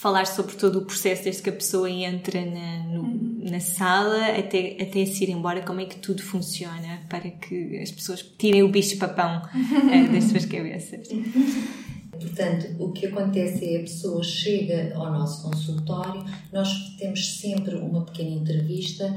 falar 0.00 0.26
sobre 0.26 0.54
todo 0.56 0.80
o 0.80 0.82
processo 0.82 1.24
desde 1.24 1.42
que 1.42 1.50
a 1.50 1.52
pessoa 1.52 1.88
entra 1.88 2.44
na, 2.44 2.84
no, 2.84 3.50
na 3.50 3.60
sala 3.60 4.36
até, 4.36 4.76
até 4.80 5.06
se 5.06 5.24
ir 5.24 5.30
embora, 5.30 5.62
como 5.62 5.80
é 5.80 5.86
que 5.86 5.96
tudo 5.96 6.22
funciona 6.22 7.00
para 7.08 7.30
que 7.30 7.78
as 7.78 7.90
pessoas 7.90 8.22
tirem 8.22 8.62
o 8.62 8.68
bicho-papão 8.68 9.42
uh, 9.42 10.12
das 10.12 10.24
suas 10.24 10.44
cabeças. 10.44 11.08
Portanto, 12.10 12.76
o 12.78 12.92
que 12.92 13.06
acontece 13.06 13.74
é 13.74 13.78
a 13.78 13.80
pessoa 13.80 14.22
chega 14.22 14.94
ao 14.94 15.12
nosso 15.12 15.48
consultório, 15.48 16.24
nós 16.52 16.96
temos 16.98 17.38
sempre 17.38 17.74
uma 17.74 18.04
pequena 18.04 18.30
entrevista, 18.30 19.14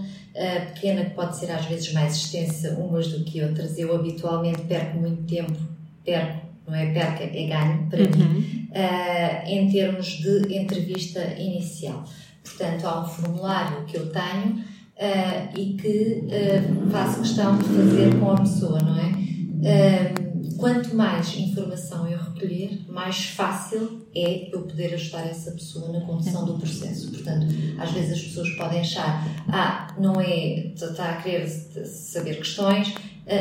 pequena 0.74 1.06
que 1.06 1.16
pode 1.16 1.38
ser 1.38 1.52
às 1.52 1.66
vezes 1.66 1.92
mais 1.94 2.16
extensa 2.16 2.72
umas 2.80 3.08
do 3.08 3.24
que 3.24 3.42
outras. 3.44 3.78
Eu 3.78 3.96
habitualmente 3.96 4.62
perco 4.62 4.98
muito 4.98 5.24
tempo, 5.24 5.58
perco 6.04 6.47
não 6.68 6.76
é 6.76 6.92
perca, 6.92 7.24
é 7.24 7.48
ganho 7.48 7.88
para 7.90 8.04
uhum. 8.04 8.34
mim, 8.34 8.70
uh, 8.72 9.48
em 9.48 9.72
termos 9.72 10.06
de 10.06 10.56
entrevista 10.56 11.24
inicial. 11.40 12.04
Portanto, 12.44 12.86
há 12.86 13.02
um 13.02 13.06
formulário 13.06 13.86
que 13.86 13.98
eu 13.98 14.10
tenho 14.10 14.56
uh, 14.56 15.58
e 15.58 15.78
que 15.80 16.26
uh, 16.26 16.90
faço 16.92 17.22
questão 17.22 17.58
de 17.58 17.64
fazer 17.64 18.20
com 18.20 18.32
a 18.32 18.38
pessoa, 18.38 18.80
não 18.80 19.00
é? 19.00 19.28
quanto 20.58 20.96
mais 20.96 21.36
informação 21.38 22.08
eu 22.08 22.18
recolher, 22.18 22.82
mais 22.90 23.26
fácil 23.26 24.08
é 24.16 24.50
eu 24.54 24.62
poder 24.64 24.94
ajudar 24.94 25.28
essa 25.28 25.52
pessoa 25.52 25.92
na 25.92 26.02
condução 26.02 26.46
do 26.46 26.58
processo. 26.58 27.12
Portanto, 27.12 27.48
às 27.78 27.92
vezes 27.92 28.14
as 28.14 28.22
pessoas 28.22 28.50
podem 28.52 28.80
achar, 28.80 29.24
ah, 29.48 29.88
não 30.00 30.20
é, 30.20 30.74
está 30.74 31.12
a 31.12 31.22
querer 31.22 31.48
saber 31.48 32.38
questões, 32.38 32.94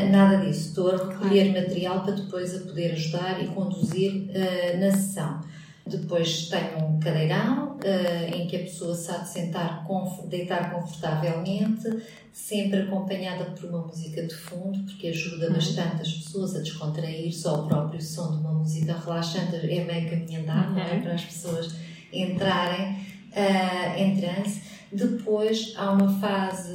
nada 0.09 0.37
disso. 0.37 0.69
Estou 0.69 0.91
a 0.91 0.97
recolher 0.97 1.53
material 1.53 2.03
para 2.03 2.13
depois 2.13 2.55
a 2.55 2.59
poder 2.59 2.91
ajudar 2.91 3.43
e 3.43 3.47
conduzir 3.47 4.29
uh, 4.29 4.79
na 4.79 4.91
sessão. 4.91 5.41
Depois 5.85 6.49
tenho 6.49 6.85
um 6.85 6.99
cadeirão 6.99 7.77
uh, 7.77 8.35
em 8.35 8.45
que 8.47 8.57
a 8.57 8.59
pessoa 8.59 8.93
sabe 8.93 9.27
sentar, 9.27 9.85
deitar 10.27 10.71
confortavelmente, 10.73 12.03
sempre 12.33 12.81
acompanhada 12.81 13.45
por 13.45 13.69
uma 13.69 13.87
música 13.87 14.21
de 14.21 14.35
fundo, 14.35 14.77
porque 14.83 15.07
ajuda 15.07 15.47
uhum. 15.47 15.53
bastante 15.53 16.01
as 16.01 16.11
pessoas 16.11 16.55
a 16.55 16.59
descontrair. 16.59 17.33
Só 17.33 17.63
o 17.63 17.67
próprio 17.67 18.01
som 18.01 18.31
de 18.31 18.39
uma 18.39 18.53
música 18.53 18.97
relaxante 18.97 19.55
é 19.55 19.85
meio 19.85 20.09
caminho 20.09 20.41
andado, 20.41 20.73
não 20.73 20.81
é? 20.81 20.93
Uhum. 20.93 21.01
Para 21.01 21.13
as 21.13 21.23
pessoas 21.23 21.75
entrarem 22.11 22.91
uh, 23.31 23.97
em 23.97 24.19
transe. 24.19 24.61
Depois 24.91 25.73
há 25.75 25.91
uma 25.91 26.09
fase 26.19 26.73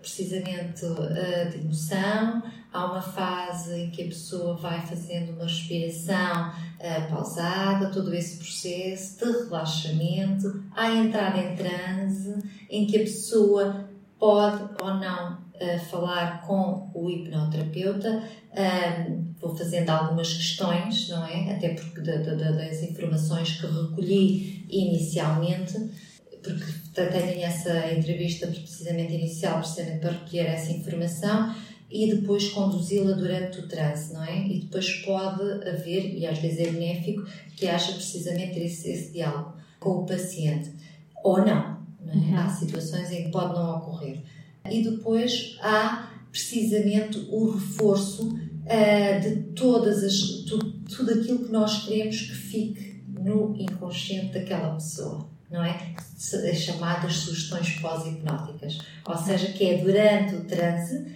precisamente 0.00 0.84
uh, 0.84 1.50
de 1.50 1.58
emoção, 1.58 2.42
há 2.72 2.86
uma 2.86 3.00
fase 3.00 3.80
em 3.80 3.90
que 3.90 4.02
a 4.02 4.06
pessoa 4.06 4.56
vai 4.56 4.84
fazendo 4.84 5.32
uma 5.32 5.44
respiração 5.44 6.48
uh, 6.50 7.08
pausada, 7.08 7.90
todo 7.90 8.12
esse 8.12 8.38
processo 8.38 9.24
de 9.24 9.44
relaxamento, 9.44 10.64
há 10.74 10.86
a 10.86 10.94
entrada 10.96 11.38
em 11.38 11.54
transe, 11.54 12.42
em 12.68 12.86
que 12.86 12.96
a 12.96 13.00
pessoa 13.00 13.88
pode 14.18 14.62
ou 14.82 14.94
não 14.94 15.34
uh, 15.34 15.78
falar 15.90 16.42
com 16.42 16.90
o 16.92 17.08
hipnoterapeuta. 17.08 18.22
Um, 18.56 19.34
vou 19.40 19.56
fazendo 19.56 19.90
algumas 19.90 20.32
questões, 20.32 21.08
não 21.08 21.24
é? 21.24 21.54
Até 21.54 21.70
porque 21.70 22.00
de, 22.00 22.18
de, 22.18 22.36
de, 22.36 22.52
das 22.52 22.82
informações 22.82 23.60
que 23.60 23.66
recolhi 23.66 24.66
inicialmente 24.68 25.90
porque 26.44 27.10
tenho 27.10 27.42
essa 27.42 27.92
entrevista 27.92 28.46
precisamente 28.46 29.14
inicial, 29.14 29.60
precisamente 29.60 30.00
para 30.00 30.12
recolher 30.12 30.46
essa 30.46 30.70
informação 30.70 31.54
e 31.90 32.14
depois 32.14 32.50
conduzi-la 32.50 33.12
durante 33.12 33.60
o 33.60 33.68
transe, 33.68 34.12
não 34.12 34.22
é? 34.22 34.46
E 34.46 34.60
depois 34.60 34.92
pode 35.04 35.42
haver, 35.66 36.14
e 36.16 36.26
às 36.26 36.38
vezes 36.38 36.58
é 36.58 36.70
benéfico, 36.70 37.26
que 37.56 37.66
haja 37.66 37.92
precisamente 37.92 38.58
esse, 38.58 38.90
esse 38.90 39.12
diálogo 39.12 39.54
com 39.80 39.90
o 39.90 40.06
paciente. 40.06 40.70
Ou 41.22 41.38
não, 41.38 41.78
não 42.04 42.12
é? 42.12 42.16
uhum. 42.16 42.38
Há 42.38 42.48
situações 42.48 43.10
em 43.10 43.24
que 43.24 43.30
pode 43.30 43.54
não 43.54 43.76
ocorrer. 43.76 44.18
E 44.70 44.82
depois 44.82 45.56
há 45.60 46.10
precisamente 46.30 47.18
o 47.30 47.52
reforço 47.52 48.28
uh, 48.28 49.20
de 49.20 49.36
todas 49.54 50.02
as, 50.02 50.20
tudo, 50.48 50.72
tudo 50.96 51.12
aquilo 51.12 51.44
que 51.44 51.52
nós 51.52 51.84
queremos 51.84 52.20
que 52.22 52.34
fique 52.34 53.02
no 53.08 53.54
inconsciente 53.56 54.32
daquela 54.32 54.74
pessoa 54.74 55.34
não 55.54 55.62
é? 55.64 55.94
As 56.16 56.58
chamadas 56.58 57.16
sugestões 57.16 57.70
pós-hipnóticas. 57.80 58.78
Ou 59.04 59.16
seja, 59.16 59.48
que 59.48 59.66
é 59.66 59.78
durante 59.78 60.36
o 60.36 60.44
transe, 60.44 61.06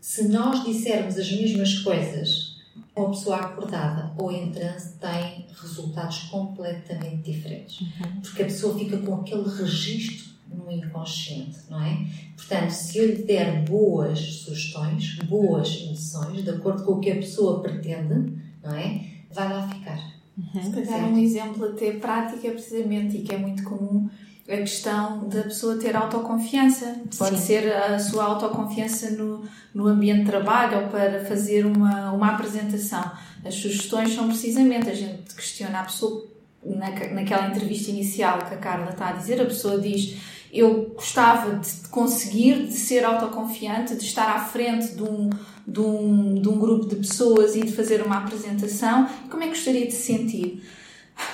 se 0.00 0.28
nós 0.28 0.64
dissermos 0.64 1.18
as 1.18 1.30
mesmas 1.30 1.78
coisas 1.80 2.54
uma 2.96 3.10
pessoa 3.10 3.36
acordada 3.36 4.12
ou 4.16 4.30
em 4.30 4.50
transe 4.52 4.94
tem 4.98 5.46
resultados 5.60 6.18
completamente 6.24 7.32
diferentes. 7.32 7.80
Uhum. 7.80 8.20
Porque 8.22 8.42
a 8.42 8.46
pessoa 8.46 8.78
fica 8.78 8.98
com 8.98 9.16
aquele 9.16 9.48
registro 9.48 10.34
no 10.48 10.70
inconsciente, 10.70 11.58
não 11.68 11.82
é? 11.82 12.06
Portanto, 12.36 12.70
se 12.70 12.98
eu 12.98 13.06
lhe 13.06 13.22
der 13.22 13.64
boas 13.64 14.18
sugestões, 14.18 15.16
boas 15.24 15.82
emoções, 15.82 16.44
de 16.44 16.50
acordo 16.50 16.84
com 16.84 16.92
o 16.92 17.00
que 17.00 17.10
a 17.10 17.16
pessoa 17.16 17.60
pretende, 17.60 18.32
não 18.62 18.74
é? 18.74 19.06
Vai 19.32 19.52
lá 19.52 19.68
ficar. 19.68 20.14
Uhum. 20.38 20.62
Se 20.62 20.70
calhar 20.70 21.08
um 21.08 21.18
exemplo 21.18 21.64
até 21.64 21.92
prático 21.92 22.46
é 22.46 22.50
precisamente, 22.50 23.16
e 23.16 23.22
que 23.22 23.34
é 23.34 23.38
muito 23.38 23.64
comum, 23.64 24.08
a 24.48 24.56
questão 24.58 25.26
da 25.28 25.42
pessoa 25.42 25.76
ter 25.76 25.96
autoconfiança. 25.96 27.00
Pode 27.16 27.38
Sim. 27.38 27.44
ser 27.44 27.72
a 27.72 27.98
sua 27.98 28.24
autoconfiança 28.24 29.10
no, 29.12 29.44
no 29.74 29.86
ambiente 29.86 30.24
de 30.24 30.26
trabalho 30.26 30.82
ou 30.82 30.88
para 30.88 31.24
fazer 31.24 31.64
uma, 31.64 32.12
uma 32.12 32.32
apresentação. 32.32 33.10
As 33.44 33.54
sugestões 33.54 34.14
são 34.14 34.28
precisamente 34.28 34.90
a 34.90 34.94
gente 34.94 35.34
questiona 35.34 35.80
a 35.80 35.84
pessoa, 35.84 36.26
na, 36.64 36.90
naquela 36.90 37.48
entrevista 37.48 37.90
inicial 37.90 38.38
que 38.38 38.54
a 38.54 38.58
Carla 38.58 38.90
está 38.90 39.08
a 39.08 39.12
dizer, 39.12 39.40
a 39.40 39.46
pessoa 39.46 39.80
diz 39.80 40.16
eu 40.54 40.92
gostava 40.94 41.56
de 41.56 41.88
conseguir, 41.88 42.66
de 42.68 42.74
ser 42.74 43.04
autoconfiante, 43.04 43.96
de 43.96 44.04
estar 44.04 44.36
à 44.36 44.38
frente 44.44 44.94
de 44.94 45.02
um, 45.02 45.28
de 45.66 45.80
um, 45.80 46.34
de 46.40 46.48
um 46.48 46.58
grupo 46.60 46.86
de 46.86 46.94
pessoas 46.94 47.56
e 47.56 47.62
de 47.62 47.72
fazer 47.72 48.00
uma 48.02 48.18
apresentação. 48.18 49.08
Como 49.28 49.42
é 49.42 49.46
que 49.46 49.54
gostaria 49.54 49.84
de 49.84 49.92
se 49.92 50.12
sentir? 50.12 50.62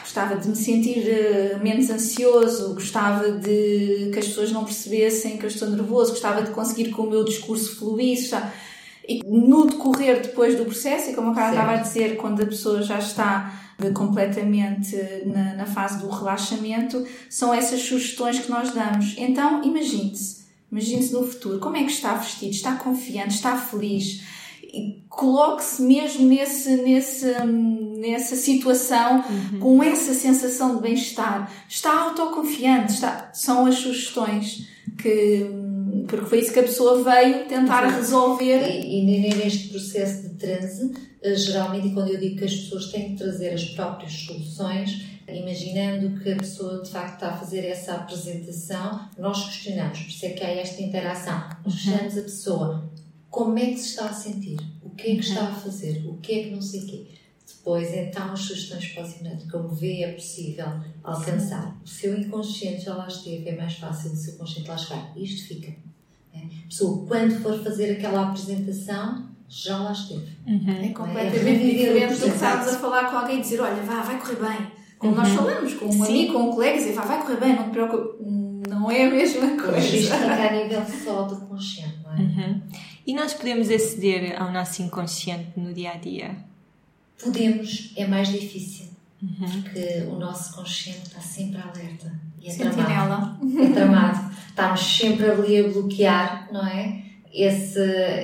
Gostava 0.01 0.37
de 0.37 0.49
me 0.49 0.57
sentir 0.57 1.05
uh, 1.07 1.63
menos 1.63 1.89
ansioso, 1.89 2.75
gostava 2.75 3.31
de 3.33 4.11
que 4.13 4.19
as 4.19 4.27
pessoas 4.27 4.51
não 4.51 4.65
percebessem 4.65 5.39
que 5.39 5.45
eu 5.45 5.49
estou 5.49 5.71
nervoso, 5.71 6.11
gostava 6.11 6.43
de 6.43 6.51
conseguir 6.51 6.93
que 6.93 7.01
o 7.01 7.07
meu 7.07 7.25
discurso 7.25 7.77
fluísse. 7.77 8.37
E 9.09 9.23
no 9.25 9.67
decorrer 9.67 10.21
depois 10.21 10.57
do 10.57 10.65
processo, 10.65 11.11
e 11.11 11.15
como 11.15 11.31
a 11.31 11.35
Carla 11.35 11.51
estava 11.51 11.73
a 11.73 11.77
dizer, 11.77 12.17
quando 12.17 12.43
a 12.43 12.47
pessoa 12.47 12.83
já 12.83 12.99
está 12.99 13.61
completamente 13.95 14.97
na, 15.25 15.55
na, 15.55 15.67
fase 15.67 16.01
do 16.01 16.09
relaxamento, 16.11 17.07
são 17.29 17.55
essas 17.55 17.81
sugestões 17.81 18.39
que 18.39 18.51
nós 18.51 18.73
damos. 18.73 19.15
Então, 19.17 19.65
imagine-se, 19.65 20.45
imagine-se 20.71 21.13
no 21.13 21.27
futuro, 21.27 21.59
como 21.59 21.77
é 21.77 21.85
que 21.85 21.93
está 21.93 22.15
vestido, 22.15 22.53
está 22.53 22.77
confiante, 22.77 23.35
está 23.35 23.57
feliz, 23.57 24.23
coloque-se 25.09 25.83
mesmo 25.83 26.27
nesse, 26.27 26.77
nesse, 26.77 27.27
nessa 27.99 28.37
situação 28.37 29.25
uhum. 29.29 29.61
com 29.61 29.83
essa 29.83 30.15
sensação 30.15 30.77
de 30.77 30.83
bem-estar. 30.83 31.51
Está 31.69 32.05
autoconfiante, 32.05 32.95
está, 32.95 33.31
são 33.33 33.67
as 33.67 33.77
sugestões 33.77 34.69
que 34.99 35.47
porque 36.07 36.27
foi 36.27 36.41
isso 36.41 36.53
que 36.53 36.59
a 36.59 36.65
pessoa 36.65 37.03
veio 37.03 37.47
tentar 37.47 37.85
Exato. 37.85 38.01
resolver. 38.01 38.69
E, 38.69 39.01
e 39.01 39.35
neste 39.37 39.69
processo 39.69 40.29
de 40.29 40.35
transe, 40.35 40.93
eh, 41.23 41.35
geralmente, 41.35 41.91
quando 41.91 42.11
eu 42.11 42.19
digo 42.19 42.37
que 42.37 42.45
as 42.45 42.55
pessoas 42.55 42.91
têm 42.91 43.11
que 43.11 43.17
trazer 43.17 43.51
as 43.51 43.65
próprias 43.71 44.13
soluções, 44.13 45.03
imaginando 45.29 46.21
que 46.21 46.33
a 46.33 46.37
pessoa 46.37 46.83
de 46.83 46.91
facto 46.91 47.15
está 47.15 47.29
a 47.29 47.37
fazer 47.37 47.65
essa 47.65 47.95
apresentação, 47.95 49.09
nós 49.19 49.45
questionamos, 49.47 50.01
por 50.01 50.09
isso 50.09 50.27
é 50.27 50.31
que 50.31 50.45
há 50.45 50.51
esta 50.51 50.83
interação. 50.83 51.39
Nós 51.65 51.67
uhum. 51.67 51.73
questionamos 51.73 52.19
a 52.19 52.23
pessoa 52.23 52.91
como 53.31 53.59
é 53.59 53.67
que 53.67 53.77
se 53.77 53.91
está 53.91 54.07
a 54.07 54.13
sentir, 54.13 54.59
o 54.83 54.91
que 54.91 55.13
é 55.13 55.15
que 55.15 55.21
está 55.21 55.49
a 55.49 55.55
fazer, 55.55 56.05
o 56.07 56.17
que 56.19 56.33
é 56.33 56.43
que 56.45 56.51
não 56.51 56.61
sei 56.61 56.81
o 56.81 56.87
quê. 56.87 57.07
Depois, 57.47 57.93
então, 57.95 58.33
as 58.33 58.41
sugestões 58.41 58.89
pós-hipnóticas, 58.89 59.51
como 59.51 59.69
vê, 59.69 60.03
é 60.03 60.13
possível 60.13 60.67
alcançar. 61.03 61.77
O 61.85 61.89
seu 61.89 62.19
inconsciente 62.19 62.85
já 62.85 62.95
lá 62.95 63.07
esteve, 63.07 63.49
é 63.49 63.57
mais 63.57 63.75
fácil 63.75 64.13
o 64.13 64.17
seu 64.17 64.35
consciente 64.35 64.69
lá 64.69 64.77
chegar. 64.77 65.13
Isto 65.17 65.49
fica. 65.49 65.73
É? 66.33 66.39
A 66.39 66.67
pessoa, 66.69 67.07
quando 67.07 67.41
for 67.43 67.63
fazer 67.63 67.93
aquela 67.93 68.29
apresentação, 68.29 69.29
já 69.49 69.77
lá 69.79 69.93
esteve. 69.93 70.39
Uhum. 70.47 70.85
É 70.85 70.89
completamente 70.89 71.49
é 71.49 71.69
diferente 71.69 72.15
do 72.15 72.27
que 72.27 72.35
estarmos 72.35 72.69
a 72.69 72.79
falar 72.79 73.11
com 73.11 73.17
alguém 73.17 73.39
e 73.39 73.41
dizer: 73.43 73.61
Olha, 73.61 73.83
vá, 73.83 74.03
vai 74.03 74.19
correr 74.19 74.37
bem. 74.37 74.67
Como 74.97 75.13
uhum. 75.13 75.19
nós 75.19 75.29
falamos 75.31 75.75
com 75.75 75.87
um 75.87 76.05
amigo, 76.05 76.33
com 76.33 76.39
um 76.49 76.53
colega, 76.53 76.79
dizer: 76.79 76.93
Vá, 76.93 77.03
vai 77.03 77.21
correr 77.21 77.41
bem, 77.41 77.57
não 77.57 77.65
te 77.65 77.71
preocupes. 77.71 78.27
Não 78.69 78.91
é 78.91 79.07
a 79.07 79.11
mesma 79.11 79.61
coisa. 79.61 79.79
Isto 79.79 80.15
fica 80.15 80.49
a 80.49 80.53
nível 80.53 80.83
só 81.05 81.23
do 81.23 81.37
consciente, 81.47 81.99
não 82.05 82.13
é? 82.13 82.21
Uhum. 82.21 82.63
E 83.11 83.13
nós 83.13 83.35
podemos 83.35 83.69
aceder 83.69 84.41
ao 84.41 84.53
nosso 84.53 84.81
inconsciente 84.83 85.51
no 85.57 85.75
dia 85.75 85.95
a 85.95 85.97
dia? 85.97 86.37
Podemos, 87.21 87.93
é 87.97 88.07
mais 88.07 88.29
difícil. 88.29 88.87
Uhum. 89.21 89.63
Porque 89.63 90.05
o 90.09 90.15
nosso 90.15 90.55
consciente 90.55 91.09
está 91.09 91.21
sempre 91.21 91.61
alerta 91.61 92.15
e 92.41 92.49
é 92.49 92.55
tramado. 92.55 93.37
É 93.61 93.73
tramado. 93.73 94.33
Estamos 94.49 94.81
sempre 94.81 95.29
ali 95.29 95.59
a 95.59 95.69
bloquear, 95.71 96.49
não 96.53 96.65
é? 96.65 97.03
Esse, 97.35 97.81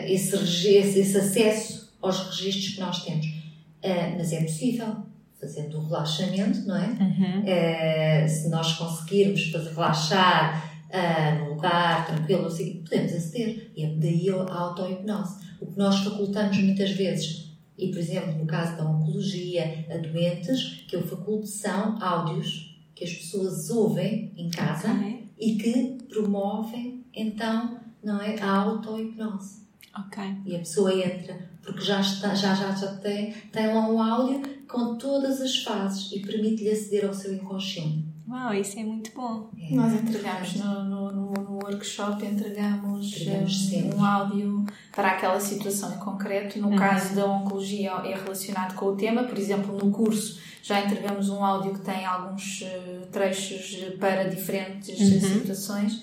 esse, 0.07 0.37
esse, 0.37 1.01
esse 1.01 1.19
acesso 1.19 1.93
aos 2.01 2.21
registros 2.21 2.75
que 2.77 2.81
nós 2.81 3.05
temos. 3.05 3.27
Uh, 3.27 4.17
mas 4.17 4.33
é 4.33 4.41
possível, 4.43 4.99
fazendo 5.41 5.79
o 5.79 5.85
relaxamento, 5.85 6.61
não 6.61 6.77
é? 6.77 6.87
Uhum. 6.87 7.41
Uh, 7.43 8.29
se 8.29 8.49
nós 8.51 8.75
conseguirmos 8.75 9.53
relaxar 9.53 10.66
uh, 10.91 11.39
num 11.39 11.55
lugar 11.55 12.07
tranquilo, 12.07 12.47
assim, 12.47 12.83
podemos 12.83 13.13
aceder. 13.13 13.73
E 13.77 13.85
é 13.85 13.95
daí 13.95 14.31
a 14.31 14.55
auto-hipnose. 14.55 15.47
O 15.61 15.67
que 15.67 15.79
nós 15.79 15.99
facultamos 16.01 16.59
muitas 16.59 16.91
vezes, 16.91 17.57
e 17.79 17.89
por 17.89 17.99
exemplo, 17.99 18.33
no 18.33 18.47
caso 18.47 18.77
da 18.77 18.85
oncologia, 18.85 19.87
a 19.91 19.97
doentes, 19.99 20.85
que 20.89 20.97
eu 20.97 21.07
faculto 21.07 21.47
são 21.47 22.03
áudios 22.03 22.77
que 22.95 23.05
as 23.05 23.13
pessoas 23.13 23.69
ouvem 23.71 24.33
em 24.37 24.49
casa 24.49 24.91
okay. 24.93 25.29
e 25.39 25.57
que 25.57 25.99
promovem 26.09 27.05
então 27.15 27.79
não 28.03 28.21
é, 28.21 28.41
a 28.41 28.51
auto-hipnose. 28.51 29.67
Okay. 30.07 30.37
E 30.45 30.55
a 30.55 30.59
pessoa 30.59 30.93
entra, 30.93 31.51
porque 31.63 31.81
já, 31.81 32.01
está, 32.01 32.35
já, 32.35 32.55
já, 32.55 32.71
já 32.73 32.97
tem, 32.97 33.33
tem 33.51 33.67
lá 33.73 33.89
um 33.89 34.01
áudio 34.01 34.43
com 34.69 34.97
todas 34.97 35.41
as 35.41 35.57
fases 35.63 36.13
e 36.13 36.21
permite-lhe 36.21 36.71
aceder 36.71 37.07
ao 37.07 37.15
seu 37.15 37.35
inconsciente. 37.35 38.06
Uau, 38.29 38.53
isso 38.55 38.79
é 38.79 38.83
muito 38.83 39.13
bom. 39.15 39.51
É. 39.57 39.75
Nós 39.75 39.93
entregamos 39.93 40.57
no, 40.57 40.85
no, 40.85 41.13
no, 41.13 41.53
workshop, 41.63 42.25
entregamos, 42.25 43.13
entregamos 43.13 43.73
um, 43.73 43.97
um, 43.97 44.05
áudio 44.05 44.67
para 44.93 45.13
aquela 45.13 45.39
situação 45.39 45.95
em 45.95 45.99
concreto. 45.99 46.59
No 46.59 46.71
uhum. 46.71 46.77
caso 46.77 47.15
da 47.15 47.25
oncologia 47.25 47.93
é 48.05 48.15
relacionado 48.15 48.75
com 48.75 48.87
o 48.87 48.97
tema, 48.97 49.25
por 49.25 49.39
exemplo, 49.39 49.77
no 49.77 49.91
curso 49.93 50.41
já 50.67 50.81
entregamos 50.81 51.29
um 51.29 51.45
áudio 51.45 51.75
que 51.75 51.81
tem 51.81 52.05
alguns 52.05 52.63
uh, 52.63 53.07
trechos 53.13 53.95
para 54.01 54.25
diferentes 54.25 54.99
uhum. 54.99 55.21
situações. 55.21 56.03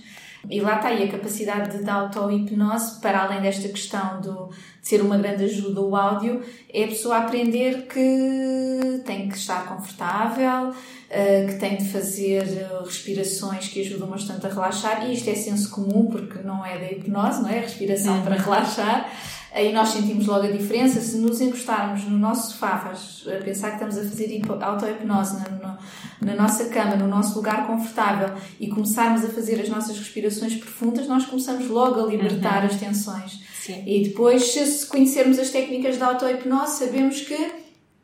E 0.49 0.59
lá 0.59 0.75
está 0.75 0.89
aí 0.89 1.03
a 1.03 1.11
capacidade 1.11 1.81
de, 1.81 1.89
auto-hipnose, 1.89 2.99
para 2.99 3.23
além 3.23 3.41
desta 3.41 3.67
questão 3.69 4.19
do, 4.19 4.49
de 4.81 4.87
ser 4.87 5.01
uma 5.01 5.17
grande 5.17 5.45
ajuda 5.45 5.79
o 5.79 5.95
áudio, 5.95 6.41
é 6.71 6.83
a 6.83 6.87
pessoa 6.87 7.17
aprender 7.17 7.87
que 7.87 9.01
tem 9.05 9.29
que 9.29 9.37
estar 9.37 9.65
confortável, 9.65 10.73
eh, 11.09 11.45
que 11.47 11.55
tem 11.55 11.77
de 11.77 11.85
fazer 11.85 12.43
eh, 12.43 12.83
respirações 12.83 13.69
que 13.69 13.81
ajudam 13.81 14.09
bastante 14.09 14.45
a 14.45 14.49
relaxar, 14.49 15.07
e 15.07 15.13
isto 15.13 15.29
é 15.29 15.35
senso 15.35 15.69
comum, 15.69 16.07
porque 16.07 16.39
não 16.39 16.65
é 16.65 16.77
da 16.77 16.91
hipnose, 16.91 17.41
não 17.41 17.49
é? 17.49 17.59
Respiração 17.59 18.17
uhum. 18.17 18.23
para 18.23 18.35
relaxar. 18.35 19.09
Aí 19.53 19.71
nós 19.71 19.89
sentimos 19.89 20.25
logo 20.25 20.47
a 20.47 20.51
diferença. 20.51 20.99
Se 20.99 21.17
nos 21.17 21.39
encostarmos 21.39 22.05
no 22.05 22.17
nosso 22.17 22.51
sofá, 22.51 22.91
a 23.27 23.43
pensar 23.43 23.69
que 23.69 23.75
estamos 23.75 23.97
a 23.97 24.01
fazer 24.01 24.41
auto-hipnose 24.61 25.35
na, 25.35 25.77
na 26.21 26.35
nossa 26.35 26.65
cama, 26.65 26.95
no 26.95 27.07
nosso 27.07 27.35
lugar 27.35 27.67
confortável, 27.67 28.35
e 28.59 28.67
começarmos 28.67 29.23
a 29.23 29.29
fazer 29.29 29.61
as 29.61 29.69
nossas 29.69 29.97
respirações 29.97 30.55
profundas, 30.55 31.07
nós 31.07 31.25
começamos 31.25 31.67
logo 31.67 32.01
a 32.01 32.07
libertar 32.07 32.63
uhum. 32.63 32.69
as 32.69 32.75
tensões. 32.77 33.43
Sim. 33.53 33.83
E 33.85 34.03
depois, 34.03 34.43
se 34.43 34.87
conhecermos 34.87 35.37
as 35.37 35.51
técnicas 35.51 35.97
de 35.97 36.03
auto-hipnose, 36.03 36.79
sabemos 36.79 37.21
que 37.21 37.51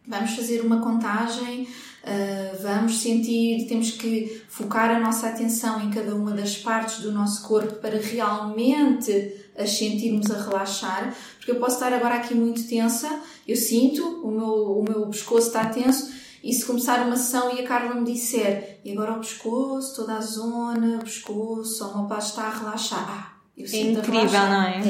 vamos 0.07 0.35
fazer 0.35 0.61
uma 0.61 0.79
contagem 0.81 1.67
Uh, 2.01 2.63
vamos 2.63 3.01
sentir, 3.01 3.67
temos 3.67 3.91
que 3.91 4.41
focar 4.47 4.89
a 4.89 4.99
nossa 4.99 5.27
atenção 5.27 5.81
em 5.81 5.89
cada 5.91 6.15
uma 6.15 6.31
das 6.31 6.57
partes 6.57 6.99
do 7.01 7.11
nosso 7.11 7.45
corpo 7.45 7.75
para 7.75 7.99
realmente 7.99 9.11
as 9.59 9.71
sentirmos 9.71 10.31
a 10.31 10.41
relaxar, 10.41 11.13
porque 11.37 11.51
eu 11.51 11.59
posso 11.59 11.75
estar 11.75 11.93
agora 11.93 12.15
aqui 12.15 12.33
muito 12.33 12.67
tensa, 12.67 13.21
eu 13.47 13.55
sinto, 13.55 14.03
o 14.23 14.31
meu, 14.31 14.79
o 14.79 14.83
meu 14.83 15.07
pescoço 15.07 15.47
está 15.47 15.65
tenso, 15.65 16.11
e 16.43 16.53
se 16.53 16.65
começar 16.65 17.05
uma 17.05 17.17
sessão 17.17 17.53
e 17.53 17.59
a 17.59 17.67
Carla 17.67 17.95
me 17.95 18.11
disser, 18.11 18.79
e 18.83 18.91
agora 18.91 19.13
o 19.13 19.19
pescoço, 19.19 19.95
toda 19.95 20.13
a 20.13 20.21
zona, 20.21 20.97
o 20.97 21.03
pescoço, 21.03 21.85
o 21.85 21.97
meu 21.97 22.07
pai 22.07 22.19
está 22.19 22.43
a 22.43 22.57
relaxar. 22.57 23.05
Ah, 23.09 23.39
eu 23.57 23.65
é 23.65 23.77
incrível, 23.77 24.41
não 24.41 24.63
é? 24.63 24.81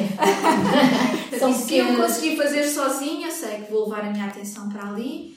é. 1.34 1.40
São 1.40 1.52
se 1.52 1.78
eu 1.78 1.96
conseguir 1.96 2.38
fazer 2.38 2.68
sozinha, 2.68 3.32
sei 3.32 3.62
que 3.62 3.72
vou 3.72 3.90
levar 3.90 4.06
a 4.06 4.12
minha 4.12 4.26
atenção 4.26 4.70
para 4.70 4.90
ali 4.90 5.36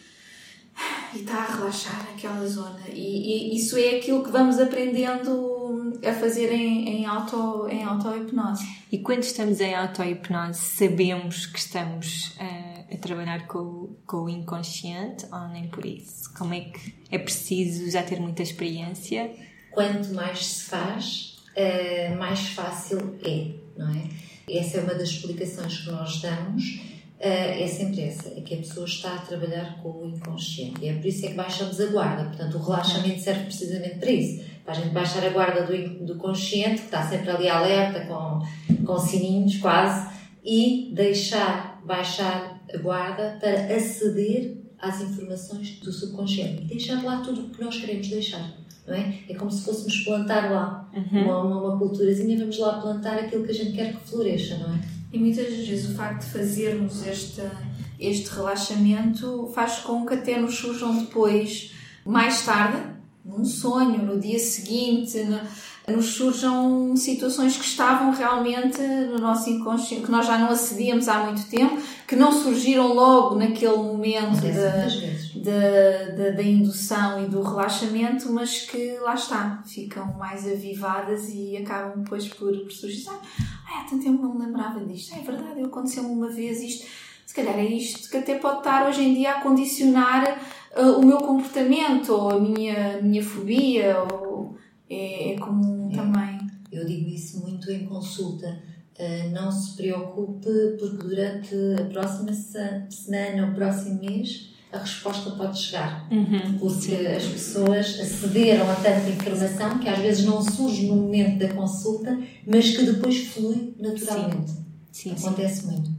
e 1.15 1.21
está 1.21 1.39
a 1.39 1.55
relaxar 1.55 2.09
aquela 2.15 2.47
zona. 2.47 2.81
E, 2.93 3.53
e, 3.53 3.57
isso 3.57 3.79
é 3.79 3.97
aquilo 3.97 4.23
que 4.23 4.31
vamos 4.31 4.59
aprendendo 4.59 5.31
a 6.07 6.13
fazer 6.15 6.53
em, 6.53 6.89
em, 6.89 7.07
auto, 7.07 7.69
em 7.69 7.83
auto-hipnose. 7.83 8.65
E 8.91 8.99
quando 8.99 9.23
estamos 9.23 9.61
em 9.61 9.75
auto-hipnose, 9.75 10.59
sabemos 10.59 11.47
que 11.47 11.59
estamos 11.59 12.37
uh, 12.39 12.95
a 12.95 12.97
trabalhar 12.99 13.47
com, 13.47 13.97
com 14.07 14.25
o 14.25 14.29
inconsciente 14.29 15.27
ou 15.33 15.49
nem 15.49 15.69
por 15.69 15.85
isso? 15.85 16.33
Como 16.35 16.55
é 16.55 16.61
que 16.61 16.95
é 17.11 17.19
preciso 17.19 17.91
já 17.91 18.03
ter 18.03 18.21
muita 18.21 18.43
experiência? 18.43 19.31
Quanto 19.71 20.13
mais 20.15 20.45
se 20.45 20.65
faz, 20.65 21.39
uh, 21.57 22.17
mais 22.19 22.49
fácil 22.49 23.19
é, 23.25 23.55
não 23.77 23.91
é? 23.91 24.09
Essa 24.49 24.79
é 24.79 24.81
uma 24.83 24.95
das 24.95 25.09
explicações 25.09 25.79
que 25.79 25.91
nós 25.91 26.21
damos 26.21 26.93
é 27.25 27.67
sempre 27.69 28.01
essa, 28.01 28.31
é 28.31 28.41
que 28.41 28.55
a 28.55 28.57
pessoa 28.59 28.85
está 28.85 29.15
a 29.15 29.19
trabalhar 29.19 29.81
com 29.81 29.91
o 29.91 30.07
inconsciente. 30.09 30.85
E 30.85 30.89
é 30.89 30.95
por 30.95 31.07
isso 31.07 31.25
é 31.25 31.29
que 31.29 31.35
baixamos 31.35 31.81
a 31.81 31.87
guarda. 31.87 32.25
Portanto, 32.25 32.59
o 32.59 32.63
relaxamento 32.63 33.21
serve 33.21 33.45
precisamente 33.45 33.99
para 33.99 34.11
isso. 34.11 34.45
Para 34.65 34.75
a 34.75 34.77
gente 34.77 34.91
baixar 34.91 35.25
a 35.25 35.31
guarda 35.31 35.63
do, 35.63 36.07
do 36.07 36.17
consciente, 36.17 36.83
que 36.83 36.87
está 36.87 37.03
sempre 37.03 37.31
ali 37.31 37.49
alerta, 37.49 38.07
com, 38.07 38.85
com 38.85 38.99
sininhos 38.99 39.57
quase, 39.57 40.09
e 40.45 40.93
deixar 40.95 41.81
baixar 41.85 42.63
a 42.73 42.79
guarda 42.79 43.39
para 43.41 43.75
aceder 43.75 44.57
às 44.79 45.01
informações 45.01 45.79
do 45.81 45.93
subconsciente. 45.93 46.63
E 46.65 46.67
deixar 46.67 47.03
lá 47.03 47.21
tudo 47.21 47.43
o 47.43 47.51
que 47.51 47.63
nós 47.63 47.77
queremos 47.77 48.09
deixar. 48.09 48.53
Não 48.87 48.95
é? 48.95 49.21
é 49.29 49.35
como 49.35 49.51
se 49.51 49.65
fôssemos 49.65 49.99
plantar 50.05 50.51
lá 50.51 50.91
uhum. 50.93 51.25
uma, 51.25 51.39
uma, 51.43 51.63
uma 51.63 51.79
culturazinha, 51.79 52.37
vamos 52.37 52.59
lá 52.59 52.81
plantar 52.81 53.17
aquilo 53.17 53.45
que 53.45 53.53
a 53.53 53.55
gente 53.55 53.73
quer 53.73 53.95
que 53.95 54.09
floresça, 54.09 54.59
não 54.59 54.75
é? 54.75 54.81
E 55.13 55.19
muitas 55.19 55.47
vezes 55.47 55.91
o 55.91 55.95
facto 55.95 56.25
de 56.25 56.33
fazermos 56.33 57.07
este, 57.07 57.43
este 58.01 58.31
relaxamento 58.31 59.51
faz 59.55 59.79
com 59.81 60.05
que 60.07 60.15
até 60.15 60.41
nos 60.41 60.57
surjam 60.57 60.99
depois, 60.99 61.73
mais 62.05 62.45
tarde, 62.45 62.92
num 63.25 63.45
sonho, 63.45 64.03
no 64.05 64.19
dia 64.19 64.39
seguinte, 64.39 65.19
nos 65.89 66.07
surjam 66.15 66.97
situações 66.97 67.57
que 67.57 67.65
estavam 67.65 68.13
realmente 68.13 68.81
no 68.81 69.19
nosso 69.19 69.51
inconsciente, 69.51 70.05
que 70.05 70.11
nós 70.11 70.27
já 70.27 70.39
não 70.39 70.49
acedíamos 70.49 71.09
há 71.09 71.25
muito 71.25 71.49
tempo, 71.49 71.81
que 72.07 72.15
não 72.15 72.31
surgiram 72.33 72.93
logo 72.95 73.37
naquele 73.37 73.77
momento 73.77 74.43
da, 75.43 76.15
da, 76.17 76.31
da 76.31 76.43
indução 76.43 77.25
e 77.25 77.29
do 77.29 77.43
relaxamento, 77.43 78.33
mas 78.33 78.61
que 78.61 78.99
lá 79.01 79.15
está, 79.15 79.63
ficam 79.67 80.13
mais 80.15 80.47
avivadas 80.47 81.29
e 81.29 81.57
acabam 81.57 82.03
depois 82.03 82.29
por, 82.29 82.57
por 82.57 82.71
surgir 82.71 83.09
ah, 83.09 83.21
há 83.81 83.85
tanto 83.85 84.05
tempo 84.05 84.23
não 84.23 84.35
me 84.35 84.47
lembrava 84.47 84.85
disto. 84.85 85.15
Ah, 85.15 85.19
é 85.19 85.23
verdade, 85.23 85.63
aconteceu-me 85.63 86.11
uma 86.11 86.29
vez 86.29 86.61
isto. 86.61 86.87
Se 87.27 87.35
calhar 87.35 87.59
é 87.59 87.65
isto 87.65 88.11
que 88.11 88.19
até 88.19 88.35
pode 88.35 88.59
estar 88.59 88.87
hoje 88.87 89.03
em 89.03 89.15
dia 89.15 89.33
a 89.33 89.41
condicionar 89.41 90.39
uh, 90.77 90.99
o 90.99 91.05
meu 91.05 91.19
comportamento, 91.19 92.13
ou 92.13 92.31
a 92.31 92.41
minha, 92.41 93.01
minha 93.03 93.23
fobia, 93.23 93.97
ou 94.03 94.57
é, 94.89 95.33
é 95.33 95.39
comum 95.39 95.91
é. 95.91 95.97
também. 95.97 96.39
Eu 96.71 96.87
digo 96.87 97.09
isso 97.09 97.41
muito 97.41 97.71
em 97.71 97.87
consulta. 97.87 98.61
Uh, 98.99 99.31
não 99.31 99.51
se 99.51 99.77
preocupe, 99.77 100.49
porque 100.79 100.97
durante 100.97 101.55
a 101.81 101.85
próxima 101.87 102.33
semana 102.33 103.49
ou 103.49 103.55
próximo 103.55 104.01
mês 104.01 104.53
a 104.73 104.79
resposta 104.79 105.31
pode 105.33 105.59
chegar. 105.59 106.09
Uhum, 106.11 106.59
porque 106.59 106.97
sim. 106.97 107.07
as 107.07 107.25
pessoas 107.25 108.01
acederam 108.01 108.71
a 108.71 108.75
tanta 108.77 109.09
informação 109.11 109.79
que 109.79 109.89
às 109.89 109.99
vezes 109.99 110.25
não 110.25 110.43
surge 110.43 110.87
no 110.87 110.97
momento 110.97 111.39
da 111.39 111.53
consulta, 111.53 112.19
mas 112.47 112.75
que 112.75 112.85
depois 112.85 113.27
flui 113.27 113.75
naturalmente. 113.79 114.51
Sim, 114.91 115.15
sim 115.15 115.27
Acontece 115.27 115.67
muito. 115.67 115.91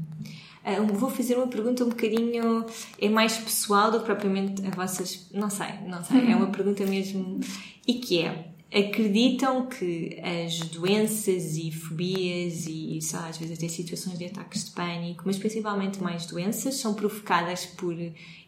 Uh, 0.65 0.93
vou 0.93 1.09
fazer 1.09 1.35
uma 1.35 1.47
pergunta 1.47 1.83
um 1.83 1.89
bocadinho 1.89 2.65
é 2.99 3.09
mais 3.09 3.37
pessoal 3.37 3.91
do 3.91 3.99
que 3.99 4.05
propriamente 4.05 4.65
a 4.65 4.69
vossas 4.69 5.27
não 5.33 5.49
sei 5.49 5.73
não 5.85 6.01
sei 6.03 6.31
é 6.31 6.35
uma 6.35 6.47
pergunta 6.47 6.85
mesmo 6.85 7.41
e 7.85 7.95
que 7.95 8.21
é 8.21 8.47
acreditam 8.73 9.67
que 9.67 10.19
as 10.21 10.59
doenças 10.69 11.57
e 11.57 11.69
fobias 11.69 12.65
e 12.65 12.97
sei 13.01 13.19
às 13.19 13.37
vezes 13.37 13.57
até 13.57 13.67
situações 13.67 14.17
de 14.17 14.25
ataques 14.25 14.63
de 14.65 14.71
pânico 14.71 15.23
mas 15.25 15.37
principalmente 15.37 16.01
mais 16.01 16.25
doenças 16.25 16.75
são 16.75 16.93
provocadas 16.93 17.65
por 17.65 17.95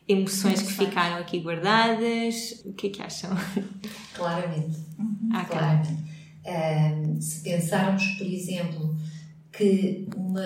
emoções 0.08 0.62
que 0.62 0.74
ficaram 0.74 1.18
aqui 1.18 1.40
guardadas. 1.40 2.62
O 2.66 2.74
que 2.74 2.88
é 2.88 2.90
que 2.90 3.02
acham? 3.02 3.32
Claramente. 4.14 4.78
Ah, 5.34 5.46
claramente. 5.46 6.06
Um, 6.46 7.20
se 7.20 7.42
pensarmos, 7.42 8.06
por 8.18 8.28
exemplo, 8.28 8.96
que 9.52 10.08
uma, 10.16 10.46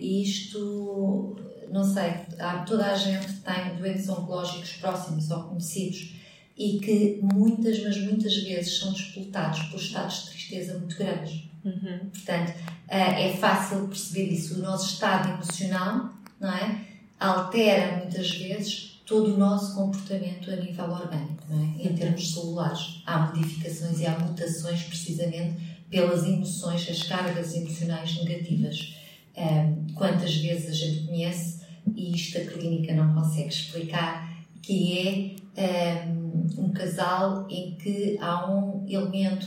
isto, 0.00 1.36
não 1.70 1.84
sei, 1.84 2.12
há, 2.38 2.64
toda 2.66 2.86
a 2.86 2.96
gente 2.96 3.32
tem 3.40 3.76
doentes 3.76 4.08
oncológicos 4.08 4.72
próximos 4.74 5.30
ou 5.30 5.44
conhecidos 5.44 6.14
e 6.56 6.78
que 6.78 7.20
muitas, 7.22 7.82
mas 7.82 7.96
muitas 7.98 8.34
vezes 8.36 8.78
são 8.78 8.92
disputados 8.92 9.62
por 9.64 9.80
estados 9.80 10.24
de 10.24 10.30
tristeza 10.30 10.78
muito 10.78 10.96
grandes. 10.96 11.42
Uhum. 11.64 12.10
Portanto, 12.12 12.52
é 12.88 13.32
fácil 13.36 13.88
perceber 13.88 14.32
isso. 14.32 14.56
O 14.56 14.62
nosso 14.62 14.94
estado 14.94 15.30
emocional, 15.30 16.12
não 16.38 16.50
é? 16.50 16.84
Altera 17.18 17.96
muitas 17.96 18.30
vezes 18.30 18.94
todo 19.06 19.34
o 19.34 19.38
nosso 19.38 19.74
comportamento 19.74 20.50
a 20.50 20.56
nível 20.56 20.90
orgânico, 20.90 21.44
é? 21.50 21.86
em 21.86 21.94
termos 21.94 22.32
celulares. 22.32 23.02
Há 23.06 23.18
modificações 23.18 24.00
e 24.00 24.06
há 24.06 24.18
mutações 24.18 24.82
precisamente 24.84 25.74
pelas 25.90 26.24
emoções, 26.24 26.88
as 26.88 27.02
cargas 27.02 27.54
emocionais 27.54 28.16
negativas. 28.22 28.94
Um, 29.36 29.86
quantas 29.94 30.36
vezes 30.36 30.68
a 30.68 30.72
gente 30.72 31.06
conhece, 31.06 31.64
e 31.94 32.14
isto 32.14 32.38
a 32.38 32.44
clínica 32.44 32.94
não 32.94 33.14
consegue 33.14 33.48
explicar, 33.48 34.32
que 34.62 35.36
é 35.56 36.06
um, 36.06 36.64
um 36.64 36.72
casal 36.72 37.46
em 37.50 37.74
que 37.74 38.16
há 38.20 38.50
um 38.50 38.86
elemento 38.88 39.46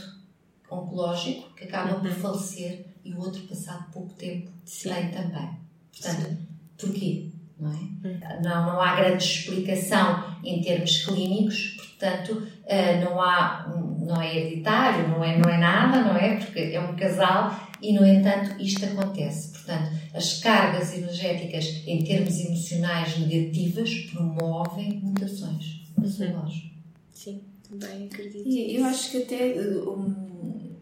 oncológico 0.70 1.54
que 1.54 1.64
acaba 1.64 1.94
uhum. 1.94 2.00
por 2.00 2.10
falecer 2.10 2.86
e 3.04 3.14
o 3.14 3.18
outro, 3.20 3.42
passado 3.42 3.90
pouco 3.90 4.12
tempo, 4.14 4.50
Sim. 4.64 4.90
tem 4.90 5.10
também. 5.10 5.50
Portanto, 5.90 6.28
Sim. 6.28 6.46
porquê? 6.76 7.30
não 7.60 7.72
é? 7.72 8.40
Não, 8.42 8.66
não 8.66 8.80
há 8.80 8.94
grande 8.94 9.24
explicação 9.24 10.24
em 10.44 10.60
termos 10.60 11.04
clínicos, 11.04 11.76
portanto, 11.76 12.46
eh, 12.66 13.00
não 13.04 13.20
há, 13.20 13.66
não 13.98 14.20
é 14.20 14.36
hereditário, 14.36 15.08
não 15.08 15.24
é, 15.24 15.36
não 15.36 15.50
é 15.50 15.58
nada, 15.58 16.02
não 16.02 16.16
é? 16.16 16.36
Porque 16.36 16.60
é 16.60 16.80
um 16.80 16.94
casal 16.94 17.58
e, 17.82 17.92
no 17.92 18.06
entanto, 18.06 18.54
isto 18.60 18.84
acontece. 18.84 19.57
Portanto, 19.68 19.90
as 20.14 20.40
cargas 20.40 20.94
energéticas 20.94 21.82
em 21.86 22.02
termos 22.02 22.40
emocionais 22.40 23.18
negativas 23.18 23.90
promovem 24.10 24.98
mutações 25.02 25.82
uhum. 25.98 26.04
Sim. 27.12 27.40
também 27.68 28.06
acredito. 28.06 28.48
E 28.48 28.76
eu 28.76 28.86
acho 28.86 29.10
que 29.10 29.18
até 29.18 29.60
um, 29.60 30.72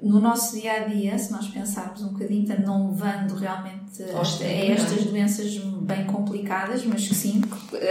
no 0.00 0.20
nosso 0.20 0.60
dia 0.60 0.72
a 0.74 0.78
dia, 0.84 1.18
se 1.18 1.32
nós 1.32 1.48
pensarmos 1.48 2.00
um 2.02 2.12
bocadinho, 2.12 2.46
portanto, 2.46 2.64
não 2.64 2.92
levando 2.92 3.34
realmente 3.34 4.04
a, 4.04 4.20
a 4.20 4.46
estas 4.46 5.04
doenças 5.04 5.56
bem 5.82 6.06
complicadas, 6.06 6.84
mas 6.84 7.08
que 7.08 7.14
sim, 7.16 7.42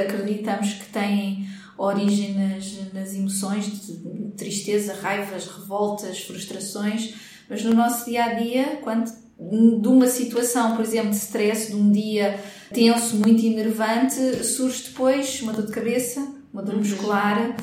acreditamos 0.02 0.76
que 0.76 0.86
têm 0.86 1.46
origem 1.78 2.36
nas, 2.36 2.94
nas 2.94 3.14
emoções 3.14 3.66
de 3.66 3.98
tristeza, 4.38 4.94
raivas, 4.94 5.46
revoltas, 5.46 6.22
frustrações, 6.22 7.14
mas 7.50 7.64
no 7.66 7.74
nosso 7.74 8.06
dia 8.06 8.24
a 8.24 8.34
dia, 8.36 8.80
quando 8.82 9.27
de 9.40 9.88
uma 9.88 10.08
situação, 10.08 10.76
por 10.76 10.84
exemplo, 10.84 11.12
de 11.12 11.18
stress, 11.18 11.68
de 11.68 11.76
um 11.76 11.92
dia 11.92 12.40
tenso, 12.74 13.18
muito 13.18 13.46
enervante, 13.46 14.44
surge 14.44 14.86
depois 14.90 15.42
uma 15.42 15.54
dor 15.54 15.68
de 15.68 15.72
cabeça, 15.72 16.28
uma 16.52 16.64
dor 16.64 16.76
uhum. 16.76 16.80
muscular, 16.80 17.56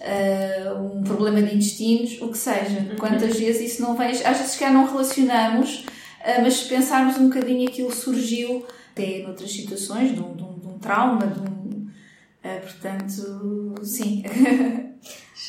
uh, 0.00 0.82
um 0.82 1.02
problema 1.02 1.42
de 1.42 1.56
intestinos, 1.56 2.20
o 2.22 2.28
que 2.28 2.38
seja. 2.38 2.78
Uhum. 2.78 2.96
Quantas 2.96 3.38
vezes 3.38 3.72
isso 3.72 3.82
não 3.82 3.96
vem, 3.96 4.10
às 4.10 4.38
vezes 4.38 4.56
já 4.56 4.70
não 4.70 4.86
relacionamos, 4.86 5.80
uh, 5.80 6.42
mas 6.42 6.54
se 6.54 6.68
pensarmos 6.68 7.18
um 7.18 7.28
bocadinho 7.28 7.68
aquilo 7.68 7.92
surgiu 7.92 8.64
até 8.92 9.22
noutras 9.22 9.50
situações, 9.50 10.14
de 10.14 10.20
um, 10.20 10.34
de 10.34 10.42
um, 10.44 10.58
de 10.58 10.66
um 10.68 10.78
trauma, 10.78 11.26
de 11.26 11.40
um, 11.40 11.44
uh, 11.44 12.60
portanto, 12.62 13.74
sim. 13.82 14.22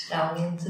Geralmente, 0.09 0.65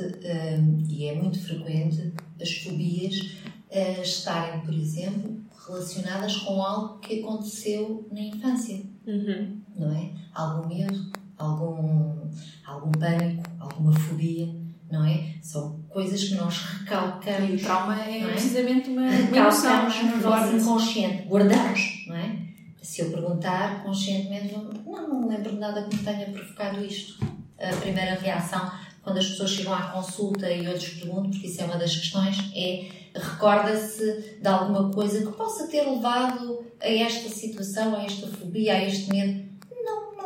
e 0.90 1.06
é 1.06 1.14
muito 1.14 1.40
frequente, 1.40 2.12
as 2.42 2.52
fobias 2.58 3.38
estarem, 3.72 4.62
por 4.62 4.74
exemplo, 4.74 5.42
relacionadas 5.68 6.38
com 6.38 6.62
algo 6.62 7.00
que 7.00 7.20
aconteceu 7.20 8.08
na 8.12 8.22
infância, 8.22 8.82
uhum. 9.06 9.62
não 9.76 9.92
é? 9.92 10.12
Algum 10.34 10.68
medo, 10.68 11.12
algum, 11.38 12.30
algum 12.66 12.92
pânico, 12.92 13.44
alguma 13.60 13.94
fobia, 13.94 14.48
não 14.90 15.06
é? 15.06 15.36
São 15.42 15.80
coisas 15.90 16.24
que 16.24 16.36
nós 16.36 16.58
recalcamos. 16.58 17.50
E 17.50 17.56
o 17.56 17.60
trauma 17.60 18.02
é, 18.02 18.22
é? 18.22 18.28
precisamente 18.28 18.90
uma, 18.90 19.10
recalcamos 19.10 19.94
de 19.94 20.22
forma 20.22 20.52
inconsciente, 20.54 21.28
guardamos, 21.28 22.06
não 22.08 22.16
é? 22.16 22.48
Se 22.82 23.02
eu 23.02 23.12
perguntar 23.12 23.84
conscientemente, 23.84 24.56
não, 24.56 24.64
não 24.86 25.22
me 25.22 25.28
lembro 25.28 25.52
de 25.52 25.58
nada 25.58 25.84
que 25.84 25.96
me 25.96 26.04
tenha 26.04 26.26
provocado 26.30 26.84
isto. 26.86 27.22
A 27.60 27.76
primeira 27.76 28.14
reação, 28.16 28.72
quando 29.08 29.20
as 29.20 29.30
pessoas 29.30 29.52
chegam 29.52 29.74
à 29.74 29.84
consulta 29.84 30.52
e 30.52 30.66
eu 30.66 30.74
lhes 30.74 30.90
pergunto, 30.90 31.30
porque 31.30 31.48
isso 31.48 31.62
é 31.62 31.64
uma 31.64 31.78
das 31.78 31.96
questões, 31.96 32.52
é 32.54 32.90
recorda-se 33.16 34.38
de 34.42 34.48
alguma 34.48 34.92
coisa 34.92 35.26
que 35.26 35.32
possa 35.32 35.66
ter 35.68 35.90
levado 35.90 36.66
a 36.82 36.90
esta 36.90 37.30
situação, 37.30 37.96
a 37.96 38.04
esta 38.04 38.28
fobia, 38.28 38.74
a 38.74 38.84
este 38.84 39.10
medo 39.10 39.48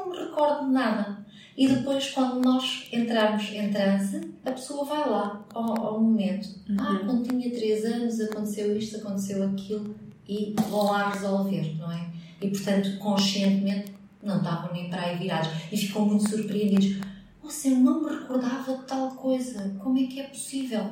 me 0.10 0.18
recordo 0.18 0.66
de 0.66 0.72
nada. 0.72 1.26
E 1.56 1.68
depois, 1.68 2.10
quando 2.10 2.44
nós 2.44 2.88
entramos 2.92 3.52
em 3.52 3.70
transe, 3.70 4.22
a 4.44 4.52
pessoa 4.52 4.84
vai 4.84 5.08
lá 5.08 5.46
ao, 5.54 5.86
ao 5.86 6.02
momento. 6.02 6.48
Uhum. 6.68 6.78
Ah, 6.80 7.02
quando 7.06 7.28
tinha 7.28 7.52
3 7.52 7.86
anos 7.86 8.20
aconteceu 8.20 8.76
isto, 8.76 8.98
aconteceu 8.98 9.44
aquilo, 9.44 9.96
e 10.28 10.56
vão 10.70 10.86
lá 10.86 11.12
resolver, 11.12 11.76
não 11.78 11.92
é? 11.92 12.10
E 12.42 12.50
portanto, 12.50 12.98
conscientemente, 12.98 13.94
não 14.24 14.38
estavam 14.38 14.74
nem 14.74 14.90
para 14.90 15.04
aí 15.04 15.18
virados. 15.18 15.50
E 15.72 15.78
ficam 15.78 16.06
muito 16.06 16.28
surpreendidos. 16.28 17.11
Nossa, 17.44 17.68
eu 17.68 17.78
não 17.78 18.04
me 18.04 18.10
recordava 18.10 18.78
de 18.78 18.84
tal 18.84 19.12
coisa. 19.12 19.76
Como 19.80 19.98
é 19.98 20.04
que 20.04 20.20
é 20.20 20.24
possível? 20.24 20.92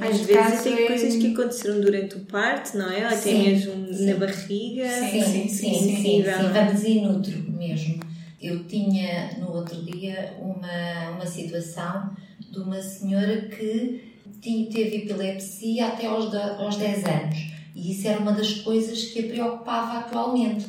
Às 0.00 0.20
vezes 0.20 0.62
tem 0.62 0.74
é... 0.74 0.86
coisas 0.86 1.16
que 1.16 1.32
aconteceram 1.32 1.80
durante 1.80 2.16
o 2.16 2.20
parto, 2.20 2.78
não 2.78 2.90
é? 2.90 3.00
Ou 3.00 3.14
até 3.14 3.34
mesmo 3.34 3.74
na 3.74 4.16
barriga. 4.16 4.88
Sim, 4.88 5.22
sim, 5.22 5.48
sim. 5.48 5.74
sim, 5.74 6.02
sim. 6.02 6.22
Vamos 6.22 6.84
inútero 6.84 7.50
mesmo. 7.50 8.00
Eu 8.40 8.64
tinha 8.64 9.36
no 9.38 9.52
outro 9.52 9.82
dia 9.82 10.34
uma, 10.40 11.10
uma 11.10 11.26
situação 11.26 12.10
de 12.38 12.58
uma 12.58 12.80
senhora 12.80 13.42
que 13.42 14.02
tinha, 14.40 14.70
teve 14.70 14.98
epilepsia 14.98 15.88
até 15.88 16.06
aos, 16.06 16.34
aos 16.34 16.76
10 16.76 17.04
anos 17.04 17.50
e 17.74 17.92
isso 17.92 18.08
era 18.08 18.20
uma 18.20 18.32
das 18.32 18.52
coisas 18.60 19.06
que 19.06 19.20
a 19.20 19.28
preocupava 19.28 19.98
atualmente. 19.98 20.66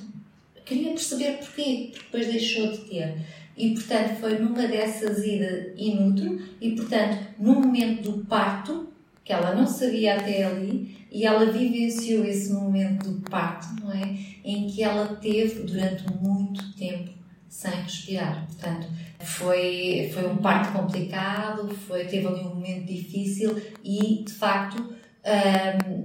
Queria 0.65 0.89
perceber 0.91 1.39
porquê, 1.39 1.89
porque 1.91 2.05
depois 2.05 2.27
deixou 2.27 2.71
de 2.71 2.77
ter. 2.89 3.17
E 3.57 3.73
portanto 3.73 4.19
foi 4.19 4.39
numa 4.39 4.67
dessas 4.67 5.23
idas 5.25 5.73
inútil 5.75 6.41
e 6.59 6.71
portanto 6.71 7.17
no 7.39 7.55
momento 7.55 8.11
do 8.11 8.25
parto, 8.25 8.87
que 9.23 9.33
ela 9.33 9.53
não 9.53 9.67
sabia 9.67 10.15
até 10.15 10.43
ali, 10.43 11.05
e 11.11 11.25
ela 11.25 11.51
vivenciou 11.51 12.23
esse 12.25 12.51
momento 12.53 13.11
do 13.11 13.29
parto, 13.29 13.67
não 13.81 13.91
é? 13.91 14.17
Em 14.43 14.67
que 14.67 14.81
ela 14.81 15.07
teve 15.15 15.63
durante 15.63 16.05
muito 16.21 16.73
tempo 16.75 17.11
sem 17.49 17.71
respirar. 17.71 18.47
Portanto, 18.47 18.87
foi, 19.19 20.09
foi 20.13 20.25
um 20.25 20.37
parto 20.37 20.71
complicado, 20.71 21.67
foi, 21.69 22.05
teve 22.05 22.25
ali 22.25 22.39
um 22.39 22.55
momento 22.55 22.85
difícil 22.85 23.61
e, 23.83 24.23
de 24.23 24.31
facto, 24.31 24.95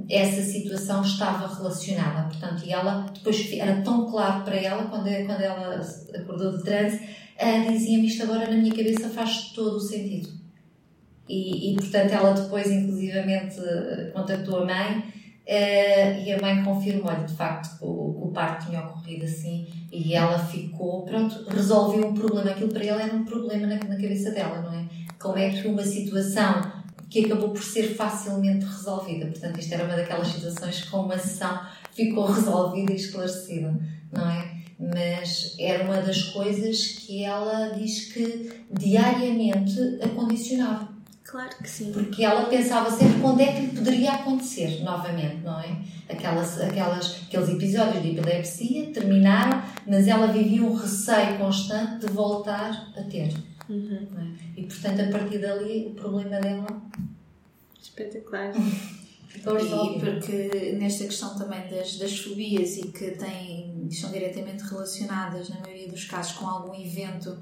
essa 0.08 0.42
situação 0.42 1.02
estava 1.02 1.54
relacionada. 1.54 2.28
Portanto, 2.28 2.64
e 2.64 2.72
ela, 2.72 3.06
depois, 3.14 3.52
era 3.52 3.80
tão 3.82 4.10
claro 4.10 4.44
para 4.44 4.56
ela, 4.56 4.84
quando, 4.84 5.04
quando 5.04 5.40
ela 5.40 5.80
acordou 6.14 6.56
de 6.56 6.62
transe, 6.62 6.96
uh, 6.96 7.72
dizia-me 7.72 8.06
isto 8.06 8.22
agora 8.24 8.50
na 8.50 8.56
minha 8.56 8.74
cabeça 8.74 9.08
faz 9.08 9.52
todo 9.52 9.76
o 9.76 9.80
sentido. 9.80 10.28
E, 11.28 11.72
e, 11.72 11.74
portanto, 11.76 12.12
ela 12.12 12.32
depois, 12.32 12.70
inclusivamente, 12.70 13.56
contactou 14.12 14.62
a 14.62 14.66
mãe 14.66 15.16
Uh, 15.46 16.24
e 16.24 16.32
a 16.32 16.40
mãe 16.42 16.64
confirmou-lhe 16.64 17.22
de 17.22 17.34
facto 17.34 17.80
o, 17.80 18.26
o 18.26 18.32
parto 18.32 18.66
tinha 18.66 18.80
ocorrido 18.80 19.24
assim 19.26 19.64
e 19.92 20.12
ela 20.12 20.36
ficou, 20.40 21.04
pronto, 21.04 21.44
resolveu 21.48 22.08
um 22.08 22.14
problema. 22.14 22.50
Aquilo 22.50 22.72
para 22.72 22.84
ela 22.84 23.00
era 23.00 23.14
um 23.14 23.24
problema 23.24 23.64
na, 23.64 23.76
na 23.76 23.94
cabeça 23.94 24.32
dela, 24.32 24.60
não 24.60 24.72
é? 24.72 24.88
Como 25.20 25.38
é 25.38 25.50
que 25.50 25.68
uma 25.68 25.84
situação 25.84 26.75
que 27.08 27.24
acabou 27.24 27.50
por 27.50 27.62
ser 27.62 27.94
facilmente 27.94 28.64
resolvida, 28.64 29.26
portanto, 29.26 29.58
isto 29.58 29.72
era 29.72 29.84
uma 29.84 29.96
daquelas 29.96 30.28
situações 30.28 30.82
que 30.82 30.90
com 30.90 31.02
uma 31.02 31.18
sessão 31.18 31.60
ficou 31.92 32.26
resolvida 32.32 32.92
e 32.92 32.96
esclarecida, 32.96 33.78
não 34.12 34.28
é? 34.28 34.56
Mas 34.78 35.56
era 35.58 35.84
uma 35.84 36.02
das 36.02 36.22
coisas 36.24 36.82
que 36.86 37.24
ela 37.24 37.70
diz 37.70 38.12
que 38.12 38.52
diariamente 38.70 39.98
a 40.02 40.08
condicionava. 40.08 40.96
Claro 41.24 41.56
que 41.60 41.68
sim. 41.68 41.92
Porque 41.92 42.22
ela 42.22 42.44
pensava 42.46 42.90
sempre 42.90 43.20
quando 43.20 43.40
é 43.40 43.52
que 43.52 43.60
lhe 43.62 43.68
poderia 43.68 44.12
acontecer 44.12 44.82
novamente, 44.84 45.38
não 45.42 45.58
é? 45.58 45.76
Aquelas, 46.08 46.60
aquelas, 46.60 47.16
aqueles 47.26 47.48
episódios 47.48 48.02
de 48.02 48.10
epilepsia 48.10 48.86
terminaram, 48.92 49.60
mas 49.86 50.06
ela 50.06 50.28
vivia 50.28 50.62
um 50.62 50.74
receio 50.74 51.36
constante 51.38 52.06
de 52.06 52.12
voltar 52.12 52.92
a 52.96 53.02
ter. 53.02 53.32
Uhum. 53.68 54.08
É? 54.18 54.60
E 54.60 54.64
portanto, 54.64 55.00
a 55.00 55.18
partir 55.18 55.38
dali, 55.38 55.86
o 55.86 55.94
problema 55.94 56.40
dela. 56.40 56.66
Espetacular. 57.80 58.52
Ficou 59.28 59.58
e 59.58 60.00
porque 60.00 60.76
nesta 60.78 61.04
questão 61.04 61.36
também 61.36 61.68
das, 61.68 61.98
das 61.98 62.18
fobias 62.18 62.78
e 62.78 62.86
que 62.86 63.10
têm, 63.10 63.86
são 63.90 64.10
diretamente 64.10 64.62
relacionadas, 64.64 65.50
na 65.50 65.60
maioria 65.60 65.88
dos 65.88 66.04
casos, 66.04 66.32
com 66.32 66.46
algum 66.46 66.74
evento 66.74 67.36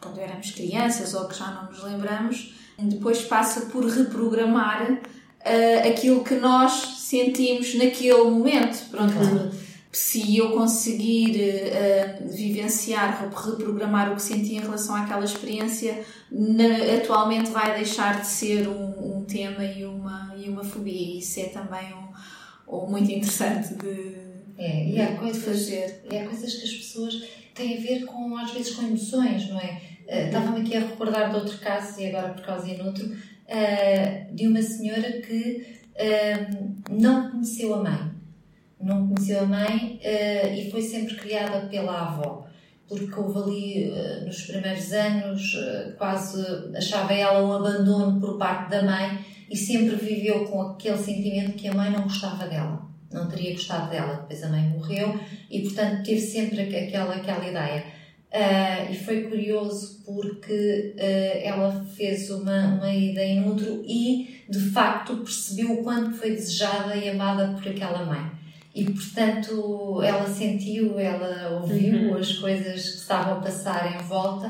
quando 0.00 0.18
éramos 0.18 0.52
crianças 0.52 1.12
ou 1.12 1.28
que 1.28 1.36
já 1.36 1.50
não 1.50 1.70
nos 1.70 1.82
lembramos 1.82 2.54
depois 2.78 3.22
passa 3.22 3.66
por 3.66 3.84
reprogramar 3.84 4.92
uh, 4.92 5.88
aquilo 5.88 6.24
que 6.24 6.34
nós 6.34 6.72
sentimos 6.98 7.74
naquele 7.74 8.24
momento. 8.24 8.90
Pronto. 8.90 9.14
Uhum. 9.14 9.50
Se 9.94 10.36
eu 10.36 10.50
conseguir 10.50 11.36
uh, 11.36 12.28
vivenciar, 12.28 13.30
reprogramar 13.32 14.12
o 14.12 14.16
que 14.16 14.22
senti 14.22 14.56
em 14.56 14.60
relação 14.60 14.96
àquela 14.96 15.24
experiência, 15.24 16.04
na, 16.30 16.96
atualmente 16.96 17.50
vai 17.50 17.76
deixar 17.76 18.20
de 18.20 18.26
ser 18.26 18.66
um, 18.66 19.18
um, 19.18 19.24
tema 19.24 19.64
e 19.64 19.84
uma, 19.84 20.34
e 20.36 20.48
uma 20.48 20.64
fobia. 20.64 21.18
Isso 21.18 21.38
é 21.38 21.44
também 21.44 21.94
um, 21.94 22.76
um 22.76 22.90
muito 22.90 23.08
interessante 23.08 23.74
de, 23.74 24.34
é, 24.58 24.88
e 24.88 25.00
há 25.00 25.16
coisas, 25.16 25.44
fazer. 25.44 26.02
E 26.10 26.16
há 26.16 26.24
coisas 26.24 26.54
que 26.54 26.64
as 26.64 26.72
pessoas 26.72 27.28
têm 27.54 27.78
a 27.78 27.80
ver 27.80 28.04
com, 28.04 28.36
às 28.36 28.52
vezes, 28.52 28.74
com 28.74 28.82
emoções, 28.82 29.48
não 29.48 29.60
é? 29.60 29.80
Uh, 30.06 30.26
Estava-me 30.26 30.60
aqui 30.60 30.76
a 30.76 30.80
recordar 30.80 31.30
de 31.30 31.36
outro 31.36 31.58
caso, 31.58 32.00
e 32.00 32.06
agora 32.06 32.34
por 32.34 32.44
causa 32.44 32.66
de 32.66 32.80
outro, 32.80 33.06
uh, 33.06 34.34
de 34.34 34.46
uma 34.46 34.62
senhora 34.62 35.20
que 35.20 35.78
uh, 35.94 36.74
não 36.90 37.30
conheceu 37.30 37.74
a 37.74 37.82
mãe. 37.82 38.13
Não 38.84 39.08
conheceu 39.08 39.40
a 39.40 39.46
mãe 39.46 39.98
e 40.02 40.70
foi 40.70 40.82
sempre 40.82 41.14
criada 41.16 41.66
pela 41.68 42.02
avó. 42.02 42.46
Porque 42.86 43.18
houve 43.18 43.38
ali, 43.38 43.92
nos 44.26 44.42
primeiros 44.42 44.92
anos, 44.92 45.56
quase 45.96 46.44
achava 46.76 47.14
ela 47.14 47.42
um 47.42 47.52
abandono 47.52 48.20
por 48.20 48.36
parte 48.36 48.70
da 48.70 48.82
mãe 48.82 49.24
e 49.50 49.56
sempre 49.56 49.96
viveu 49.96 50.44
com 50.44 50.60
aquele 50.60 50.98
sentimento 50.98 51.52
que 51.52 51.66
a 51.66 51.72
mãe 51.72 51.90
não 51.90 52.02
gostava 52.02 52.46
dela 52.46 52.84
não 53.14 53.28
teria 53.28 53.52
gostado 53.52 53.88
dela. 53.90 54.16
Depois 54.16 54.42
a 54.42 54.48
mãe 54.48 54.62
morreu 54.68 55.18
e, 55.50 55.62
portanto, 55.62 56.02
teve 56.02 56.20
sempre 56.20 56.60
aquela, 56.62 57.14
aquela 57.14 57.48
ideia. 57.48 57.84
Uh, 58.34 58.92
e 58.92 58.96
foi 58.96 59.22
curioso 59.22 60.02
porque 60.04 60.96
uh, 60.96 61.46
ela 61.46 61.86
fez 61.96 62.28
uma, 62.30 62.74
uma 62.74 62.92
ida 62.92 63.22
em 63.22 63.48
útero 63.48 63.84
e, 63.86 64.42
de 64.48 64.58
facto, 64.58 65.18
percebeu 65.18 65.72
o 65.72 65.84
quanto 65.84 66.16
foi 66.16 66.30
desejada 66.30 66.96
e 66.96 67.08
amada 67.08 67.56
por 67.56 67.68
aquela 67.68 68.04
mãe. 68.04 68.43
E, 68.74 68.84
portanto, 68.84 70.02
ela 70.02 70.28
sentiu, 70.28 70.98
ela 70.98 71.60
ouviu 71.60 72.10
uhum. 72.10 72.16
as 72.16 72.32
coisas 72.32 72.90
que 72.90 72.96
estavam 72.96 73.34
a 73.34 73.40
passar 73.40 73.94
em 73.94 74.04
volta 74.04 74.48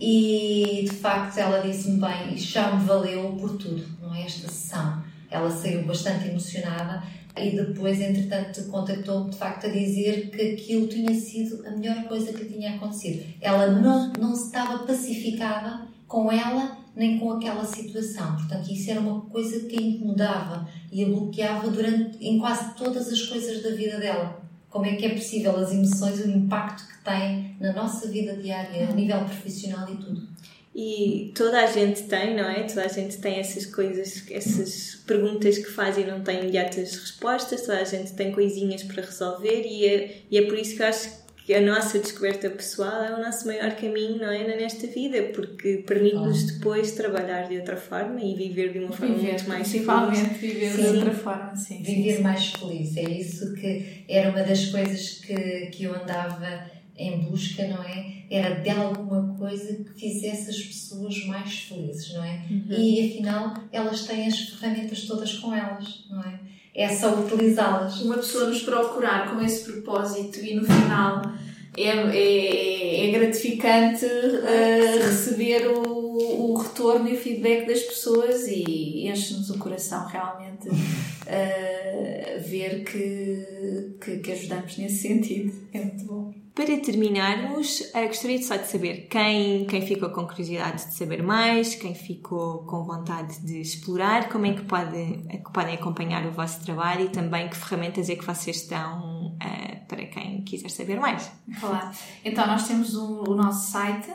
e 0.00 0.86
de 0.88 0.96
facto 0.96 1.36
ela 1.36 1.60
disse-me 1.60 2.00
bem, 2.00 2.36
já 2.38 2.74
me 2.74 2.86
valeu 2.86 3.36
por 3.38 3.58
tudo, 3.58 3.84
não 4.00 4.14
é? 4.14 4.22
Esta 4.22 4.48
sessão. 4.48 5.02
Ela 5.30 5.50
saiu 5.50 5.84
bastante 5.84 6.28
emocionada 6.28 7.02
e 7.36 7.50
depois, 7.50 8.00
entretanto, 8.00 8.64
contactou-me 8.68 9.30
de 9.30 9.36
facto 9.36 9.66
a 9.66 9.70
dizer 9.70 10.30
que 10.30 10.40
aquilo 10.40 10.88
tinha 10.88 11.14
sido 11.14 11.64
a 11.66 11.70
melhor 11.70 12.04
coisa 12.04 12.32
que 12.32 12.46
tinha 12.46 12.76
acontecido. 12.76 13.26
Ela 13.42 13.66
não, 13.68 14.10
não 14.14 14.32
estava 14.32 14.86
pacificada 14.86 15.86
com 16.08 16.32
ela 16.32 16.79
nem 16.94 17.18
com 17.18 17.32
aquela 17.32 17.64
situação. 17.64 18.36
Portanto, 18.36 18.70
isso 18.70 18.90
era 18.90 19.00
uma 19.00 19.20
coisa 19.22 19.66
que 19.66 19.78
a 19.78 19.82
incomodava 19.82 20.68
e 20.92 21.04
a 21.04 21.08
bloqueava 21.08 21.70
durante, 21.70 22.18
em 22.24 22.38
quase 22.38 22.74
todas 22.74 23.12
as 23.12 23.22
coisas 23.22 23.62
da 23.62 23.70
vida 23.70 23.98
dela. 23.98 24.40
Como 24.68 24.86
é 24.86 24.94
que 24.94 25.06
é 25.06 25.10
possível 25.10 25.56
as 25.56 25.72
emoções, 25.72 26.24
o 26.24 26.30
impacto 26.30 26.86
que 26.86 27.04
têm 27.04 27.56
na 27.60 27.72
nossa 27.72 28.08
vida 28.08 28.36
diária, 28.36 28.88
a 28.88 28.92
nível 28.92 29.24
profissional 29.24 29.88
e 29.92 29.96
tudo. 29.96 30.28
E 30.74 31.32
toda 31.34 31.62
a 31.62 31.66
gente 31.66 32.04
tem, 32.04 32.36
não 32.36 32.48
é? 32.48 32.62
Toda 32.62 32.84
a 32.84 32.88
gente 32.88 33.18
tem 33.18 33.40
essas 33.40 33.66
coisas, 33.66 34.24
essas 34.30 35.02
perguntas 35.04 35.58
que 35.58 35.68
faz 35.68 35.98
e 35.98 36.04
não 36.04 36.22
tem 36.22 36.38
imediatas 36.38 36.94
respostas, 36.94 37.62
toda 37.62 37.80
a 37.80 37.84
gente 37.84 38.12
tem 38.12 38.30
coisinhas 38.30 38.84
para 38.84 39.02
resolver 39.02 39.62
e 39.66 39.84
é, 39.84 40.22
e 40.30 40.38
é 40.38 40.42
por 40.42 40.56
isso 40.56 40.76
que 40.76 40.82
eu 40.82 40.86
acho 40.86 41.10
que 41.50 41.54
a 41.56 41.60
nossa 41.60 41.98
descoberta 41.98 42.48
pessoal 42.48 43.02
é 43.02 43.12
o 43.12 43.20
nosso 43.20 43.44
maior 43.44 43.74
caminho, 43.74 44.18
não 44.18 44.30
é? 44.30 44.56
Nesta 44.56 44.86
vida, 44.86 45.20
porque 45.34 45.78
permite-nos 45.78 46.44
depois 46.44 46.92
trabalhar 46.92 47.48
de 47.48 47.56
outra 47.56 47.76
forma 47.76 48.22
e 48.22 48.36
viver 48.36 48.72
de 48.72 48.78
uma 48.78 48.92
forma 48.92 49.16
viver, 49.16 49.32
muito 49.32 49.48
mais 49.48 49.68
principalmente 49.68 50.34
feliz. 50.34 50.40
viver 50.40 50.70
Sim. 50.70 50.82
de 50.82 50.98
outra 50.98 51.10
forma, 51.10 51.56
sim. 51.56 51.82
Viver 51.82 52.16
sim, 52.18 52.22
mais 52.22 52.46
feliz. 52.52 52.96
É 52.96 53.02
isso 53.02 53.52
que 53.54 54.04
era 54.08 54.30
uma 54.30 54.44
das 54.44 54.66
coisas 54.66 55.08
que, 55.26 55.34
que 55.72 55.82
eu 55.82 55.92
andava 55.92 56.70
em 56.96 57.18
busca, 57.18 57.66
não 57.66 57.82
é? 57.82 58.22
Era 58.30 58.60
de 58.60 58.70
alguma 58.70 59.34
coisa 59.36 59.74
que 59.74 59.98
fizesse 59.98 60.50
as 60.50 60.62
pessoas 60.62 61.24
mais 61.26 61.52
felizes, 61.62 62.14
não 62.14 62.22
é? 62.22 62.44
Uhum. 62.48 62.66
E 62.70 63.10
afinal, 63.10 63.54
elas 63.72 64.04
têm 64.06 64.28
as 64.28 64.38
ferramentas 64.38 65.02
todas 65.02 65.32
com 65.38 65.52
elas, 65.52 66.06
não 66.08 66.22
é? 66.22 66.38
É 66.74 66.88
só 66.88 67.14
utilizá-las. 67.14 68.00
Uma 68.00 68.16
pessoa 68.16 68.46
nos 68.46 68.62
procurar 68.62 69.30
com 69.30 69.40
esse 69.42 69.64
propósito 69.70 70.38
e 70.38 70.54
no 70.54 70.64
final 70.64 71.22
é, 71.76 71.88
é, 71.88 73.08
é 73.08 73.10
gratificante 73.12 74.04
uh, 74.04 75.06
receber 75.06 75.66
o, 75.68 76.52
o 76.52 76.56
retorno 76.56 77.08
e 77.08 77.14
o 77.14 77.18
feedback 77.18 77.66
das 77.66 77.80
pessoas 77.80 78.46
e 78.48 79.08
enche-nos 79.08 79.50
o 79.50 79.58
coração 79.58 80.06
realmente 80.06 80.68
uh, 81.30 82.48
ver 82.48 82.84
que, 82.84 83.96
que, 84.00 84.18
que 84.18 84.32
ajudamos 84.32 84.76
nesse 84.76 85.08
sentido. 85.08 85.52
É 85.72 85.78
muito 85.78 86.04
bom. 86.04 86.40
Para 86.54 86.76
terminarmos, 86.78 87.90
eh, 87.94 88.06
gostaria 88.06 88.42
só 88.42 88.56
de 88.56 88.66
saber 88.66 89.06
quem, 89.08 89.64
quem 89.66 89.86
ficou 89.86 90.10
com 90.10 90.26
curiosidade 90.26 90.88
de 90.88 90.94
saber 90.94 91.22
mais, 91.22 91.76
quem 91.76 91.94
ficou 91.94 92.64
com 92.64 92.84
vontade 92.84 93.40
de 93.40 93.60
explorar, 93.60 94.28
como 94.28 94.46
é 94.46 94.52
que, 94.52 94.62
pode, 94.64 94.96
é 95.28 95.38
que 95.38 95.50
podem 95.52 95.74
acompanhar 95.74 96.26
o 96.26 96.32
vosso 96.32 96.62
trabalho 96.62 97.06
e 97.06 97.08
também 97.08 97.48
que 97.48 97.56
ferramentas 97.56 98.10
é 98.10 98.16
que 98.16 98.24
vocês 98.26 98.56
estão 98.56 99.28
uh, 99.36 99.86
para 99.86 100.04
quem 100.06 100.42
quiser 100.42 100.70
saber 100.70 100.98
mais. 100.98 101.30
Claro. 101.60 101.90
Então, 102.24 102.46
nós 102.46 102.66
temos 102.66 102.94
o, 102.94 103.30
o 103.30 103.34
nosso 103.36 103.70
site 103.70 104.10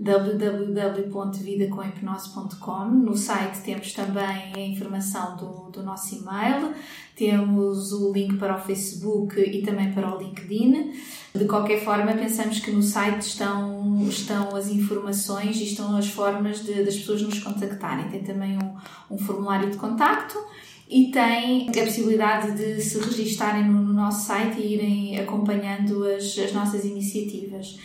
www.vidacohipnose.com. 0.00 2.84
No 2.86 3.14
site 3.14 3.60
temos 3.62 3.92
também 3.92 4.54
a 4.56 4.60
informação 4.60 5.36
do, 5.36 5.68
do 5.70 5.82
nosso 5.82 6.14
e-mail, 6.14 6.72
temos 7.14 7.92
o 7.92 8.10
link 8.10 8.38
para 8.38 8.56
o 8.56 8.60
Facebook 8.60 9.38
e 9.38 9.60
também 9.60 9.92
para 9.92 10.16
o 10.16 10.18
LinkedIn. 10.18 10.94
De 11.34 11.44
qualquer 11.44 11.84
forma, 11.84 12.14
pensamos 12.14 12.60
que 12.60 12.70
no 12.70 12.82
site 12.82 13.20
estão, 13.20 14.02
estão 14.08 14.56
as 14.56 14.68
informações 14.68 15.58
e 15.58 15.64
estão 15.64 15.94
as 15.96 16.08
formas 16.08 16.64
de, 16.64 16.82
das 16.82 16.96
pessoas 16.96 17.20
nos 17.20 17.38
contactarem. 17.38 18.08
Tem 18.08 18.22
também 18.22 18.56
um, 18.56 18.74
um 19.14 19.18
formulário 19.18 19.70
de 19.70 19.76
contacto 19.76 20.38
e 20.88 21.10
tem 21.12 21.68
a 21.68 21.72
possibilidade 21.84 22.52
de 22.52 22.80
se 22.80 22.98
registarem 22.98 23.64
no, 23.64 23.82
no 23.82 23.92
nosso 23.92 24.26
site 24.26 24.60
e 24.60 24.74
irem 24.74 25.20
acompanhando 25.20 26.04
as, 26.04 26.38
as 26.38 26.54
nossas 26.54 26.86
iniciativas. 26.86 27.76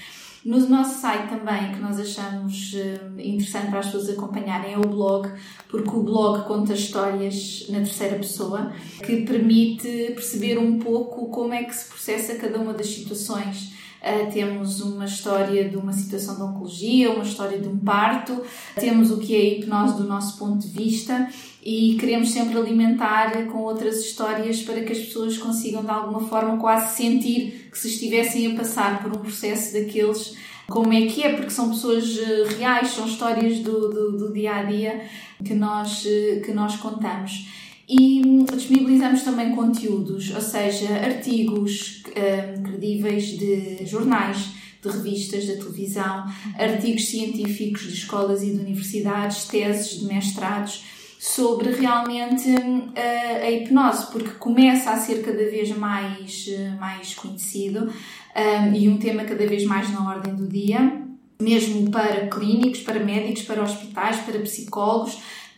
No 0.45 0.59
nosso 0.69 1.01
site 1.01 1.27
também, 1.27 1.73
que 1.73 1.79
nós 1.79 1.99
achamos 1.99 2.73
uh, 2.73 3.19
interessante 3.19 3.71
para 3.71 3.79
as 3.79 3.87
pessoas 3.87 4.09
acompanharem, 4.09 4.73
é 4.73 4.77
o 4.77 4.81
blog, 4.81 5.27
porque 5.67 5.89
o 5.89 6.03
blog 6.03 6.45
conta 6.45 6.73
histórias 6.73 7.65
na 7.67 7.79
terceira 7.79 8.15
pessoa, 8.15 8.71
que 9.03 9.23
permite 9.23 10.11
perceber 10.13 10.59
um 10.59 10.77
pouco 10.77 11.29
como 11.29 11.51
é 11.51 11.63
que 11.63 11.75
se 11.75 11.89
processa 11.89 12.35
cada 12.35 12.59
uma 12.59 12.73
das 12.73 12.85
situações. 12.85 13.73
Uh, 14.03 14.31
temos 14.31 14.81
uma 14.81 15.05
história 15.05 15.67
de 15.67 15.77
uma 15.77 15.91
situação 15.91 16.35
de 16.35 16.43
oncologia, 16.43 17.09
uma 17.09 17.23
história 17.23 17.57
de 17.57 17.67
um 17.67 17.79
parto, 17.79 18.39
temos 18.75 19.09
o 19.09 19.17
que 19.17 19.35
é 19.35 19.39
a 19.39 19.57
hipnose 19.57 19.97
do 19.97 20.03
nosso 20.03 20.37
ponto 20.37 20.59
de 20.59 20.67
vista 20.67 21.27
e 21.66 21.97
queremos 21.99 22.32
sempre 22.32 22.59
alimentar 22.59 23.47
com 23.47 23.63
outras 23.63 23.99
histórias 23.99 24.61
para 24.61 24.84
que 24.84 24.91
as 24.91 24.99
pessoas 24.99 25.36
consigam 25.36 25.84
de 25.84 25.89
alguma 25.89 26.22
forma 26.22 26.57
quase 26.57 26.95
sentir 26.95 27.70
que 27.72 27.80
se 27.80 27.88
estivessem 27.88 28.53
a 28.53 28.55
passar 28.55 29.01
por 29.01 29.11
um 29.11 29.20
processo 29.20 29.74
daqueles 29.74 30.36
como 30.68 30.93
é 30.93 31.07
que 31.07 31.24
é, 31.24 31.34
porque 31.34 31.49
são 31.49 31.70
pessoas 31.70 32.18
reais, 32.57 32.89
são 32.89 33.07
histórias 33.07 33.59
do, 33.59 33.89
do, 33.89 34.11
do 34.18 34.34
dia 34.34 34.55
a 34.55 34.63
dia 34.63 35.05
que 35.43 35.53
nós, 35.53 36.03
que 36.43 36.51
nós 36.53 36.76
contamos. 36.78 37.47
E 37.88 38.22
disponibilizamos 38.51 39.22
também 39.22 39.55
conteúdos, 39.55 40.34
ou 40.34 40.41
seja, 40.41 40.89
artigos 40.89 42.01
um, 42.07 42.63
credíveis 42.63 43.38
de 43.38 43.86
jornais, 43.86 44.53
de 44.82 44.89
revistas, 44.89 45.45
de 45.45 45.57
televisão, 45.57 46.26
artigos 46.57 47.05
científicos 47.09 47.84
de 47.84 47.93
escolas 47.93 48.41
e 48.41 48.47
de 48.47 48.59
universidades, 48.59 49.45
teses 49.45 49.99
de 49.99 50.05
mestrados 50.05 50.94
sobre 51.26 51.71
realmente 51.71 52.49
uh, 52.49 53.43
a 53.43 53.49
hipnose, 53.49 54.11
porque 54.11 54.30
começa 54.38 54.91
a 54.91 54.97
ser 54.97 55.23
cada 55.23 55.43
vez 55.49 55.76
mais, 55.76 56.45
uh, 56.47 56.80
mais 56.80 57.15
conhecido 57.15 57.89
um, 57.89 58.73
e 58.73 58.88
um 58.88 58.97
tema 58.97 59.23
cada 59.23 59.45
vez 59.47 59.65
mais 59.65 59.91
na 59.91 60.07
ordem 60.07 60.36
do 60.36 60.47
dia, 60.47 61.01
mesmo 61.41 61.89
para 61.89 62.28
clínicos, 62.28 62.82
para 62.82 63.03
médicos, 63.03 63.41
para 63.41 63.63
hospitais, 63.63 64.17
para 64.17 64.39
psicólogos, 64.39 65.17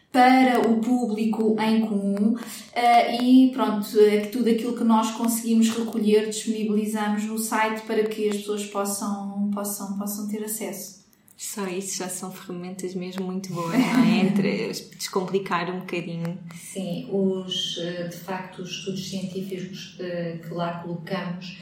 para 0.09 0.61
o 0.68 0.80
público 0.80 1.57
em 1.59 1.82
comum 1.82 2.36
uh, 2.36 3.22
e 3.22 3.51
pronto, 3.51 3.89
tudo 4.32 4.49
aquilo 4.49 4.76
que 4.76 4.86
nós 4.86 5.11
conseguimos 5.11 5.70
recolher 5.70 6.30
disponibilizamos 6.30 7.26
no 7.26 7.38
site 7.38 7.82
para 7.82 8.03
que 8.05 8.30
as 8.30 8.38
pessoas 8.38 8.65
possam, 8.65 9.51
possam, 9.53 9.97
possam 9.97 10.30
ter 10.30 10.45
acesso. 10.45 11.07
Só 11.38 11.67
isso 11.67 11.97
já 11.99 12.09
são 12.09 12.31
ferramentas 12.31 12.95
mesmo 12.95 13.25
muito 13.25 13.53
boas, 13.53 13.77
não 13.77 14.03
é? 14.03 14.17
Entre 14.25 14.67
descomplicar 14.97 15.69
um 15.69 15.81
bocadinho. 15.81 16.38
Sim, 16.55 17.07
os, 17.11 17.75
de 18.09 18.17
facto, 18.17 18.63
os 18.63 18.71
estudos 18.71 19.07
científicos 19.07 19.97
que 19.97 20.53
lá 20.53 20.79
colocamos 20.79 21.57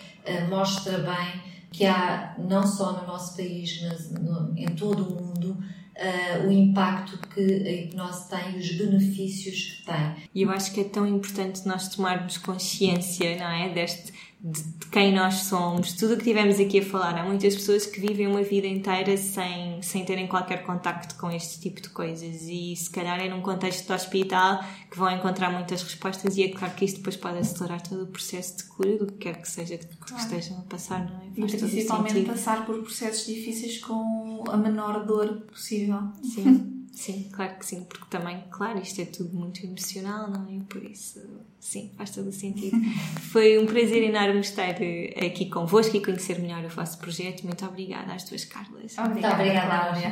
mostra 0.49 0.99
bem 0.99 1.55
que 1.75 1.85
há, 1.85 2.35
não 2.37 2.65
só 2.65 3.01
no 3.01 3.05
nosso 3.05 3.35
país, 3.35 3.81
mas 3.81 4.11
no, 4.11 4.57
em 4.57 4.67
todo 4.67 5.03
o 5.03 5.21
mundo, 5.21 5.57
Uh, 5.95 6.47
o 6.49 6.51
impacto 6.51 7.17
que 7.29 7.39
a 7.39 7.71
hipnose 7.71 8.29
tem 8.29 8.57
e 8.57 8.59
os 8.59 8.69
benefícios 8.73 9.77
que 9.77 9.85
tem. 9.85 10.29
E 10.35 10.41
eu 10.41 10.51
acho 10.51 10.73
que 10.73 10.81
é 10.81 10.83
tão 10.83 11.07
importante 11.07 11.65
nós 11.65 11.87
tomarmos 11.87 12.37
consciência, 12.37 13.37
não 13.37 13.49
é? 13.49 13.69
Deste, 13.69 14.11
de, 14.45 14.61
de 14.61 14.85
quem 14.91 15.11
nós 15.11 15.45
somos, 15.45 15.93
tudo 15.93 16.13
o 16.13 16.17
que 16.17 16.23
tivemos 16.23 16.59
aqui 16.59 16.79
a 16.79 16.85
falar. 16.85 17.17
Há 17.17 17.25
muitas 17.25 17.55
pessoas 17.55 17.87
que 17.87 17.99
vivem 17.99 18.27
uma 18.27 18.43
vida 18.43 18.67
inteira 18.67 19.17
sem, 19.17 19.81
sem 19.81 20.05
terem 20.05 20.27
qualquer 20.27 20.63
contacto 20.63 21.15
com 21.15 21.31
este 21.31 21.59
tipo 21.59 21.81
de 21.81 21.89
coisas 21.89 22.43
e 22.43 22.75
se 22.75 22.89
calhar 22.91 23.19
é 23.19 23.27
num 23.27 23.41
contexto 23.41 23.87
de 23.87 23.93
hospital 23.93 24.63
que 24.91 24.97
vão 24.97 25.09
encontrar 25.09 25.51
muitas 25.51 25.81
respostas 25.81 26.37
e 26.37 26.43
é 26.43 26.49
claro 26.49 26.75
que 26.75 26.85
isto 26.85 26.97
depois 26.97 27.17
pode 27.17 27.39
acelerar 27.39 27.81
todo 27.81 28.03
o 28.03 28.07
processo 28.07 28.57
de 28.57 28.63
cura 28.65 28.97
do 28.97 29.07
que 29.07 29.13
quer 29.13 29.41
que 29.41 29.49
seja 29.49 29.79
que 29.79 29.87
claro. 29.97 30.23
estejam 30.23 30.59
a 30.59 30.61
passar, 30.61 31.09
não 31.09 31.21
é? 31.21 31.41
Faz 31.41 31.53
e 31.53 31.57
principalmente 31.57 32.21
passar 32.21 32.65
por 32.67 32.83
processos 32.83 33.25
difíceis 33.25 33.79
com 33.79 34.43
a 34.47 34.57
menor 34.57 35.05
dor 35.07 35.41
possível. 35.51 36.01
Sim. 36.21 36.71
Sim, 36.95 37.29
claro 37.31 37.55
que 37.59 37.65
sim, 37.65 37.83
porque 37.83 38.05
também, 38.09 38.41
claro, 38.49 38.79
isto 38.79 39.01
é 39.01 39.05
tudo 39.05 39.35
muito 39.35 39.63
emocional, 39.65 40.29
não 40.29 40.47
é? 40.47 40.63
Por 40.69 40.81
isso, 40.81 41.19
sim, 41.59 41.91
faz 41.97 42.09
todo 42.11 42.29
o 42.29 42.31
sentido. 42.31 42.77
Foi 43.31 43.59
um 43.59 43.65
prazer 43.65 44.01
enorme 44.01 44.39
estar 44.39 44.69
aqui 44.69 45.49
convosco 45.51 45.95
e 45.97 46.01
conhecer 46.01 46.39
melhor 46.39 46.63
o 46.63 46.69
vosso 46.69 46.97
projeto. 46.97 47.43
Muito 47.43 47.65
obrigada 47.65 48.13
às 48.13 48.23
tuas 48.23 48.45
Carlas. 48.45 48.97
Obrigada, 48.97 49.09
Muito 49.09 49.27
obrigada, 49.27 49.67
Cláudia. 49.67 50.11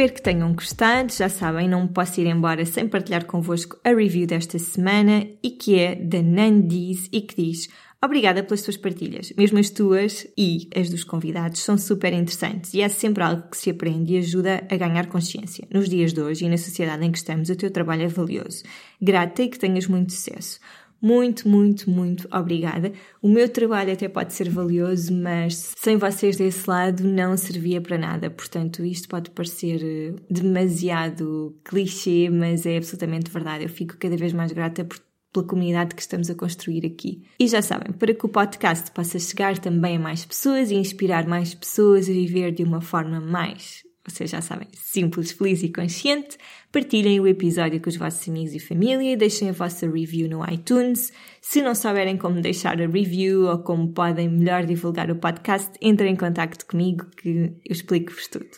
Espero 0.00 0.14
que 0.14 0.22
tenham 0.22 0.54
gostado. 0.54 1.12
Já 1.12 1.28
sabem, 1.28 1.68
não 1.68 1.86
posso 1.86 2.22
ir 2.22 2.26
embora 2.26 2.64
sem 2.64 2.88
partilhar 2.88 3.26
convosco 3.26 3.78
a 3.84 3.90
review 3.90 4.26
desta 4.26 4.58
semana 4.58 5.26
e 5.42 5.50
que 5.50 5.78
é 5.78 5.94
da 5.94 6.22
Nandis 6.22 7.06
e 7.12 7.20
que 7.20 7.36
diz 7.36 7.68
Obrigada 8.02 8.42
pelas 8.42 8.62
tuas 8.62 8.78
partilhas. 8.78 9.30
Mesmo 9.36 9.58
as 9.58 9.68
tuas 9.68 10.26
e 10.34 10.70
as 10.74 10.88
dos 10.88 11.04
convidados 11.04 11.60
são 11.60 11.76
super 11.76 12.14
interessantes 12.14 12.72
e 12.72 12.80
é 12.80 12.88
sempre 12.88 13.22
algo 13.22 13.50
que 13.50 13.58
se 13.58 13.68
aprende 13.68 14.14
e 14.14 14.16
ajuda 14.16 14.66
a 14.70 14.76
ganhar 14.78 15.06
consciência. 15.06 15.68
Nos 15.70 15.86
dias 15.86 16.14
de 16.14 16.22
hoje 16.22 16.46
e 16.46 16.48
na 16.48 16.56
sociedade 16.56 17.04
em 17.04 17.12
que 17.12 17.18
estamos, 17.18 17.50
o 17.50 17.56
teu 17.56 17.70
trabalho 17.70 18.04
é 18.04 18.08
valioso. 18.08 18.62
Grata 19.02 19.42
e 19.42 19.48
que 19.48 19.58
tenhas 19.58 19.86
muito 19.86 20.14
sucesso. 20.14 20.58
Muito, 21.00 21.48
muito, 21.48 21.90
muito 21.90 22.28
obrigada. 22.32 22.92
O 23.22 23.28
meu 23.28 23.48
trabalho 23.48 23.92
até 23.92 24.08
pode 24.08 24.34
ser 24.34 24.50
valioso, 24.50 25.12
mas 25.14 25.72
sem 25.76 25.96
vocês 25.96 26.36
desse 26.36 26.68
lado 26.68 27.02
não 27.02 27.36
servia 27.36 27.80
para 27.80 27.96
nada. 27.96 28.30
Portanto, 28.30 28.84
isto 28.84 29.08
pode 29.08 29.30
parecer 29.30 29.80
eh, 29.82 30.14
demasiado 30.30 31.56
clichê, 31.64 32.28
mas 32.30 32.66
é 32.66 32.76
absolutamente 32.76 33.30
verdade. 33.30 33.64
Eu 33.64 33.70
fico 33.70 33.96
cada 33.96 34.16
vez 34.16 34.32
mais 34.32 34.52
grata 34.52 34.84
por 34.84 34.98
pela 35.32 35.46
comunidade 35.46 35.94
que 35.94 36.02
estamos 36.02 36.28
a 36.28 36.34
construir 36.34 36.84
aqui. 36.84 37.22
E 37.38 37.46
já 37.46 37.62
sabem, 37.62 37.92
para 37.92 38.12
que 38.12 38.26
o 38.26 38.28
podcast 38.28 38.90
possa 38.90 39.18
chegar 39.18 39.58
também 39.58 39.96
a 39.96 40.00
mais 40.00 40.24
pessoas 40.24 40.70
e 40.70 40.74
inspirar 40.74 41.26
mais 41.26 41.54
pessoas 41.54 42.08
a 42.08 42.12
viver 42.12 42.52
de 42.52 42.64
uma 42.64 42.80
forma 42.80 43.20
mais, 43.20 43.82
vocês 44.06 44.30
já 44.30 44.40
sabem, 44.40 44.68
simples, 44.72 45.32
feliz 45.32 45.62
e 45.62 45.68
consciente, 45.68 46.38
partilhem 46.72 47.20
o 47.20 47.26
episódio 47.26 47.80
com 47.80 47.88
os 47.88 47.96
vossos 47.96 48.26
amigos 48.28 48.54
e 48.54 48.58
família, 48.58 49.16
deixem 49.16 49.50
a 49.50 49.52
vossa 49.52 49.86
review 49.90 50.28
no 50.28 50.44
iTunes. 50.50 51.12
Se 51.40 51.60
não 51.60 51.74
souberem 51.74 52.16
como 52.16 52.40
deixar 52.40 52.80
a 52.80 52.86
review 52.86 53.46
ou 53.46 53.58
como 53.58 53.92
podem 53.92 54.28
melhor 54.28 54.64
divulgar 54.64 55.10
o 55.10 55.16
podcast, 55.16 55.70
entrem 55.82 56.14
em 56.14 56.16
contato 56.16 56.64
comigo 56.66 57.06
que 57.16 57.28
eu 57.28 57.54
explico-vos 57.68 58.26
tudo. 58.28 58.50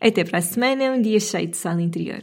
Até 0.00 0.24
para 0.24 0.38
a 0.38 0.42
semana, 0.42 0.92
um 0.92 1.00
dia 1.00 1.20
cheio 1.20 1.48
de 1.48 1.56
sal 1.56 1.80
interior. 1.80 2.22